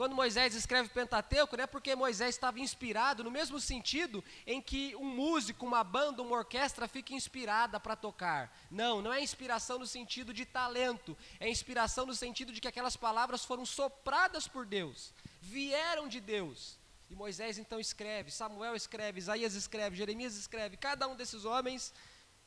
Quando 0.00 0.14
Moisés 0.14 0.54
escreve 0.54 0.88
Pentateuco, 0.88 1.58
não 1.58 1.64
é 1.64 1.66
porque 1.66 1.94
Moisés 1.94 2.34
estava 2.34 2.58
inspirado, 2.58 3.22
no 3.22 3.30
mesmo 3.30 3.60
sentido 3.60 4.24
em 4.46 4.58
que 4.58 4.96
um 4.96 5.04
músico, 5.04 5.66
uma 5.66 5.84
banda, 5.84 6.22
uma 6.22 6.38
orquestra 6.38 6.88
fica 6.88 7.12
inspirada 7.12 7.78
para 7.78 7.94
tocar. 7.94 8.50
Não, 8.70 9.02
não 9.02 9.12
é 9.12 9.22
inspiração 9.22 9.78
no 9.78 9.86
sentido 9.86 10.32
de 10.32 10.46
talento, 10.46 11.14
é 11.38 11.50
inspiração 11.50 12.06
no 12.06 12.14
sentido 12.14 12.50
de 12.50 12.62
que 12.62 12.66
aquelas 12.66 12.96
palavras 12.96 13.44
foram 13.44 13.66
sopradas 13.66 14.48
por 14.48 14.64
Deus, 14.64 15.12
vieram 15.42 16.08
de 16.08 16.18
Deus. 16.18 16.78
E 17.10 17.14
Moisés 17.14 17.58
então 17.58 17.78
escreve, 17.78 18.30
Samuel 18.30 18.74
escreve, 18.74 19.18
Isaías 19.18 19.52
escreve, 19.52 19.98
Jeremias 19.98 20.34
escreve, 20.34 20.78
cada 20.78 21.06
um 21.08 21.14
desses 21.14 21.44
homens 21.44 21.92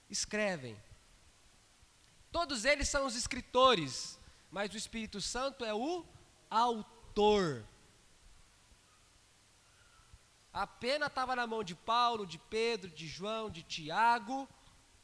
escrevem. 0.09 0.75
Todos 2.31 2.65
eles 2.65 2.89
são 2.89 3.05
os 3.05 3.15
escritores, 3.15 4.17
mas 4.49 4.73
o 4.73 4.77
Espírito 4.77 5.21
Santo 5.21 5.63
é 5.63 5.71
o 5.71 6.03
autor 6.49 6.92
autor. 7.13 7.63
A 10.51 10.65
pena 10.65 11.05
estava 11.05 11.35
na 11.35 11.45
mão 11.45 11.63
de 11.63 11.75
Paulo, 11.75 12.25
de 12.25 12.39
Pedro, 12.39 12.89
de 12.89 13.07
João, 13.07 13.51
de 13.51 13.61
Tiago, 13.61 14.49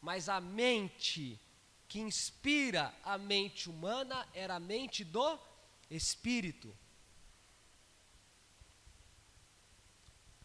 mas 0.02 0.28
a 0.28 0.42
mente 0.42 1.40
que 1.88 2.00
inspira 2.00 2.94
a 3.04 3.18
mente 3.18 3.70
humana 3.70 4.28
era 4.34 4.56
a 4.56 4.60
mente 4.60 5.04
do 5.04 5.40
Espírito. 5.90 6.76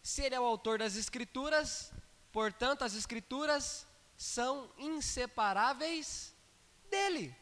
Se 0.02 0.22
ele 0.22 0.34
é 0.34 0.40
o 0.40 0.44
autor 0.44 0.78
das 0.78 0.96
Escrituras, 0.96 1.90
portanto, 2.30 2.82
as 2.82 2.94
Escrituras 2.94 3.86
são 4.16 4.70
inseparáveis 4.76 6.34
dele. 6.90 7.34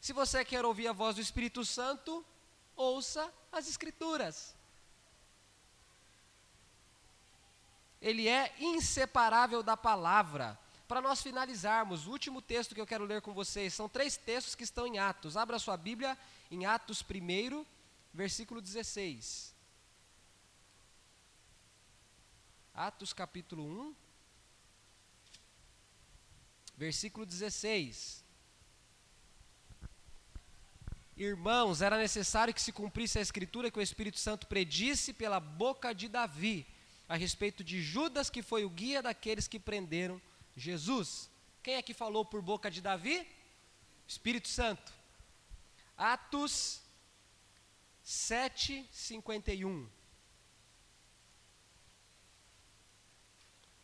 Se 0.00 0.12
você 0.12 0.44
quer 0.44 0.64
ouvir 0.64 0.88
a 0.88 0.92
voz 0.92 1.14
do 1.14 1.20
Espírito 1.20 1.64
Santo, 1.64 2.24
ouça 2.80 3.32
as 3.52 3.68
Escrituras. 3.68 4.54
Ele 8.00 8.26
é 8.26 8.54
inseparável 8.58 9.62
da 9.62 9.76
palavra. 9.76 10.58
Para 10.88 11.02
nós 11.02 11.22
finalizarmos, 11.22 12.06
o 12.06 12.10
último 12.10 12.40
texto 12.40 12.74
que 12.74 12.80
eu 12.80 12.86
quero 12.86 13.04
ler 13.04 13.20
com 13.20 13.34
vocês, 13.34 13.74
são 13.74 13.88
três 13.88 14.16
textos 14.16 14.54
que 14.54 14.64
estão 14.64 14.86
em 14.86 14.98
Atos. 14.98 15.36
Abra 15.36 15.58
sua 15.58 15.76
Bíblia 15.76 16.16
em 16.50 16.64
Atos 16.64 17.02
1, 17.02 17.64
versículo 18.12 18.60
16. 18.60 19.54
Atos 22.74 23.12
capítulo 23.12 23.62
1, 23.62 23.94
versículo 26.76 27.26
16. 27.26 28.24
Irmãos, 31.22 31.82
era 31.82 31.98
necessário 31.98 32.54
que 32.54 32.62
se 32.62 32.72
cumprisse 32.72 33.18
a 33.18 33.20
escritura 33.20 33.70
que 33.70 33.78
o 33.78 33.82
Espírito 33.82 34.18
Santo 34.18 34.46
predisse 34.46 35.12
pela 35.12 35.38
boca 35.38 35.92
de 35.92 36.08
Davi 36.08 36.66
a 37.06 37.14
respeito 37.14 37.62
de 37.62 37.82
Judas, 37.82 38.30
que 38.30 38.40
foi 38.40 38.64
o 38.64 38.70
guia 38.70 39.02
daqueles 39.02 39.46
que 39.46 39.60
prenderam 39.60 40.18
Jesus. 40.56 41.28
Quem 41.62 41.74
é 41.74 41.82
que 41.82 41.92
falou 41.92 42.24
por 42.24 42.40
boca 42.40 42.70
de 42.70 42.80
Davi? 42.80 43.28
Espírito 44.08 44.48
Santo. 44.48 44.94
Atos 45.94 46.80
7, 48.02 48.88
51. 48.90 49.86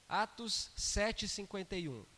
Atos 0.09 0.71
7, 0.75 1.29
51 1.29 2.16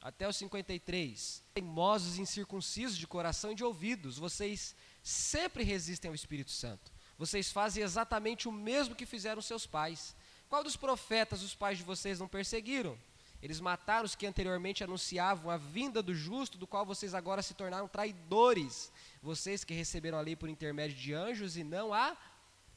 até 0.00 0.26
o 0.26 0.32
53. 0.32 1.42
Teimosos 1.54 2.18
incircuncisos 2.18 2.96
de 2.96 3.06
coração 3.06 3.52
e 3.52 3.54
de 3.54 3.64
ouvidos, 3.64 4.18
vocês 4.18 4.74
sempre 5.02 5.62
resistem 5.62 6.08
ao 6.08 6.14
Espírito 6.14 6.50
Santo. 6.50 6.90
Vocês 7.18 7.52
fazem 7.52 7.82
exatamente 7.82 8.48
o 8.48 8.52
mesmo 8.52 8.94
que 8.94 9.04
fizeram 9.04 9.42
seus 9.42 9.66
pais. 9.66 10.16
Qual 10.48 10.64
dos 10.64 10.76
profetas 10.76 11.42
os 11.42 11.54
pais 11.54 11.78
de 11.78 11.84
vocês 11.84 12.18
não 12.18 12.26
perseguiram? 12.26 12.98
Eles 13.42 13.60
mataram 13.60 14.04
os 14.04 14.14
que 14.14 14.26
anteriormente 14.26 14.84
anunciavam 14.84 15.50
a 15.50 15.56
vinda 15.56 16.02
do 16.02 16.14
justo, 16.14 16.58
do 16.58 16.66
qual 16.66 16.84
vocês 16.84 17.14
agora 17.14 17.42
se 17.42 17.54
tornaram 17.54 17.88
traidores. 17.88 18.92
Vocês 19.22 19.64
que 19.64 19.72
receberam 19.72 20.18
a 20.18 20.20
lei 20.20 20.36
por 20.36 20.48
intermédio 20.48 20.96
de 20.96 21.14
anjos 21.14 21.56
e 21.56 21.64
não 21.64 21.92
a 21.92 22.16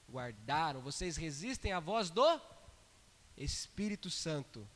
guardaram. 0.09 0.81
Vocês 0.81 1.17
resistem 1.17 1.73
à 1.73 1.79
voz 1.79 2.09
do 2.09 2.41
Espírito 3.35 4.09
Santo 4.09 4.67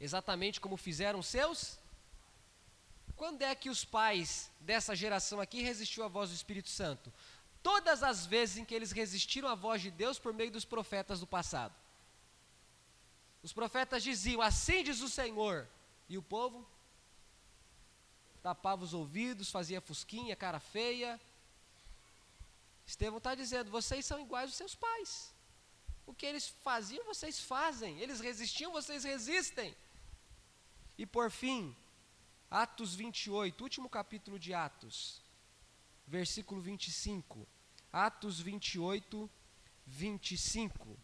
exatamente 0.00 0.60
como 0.60 0.76
fizeram 0.76 1.22
seus? 1.22 1.78
Quando 3.16 3.42
é 3.42 3.54
que 3.54 3.68
os 3.68 3.84
pais 3.84 4.50
dessa 4.60 4.96
geração 4.96 5.40
aqui 5.40 5.60
resistiu 5.60 6.02
à 6.04 6.08
voz 6.08 6.30
do 6.30 6.34
Espírito 6.34 6.70
Santo? 6.70 7.12
Todas 7.62 8.02
as 8.02 8.24
vezes 8.24 8.56
em 8.56 8.64
que 8.64 8.74
eles 8.74 8.92
resistiram 8.92 9.48
à 9.48 9.54
voz 9.54 9.82
de 9.82 9.90
Deus 9.90 10.18
por 10.18 10.32
meio 10.32 10.50
dos 10.50 10.64
profetas 10.64 11.20
do 11.20 11.26
passado. 11.26 11.74
Os 13.42 13.52
profetas 13.52 14.02
diziam: 14.02 14.40
Assim 14.40 14.82
diz 14.82 15.00
o 15.00 15.08
Senhor. 15.08 15.68
E 16.08 16.16
o 16.16 16.22
povo 16.22 16.66
tapava 18.42 18.82
os 18.82 18.94
ouvidos, 18.94 19.50
fazia 19.50 19.80
fusquinha, 19.80 20.34
cara 20.34 20.58
feia. 20.58 21.20
Estevão 22.86 23.18
está 23.18 23.34
dizendo: 23.34 23.70
Vocês 23.70 24.06
são 24.06 24.18
iguais 24.18 24.50
aos 24.50 24.56
seus 24.56 24.74
pais. 24.74 25.32
O 26.06 26.14
que 26.14 26.26
eles 26.26 26.48
faziam, 26.64 27.04
vocês 27.04 27.38
fazem. 27.38 27.98
Eles 28.00 28.18
resistiam, 28.18 28.72
vocês 28.72 29.04
resistem. 29.04 29.76
E 31.00 31.06
por 31.06 31.30
fim, 31.30 31.74
Atos 32.50 32.94
28, 32.94 33.64
último 33.64 33.88
capítulo 33.88 34.38
de 34.38 34.52
Atos, 34.52 35.22
versículo 36.06 36.60
25. 36.60 37.48
Atos 37.90 38.38
28, 38.38 39.30
25. 39.86 40.98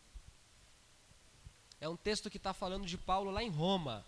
É 1.80 1.88
um 1.88 1.97
texto 1.97 2.28
que 2.28 2.36
está 2.36 2.53
falando 2.53 2.84
de 2.84 2.99
Paulo 2.99 3.30
lá 3.30 3.42
em 3.42 3.49
Roma. 3.49 4.05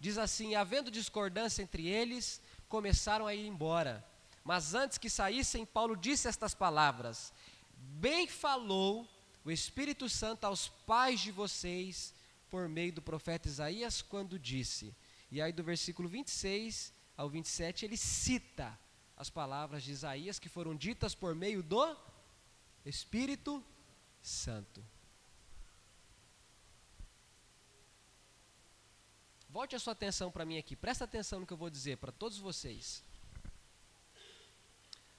Diz 0.00 0.18
assim: 0.18 0.56
havendo 0.56 0.90
discordância 0.90 1.62
entre 1.62 1.86
eles, 1.86 2.42
começaram 2.68 3.24
a 3.24 3.32
ir 3.32 3.46
embora. 3.46 4.04
Mas 4.42 4.74
antes 4.74 4.98
que 4.98 5.08
saíssem, 5.08 5.64
Paulo 5.64 5.94
disse 5.94 6.26
estas 6.26 6.52
palavras: 6.52 7.32
Bem 7.76 8.26
falou 8.26 9.06
o 9.44 9.52
Espírito 9.52 10.08
Santo 10.08 10.46
aos 10.46 10.66
pais 10.66 11.20
de 11.20 11.30
vocês 11.30 12.12
por 12.50 12.68
meio 12.68 12.92
do 12.92 13.00
profeta 13.00 13.46
Isaías, 13.46 14.02
quando 14.02 14.36
disse: 14.36 14.92
e 15.30 15.40
aí 15.40 15.52
do 15.52 15.62
versículo 15.62 16.08
26 16.08 16.92
ao 17.16 17.28
27 17.28 17.84
ele 17.84 17.96
cita 17.96 18.78
as 19.16 19.28
palavras 19.28 19.82
de 19.82 19.90
Isaías 19.90 20.38
que 20.38 20.48
foram 20.48 20.74
ditas 20.74 21.14
por 21.14 21.34
meio 21.34 21.62
do 21.62 21.96
Espírito 22.84 23.64
Santo. 24.22 24.84
Volte 29.50 29.74
a 29.74 29.78
sua 29.78 29.92
atenção 29.92 30.30
para 30.30 30.44
mim 30.44 30.58
aqui, 30.58 30.76
presta 30.76 31.04
atenção 31.04 31.40
no 31.40 31.46
que 31.46 31.52
eu 31.52 31.56
vou 31.56 31.70
dizer 31.70 31.96
para 31.96 32.12
todos 32.12 32.38
vocês. 32.38 33.04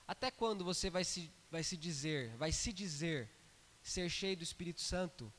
Até 0.07 0.31
quando 0.31 0.63
você 0.63 0.89
vai 0.89 1.03
se, 1.03 1.31
vai 1.51 1.63
se 1.63 1.75
dizer, 1.75 2.35
vai 2.37 2.51
se 2.51 2.71
dizer 2.71 3.29
ser 3.81 4.09
cheio 4.09 4.37
do 4.37 4.43
Espírito 4.43 4.81
Santo 4.81 5.31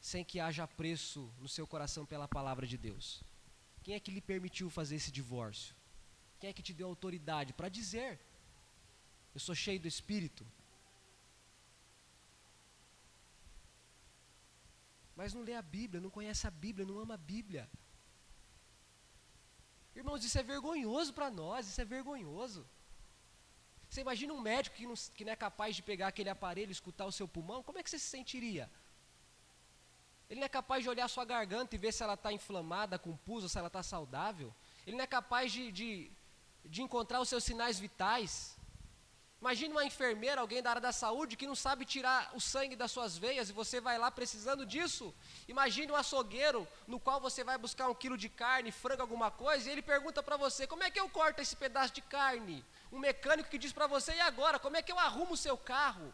sem 0.00 0.24
que 0.24 0.40
haja 0.40 0.66
preço 0.66 1.32
no 1.38 1.48
seu 1.48 1.66
coração 1.66 2.04
pela 2.04 2.26
palavra 2.26 2.66
de 2.66 2.76
Deus? 2.76 3.22
Quem 3.82 3.94
é 3.94 4.00
que 4.00 4.10
lhe 4.10 4.20
permitiu 4.20 4.70
fazer 4.70 4.96
esse 4.96 5.10
divórcio? 5.10 5.74
Quem 6.38 6.50
é 6.50 6.52
que 6.52 6.62
te 6.62 6.72
deu 6.72 6.88
autoridade 6.88 7.52
para 7.52 7.68
dizer: 7.68 8.20
Eu 9.34 9.40
sou 9.40 9.54
cheio 9.54 9.80
do 9.80 9.88
Espírito? 9.88 10.46
Mas 15.14 15.34
não 15.34 15.42
lê 15.42 15.54
a 15.54 15.62
Bíblia, 15.62 16.00
não 16.00 16.10
conhece 16.10 16.46
a 16.46 16.50
Bíblia, 16.50 16.86
não 16.86 16.98
ama 16.98 17.14
a 17.14 17.24
Bíblia. 17.34 17.68
Irmãos, 19.94 20.24
isso 20.24 20.38
é 20.38 20.42
vergonhoso 20.42 21.12
para 21.12 21.30
nós, 21.30 21.68
isso 21.68 21.80
é 21.80 21.84
vergonhoso. 21.84 22.66
Você 23.88 24.00
imagina 24.00 24.32
um 24.32 24.40
médico 24.40 24.76
que 24.76 24.86
não, 24.86 24.94
que 25.16 25.24
não 25.24 25.32
é 25.32 25.36
capaz 25.36 25.76
de 25.76 25.82
pegar 25.82 26.08
aquele 26.08 26.30
aparelho 26.30 26.70
e 26.70 26.72
escutar 26.72 27.04
o 27.04 27.12
seu 27.12 27.28
pulmão, 27.28 27.62
como 27.62 27.78
é 27.78 27.82
que 27.82 27.90
você 27.90 27.98
se 27.98 28.06
sentiria? 28.06 28.70
Ele 30.32 30.40
não 30.40 30.46
é 30.46 30.48
capaz 30.48 30.82
de 30.82 30.88
olhar 30.88 31.06
sua 31.08 31.26
garganta 31.26 31.74
e 31.74 31.78
ver 31.78 31.92
se 31.92 32.02
ela 32.02 32.14
está 32.14 32.32
inflamada, 32.32 32.98
com 32.98 33.14
pus 33.14 33.52
se 33.52 33.58
ela 33.58 33.66
está 33.66 33.82
saudável. 33.82 34.50
Ele 34.86 34.96
não 34.96 35.04
é 35.04 35.06
capaz 35.06 35.52
de, 35.52 35.70
de, 35.70 36.10
de 36.64 36.80
encontrar 36.80 37.20
os 37.20 37.28
seus 37.28 37.44
sinais 37.44 37.78
vitais. 37.78 38.56
Imagine 39.42 39.74
uma 39.74 39.84
enfermeira, 39.84 40.40
alguém 40.40 40.62
da 40.62 40.70
área 40.70 40.80
da 40.80 40.90
saúde, 40.90 41.36
que 41.36 41.46
não 41.46 41.54
sabe 41.54 41.84
tirar 41.84 42.30
o 42.34 42.40
sangue 42.40 42.74
das 42.74 42.90
suas 42.90 43.18
veias 43.18 43.50
e 43.50 43.52
você 43.52 43.78
vai 43.78 43.98
lá 43.98 44.10
precisando 44.10 44.64
disso. 44.64 45.14
Imagine 45.46 45.92
um 45.92 45.96
açougueiro 45.96 46.66
no 46.86 46.98
qual 46.98 47.20
você 47.20 47.44
vai 47.44 47.58
buscar 47.58 47.90
um 47.90 47.94
quilo 47.94 48.16
de 48.16 48.30
carne, 48.30 48.72
frango, 48.72 49.02
alguma 49.02 49.30
coisa, 49.30 49.68
e 49.68 49.72
ele 49.72 49.82
pergunta 49.82 50.22
para 50.22 50.38
você: 50.38 50.66
como 50.66 50.82
é 50.82 50.90
que 50.90 50.98
eu 50.98 51.10
corto 51.10 51.42
esse 51.42 51.54
pedaço 51.54 51.92
de 51.92 52.00
carne? 52.00 52.64
Um 52.90 52.98
mecânico 52.98 53.50
que 53.50 53.58
diz 53.58 53.70
para 53.74 53.86
você: 53.86 54.14
e 54.14 54.20
agora? 54.22 54.58
Como 54.58 54.78
é 54.78 54.80
que 54.80 54.92
eu 54.92 54.98
arrumo 54.98 55.34
o 55.34 55.36
seu 55.36 55.58
carro? 55.58 56.10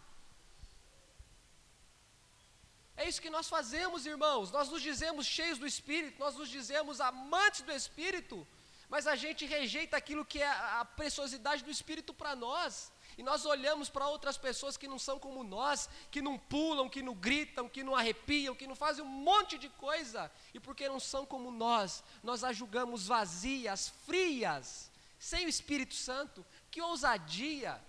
É 3.00 3.08
isso 3.08 3.22
que 3.22 3.30
nós 3.30 3.48
fazemos, 3.48 4.06
irmãos. 4.06 4.50
Nós 4.50 4.68
nos 4.68 4.82
dizemos 4.82 5.24
cheios 5.24 5.56
do 5.56 5.68
Espírito, 5.72 6.18
nós 6.18 6.34
nos 6.34 6.48
dizemos 6.48 7.00
amantes 7.00 7.60
do 7.60 7.70
Espírito, 7.70 8.44
mas 8.88 9.06
a 9.06 9.14
gente 9.14 9.46
rejeita 9.46 9.96
aquilo 9.96 10.24
que 10.24 10.42
é 10.42 10.50
a 10.80 10.84
preciosidade 10.84 11.62
do 11.62 11.70
Espírito 11.70 12.12
para 12.12 12.34
nós. 12.34 12.90
E 13.16 13.22
nós 13.22 13.46
olhamos 13.46 13.88
para 13.88 14.08
outras 14.08 14.36
pessoas 14.36 14.76
que 14.76 14.88
não 14.88 14.98
são 14.98 15.16
como 15.16 15.44
nós, 15.44 15.88
que 16.10 16.20
não 16.20 16.36
pulam, 16.36 16.88
que 16.88 17.00
não 17.00 17.14
gritam, 17.14 17.68
que 17.68 17.84
não 17.84 17.94
arrepiam, 17.94 18.56
que 18.56 18.66
não 18.66 18.74
fazem 18.74 19.04
um 19.04 19.08
monte 19.08 19.56
de 19.58 19.68
coisa, 19.68 20.28
e 20.52 20.58
porque 20.58 20.88
não 20.88 20.98
são 20.98 21.24
como 21.24 21.52
nós, 21.52 22.02
nós 22.20 22.42
a 22.42 22.52
julgamos 22.52 23.06
vazias, 23.06 23.92
frias, 24.06 24.90
sem 25.20 25.46
o 25.46 25.48
Espírito 25.48 25.94
Santo. 25.94 26.44
Que 26.68 26.82
ousadia, 26.82 27.80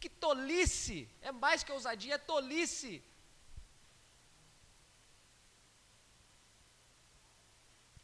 que 0.00 0.08
tolice, 0.08 1.08
é 1.22 1.30
mais 1.30 1.62
que 1.62 1.70
ousadia, 1.70 2.14
é 2.16 2.18
tolice. 2.18 3.04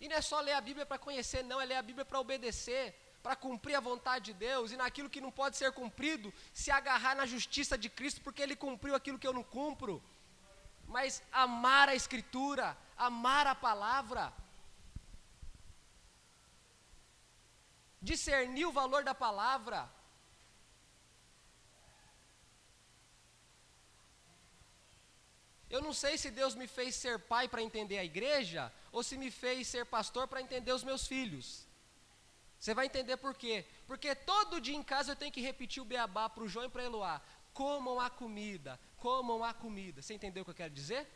E 0.03 0.09
não 0.09 0.17
é 0.17 0.21
só 0.21 0.39
ler 0.41 0.55
a 0.55 0.61
Bíblia 0.69 0.85
para 0.85 0.99
conhecer, 0.99 1.41
não, 1.45 1.61
é 1.61 1.65
ler 1.65 1.77
a 1.77 1.89
Bíblia 1.89 2.05
para 2.05 2.19
obedecer, 2.19 2.85
para 3.23 3.37
cumprir 3.37 3.77
a 3.77 3.81
vontade 3.89 4.25
de 4.31 4.33
Deus, 4.33 4.73
e 4.73 4.77
naquilo 4.77 5.09
que 5.09 5.21
não 5.21 5.31
pode 5.31 5.57
ser 5.57 5.71
cumprido, 5.71 6.35
se 6.53 6.73
agarrar 6.73 7.15
na 7.15 7.25
justiça 7.25 7.79
de 7.79 7.89
Cristo, 7.89 8.21
porque 8.21 8.43
Ele 8.43 8.57
cumpriu 8.57 8.97
aquilo 8.97 9.21
que 9.21 9.29
eu 9.29 9.33
não 9.33 9.45
cumpro. 9.45 10.03
Mas 10.89 11.23
amar 11.31 11.89
a 11.89 11.95
Escritura, 11.95 12.77
amar 12.97 13.47
a 13.47 13.55
palavra, 13.55 14.33
discernir 18.11 18.67
o 18.67 18.73
valor 18.73 19.05
da 19.05 19.15
palavra, 19.15 19.89
Eu 25.75 25.81
não 25.81 25.95
sei 25.95 26.19
se 26.19 26.31
Deus 26.31 26.55
me 26.55 26.67
fez 26.67 26.95
ser 26.95 27.19
pai 27.19 27.49
para 27.49 27.63
entender 27.63 27.99
a 27.99 28.05
igreja, 28.05 28.71
ou 28.97 29.03
se 29.03 29.17
me 29.17 29.31
fez 29.31 29.67
ser 29.67 29.87
pastor 29.87 30.29
para 30.29 30.43
entender 30.47 30.71
os 30.71 30.85
meus 30.85 31.07
filhos. 31.07 31.67
Você 32.59 32.75
vai 32.75 32.85
entender 32.87 33.17
por 33.17 33.35
quê? 33.35 33.65
Porque 33.87 34.15
todo 34.15 34.61
dia 34.61 34.77
em 34.77 34.83
casa 34.83 35.13
eu 35.13 35.17
tenho 35.17 35.33
que 35.33 35.41
repetir 35.41 35.83
o 35.83 35.87
beabá 35.87 36.29
para 36.29 36.45
o 36.45 36.49
João 36.49 36.67
e 36.67 36.69
para 36.69 36.85
Eloá. 36.85 37.23
Comam 37.55 37.99
a 37.99 38.11
comida, 38.11 38.79
comam 38.99 39.43
a 39.43 39.55
comida. 39.55 40.03
Você 40.03 40.13
entendeu 40.13 40.43
o 40.43 40.45
que 40.45 40.51
eu 40.51 40.61
quero 40.63 40.75
dizer? 40.75 41.09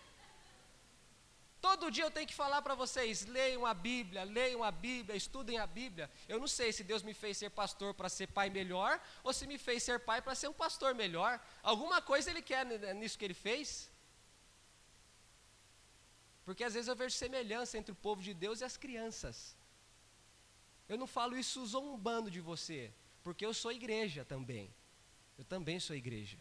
Todo 1.60 1.90
dia 1.90 2.04
eu 2.04 2.10
tenho 2.10 2.26
que 2.26 2.34
falar 2.34 2.62
para 2.62 2.74
vocês: 2.74 3.26
leiam 3.26 3.66
a 3.66 3.74
Bíblia, 3.74 4.24
leiam 4.24 4.64
a 4.64 4.70
Bíblia, 4.70 5.14
estudem 5.14 5.58
a 5.58 5.66
Bíblia. 5.66 6.10
Eu 6.26 6.40
não 6.40 6.48
sei 6.48 6.72
se 6.72 6.82
Deus 6.82 7.02
me 7.02 7.12
fez 7.12 7.36
ser 7.36 7.50
pastor 7.50 7.92
para 7.92 8.08
ser 8.08 8.28
pai 8.28 8.48
melhor, 8.48 8.98
ou 9.22 9.34
se 9.34 9.46
me 9.46 9.58
fez 9.58 9.82
ser 9.82 10.00
pai 10.00 10.22
para 10.22 10.34
ser 10.34 10.48
um 10.48 10.54
pastor 10.54 10.94
melhor. 10.94 11.38
Alguma 11.62 12.00
coisa 12.00 12.30
Ele 12.30 12.40
quer 12.40 12.64
nisso 12.94 13.18
que 13.18 13.24
Ele 13.26 13.34
fez. 13.34 13.94
Porque 16.46 16.62
às 16.62 16.74
vezes 16.74 16.86
eu 16.86 16.94
vejo 16.94 17.14
semelhança 17.14 17.76
entre 17.76 17.90
o 17.90 17.96
povo 17.96 18.22
de 18.22 18.32
Deus 18.32 18.60
e 18.60 18.64
as 18.64 18.76
crianças. 18.76 19.56
Eu 20.88 20.96
não 20.96 21.08
falo 21.08 21.36
isso 21.36 21.66
zombando 21.66 22.30
de 22.30 22.40
você, 22.40 22.94
porque 23.24 23.44
eu 23.44 23.52
sou 23.52 23.72
igreja 23.72 24.24
também. 24.24 24.72
Eu 25.36 25.44
também 25.44 25.80
sou 25.80 25.96
igreja. 25.96 26.38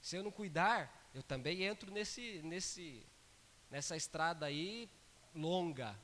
Se 0.00 0.16
eu 0.16 0.22
não 0.22 0.30
cuidar, 0.30 1.10
eu 1.14 1.22
também 1.22 1.62
entro 1.62 1.90
nesse, 1.92 2.40
nesse, 2.42 3.06
nessa 3.70 3.94
estrada 3.94 4.46
aí 4.46 4.88
longa. 5.34 5.94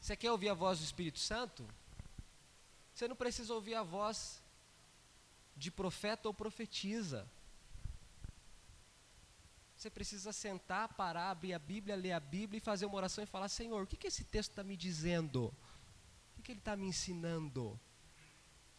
Você 0.00 0.16
quer 0.16 0.32
ouvir 0.32 0.48
a 0.48 0.54
voz 0.54 0.80
do 0.80 0.84
Espírito 0.84 1.20
Santo? 1.20 1.64
Você 2.92 3.06
não 3.06 3.14
precisa 3.14 3.54
ouvir 3.54 3.76
a 3.76 3.84
voz 3.84 4.41
de 5.56 5.70
profeta 5.70 6.28
ou 6.28 6.34
profetiza. 6.34 7.28
Você 9.76 9.90
precisa 9.90 10.32
sentar, 10.32 10.94
parar, 10.94 11.30
abrir 11.30 11.54
a 11.54 11.58
Bíblia, 11.58 11.96
ler 11.96 12.12
a 12.12 12.20
Bíblia 12.20 12.58
e 12.58 12.60
fazer 12.60 12.86
uma 12.86 12.96
oração 12.96 13.24
e 13.24 13.26
falar: 13.26 13.48
Senhor, 13.48 13.82
o 13.82 13.86
que, 13.86 13.96
que 13.96 14.06
esse 14.06 14.24
texto 14.24 14.50
está 14.50 14.62
me 14.62 14.76
dizendo? 14.76 15.46
O 15.46 16.36
que, 16.36 16.42
que 16.42 16.52
ele 16.52 16.60
está 16.60 16.76
me 16.76 16.86
ensinando? 16.86 17.78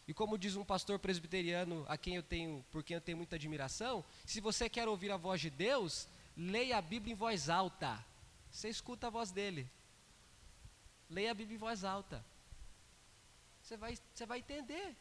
E 0.06 0.14
como 0.14 0.38
diz 0.38 0.56
um 0.56 0.64
pastor 0.64 0.98
presbiteriano 0.98 1.84
a 1.88 1.96
quem 1.96 2.16
eu 2.16 2.22
tenho, 2.22 2.64
por 2.70 2.82
quem 2.82 2.94
eu 2.94 3.00
tenho 3.00 3.18
muita 3.18 3.36
admiração, 3.36 4.04
se 4.24 4.40
você 4.40 4.68
quer 4.68 4.88
ouvir 4.88 5.10
a 5.10 5.16
voz 5.16 5.40
de 5.40 5.50
Deus, 5.50 6.08
leia 6.36 6.78
a 6.78 6.82
Bíblia 6.82 7.12
em 7.12 7.16
voz 7.16 7.48
alta. 7.48 8.04
Você 8.50 8.68
escuta 8.68 9.06
a 9.06 9.10
voz 9.10 9.30
dele. 9.30 9.70
Leia 11.08 11.30
a 11.30 11.34
Bíblia 11.34 11.56
em 11.56 11.58
voz 11.58 11.84
alta. 11.84 12.24
Você 13.62 13.76
vai, 13.76 13.98
você 14.14 14.26
vai 14.26 14.38
entender. 14.38 14.96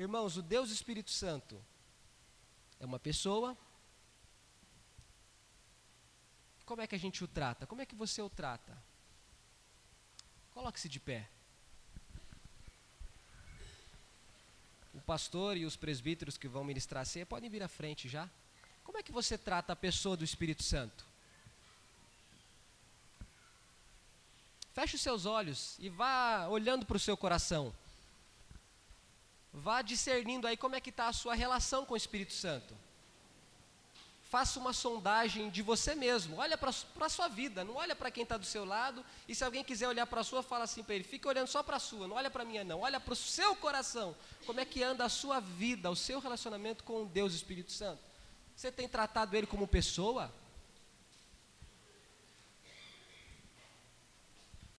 Irmãos, 0.00 0.38
o 0.38 0.40
Deus 0.40 0.70
Espírito 0.70 1.10
Santo 1.10 1.62
é 2.80 2.86
uma 2.86 2.98
pessoa. 2.98 3.54
Como 6.64 6.80
é 6.80 6.86
que 6.86 6.94
a 6.94 6.98
gente 6.98 7.22
o 7.22 7.28
trata? 7.28 7.66
Como 7.66 7.82
é 7.82 7.84
que 7.84 7.94
você 7.94 8.22
o 8.22 8.30
trata? 8.30 8.82
Coloque-se 10.54 10.88
de 10.88 10.98
pé. 10.98 11.28
O 14.94 15.02
pastor 15.02 15.58
e 15.58 15.66
os 15.66 15.76
presbíteros 15.76 16.38
que 16.38 16.48
vão 16.48 16.64
ministrar 16.64 17.02
a 17.02 17.04
ceia 17.04 17.26
podem 17.26 17.50
vir 17.50 17.62
à 17.62 17.68
frente 17.68 18.08
já. 18.08 18.26
Como 18.82 18.96
é 18.96 19.02
que 19.02 19.12
você 19.12 19.36
trata 19.36 19.74
a 19.74 19.76
pessoa 19.76 20.16
do 20.16 20.24
Espírito 20.24 20.62
Santo? 20.62 21.04
Feche 24.72 24.96
os 24.96 25.02
seus 25.02 25.26
olhos 25.26 25.76
e 25.78 25.90
vá 25.90 26.48
olhando 26.48 26.86
para 26.86 26.96
o 26.96 27.00
seu 27.00 27.18
coração. 27.18 27.70
Vá 29.52 29.82
discernindo 29.82 30.46
aí 30.46 30.56
como 30.56 30.76
é 30.76 30.80
que 30.80 30.90
está 30.90 31.08
a 31.08 31.12
sua 31.12 31.34
relação 31.34 31.84
com 31.84 31.94
o 31.94 31.96
Espírito 31.96 32.32
Santo. 32.32 32.74
Faça 34.30 34.60
uma 34.60 34.72
sondagem 34.72 35.50
de 35.50 35.60
você 35.60 35.92
mesmo. 35.92 36.36
Olha 36.36 36.56
para 36.56 36.70
a 36.70 37.08
sua 37.08 37.26
vida, 37.26 37.64
não 37.64 37.74
olha 37.74 37.96
para 37.96 38.12
quem 38.12 38.22
está 38.22 38.36
do 38.36 38.46
seu 38.46 38.64
lado. 38.64 39.04
E 39.26 39.34
se 39.34 39.42
alguém 39.42 39.64
quiser 39.64 39.88
olhar 39.88 40.06
para 40.06 40.20
a 40.20 40.24
sua, 40.24 40.40
fala 40.40 40.62
assim 40.62 40.84
para 40.84 40.94
ele: 40.94 41.02
fica 41.02 41.28
olhando 41.28 41.48
só 41.48 41.64
para 41.64 41.78
a 41.78 41.80
sua, 41.80 42.06
não 42.06 42.14
olha 42.14 42.30
para 42.30 42.44
a 42.44 42.46
minha, 42.46 42.62
não. 42.62 42.82
Olha 42.82 43.00
para 43.00 43.12
o 43.12 43.16
seu 43.16 43.56
coração. 43.56 44.14
Como 44.46 44.60
é 44.60 44.64
que 44.64 44.84
anda 44.84 45.04
a 45.04 45.08
sua 45.08 45.40
vida, 45.40 45.90
o 45.90 45.96
seu 45.96 46.20
relacionamento 46.20 46.84
com 46.84 47.06
Deus 47.06 47.34
Espírito 47.34 47.72
Santo? 47.72 48.00
Você 48.54 48.70
tem 48.70 48.86
tratado 48.86 49.36
ele 49.36 49.48
como 49.48 49.66
pessoa? 49.66 50.32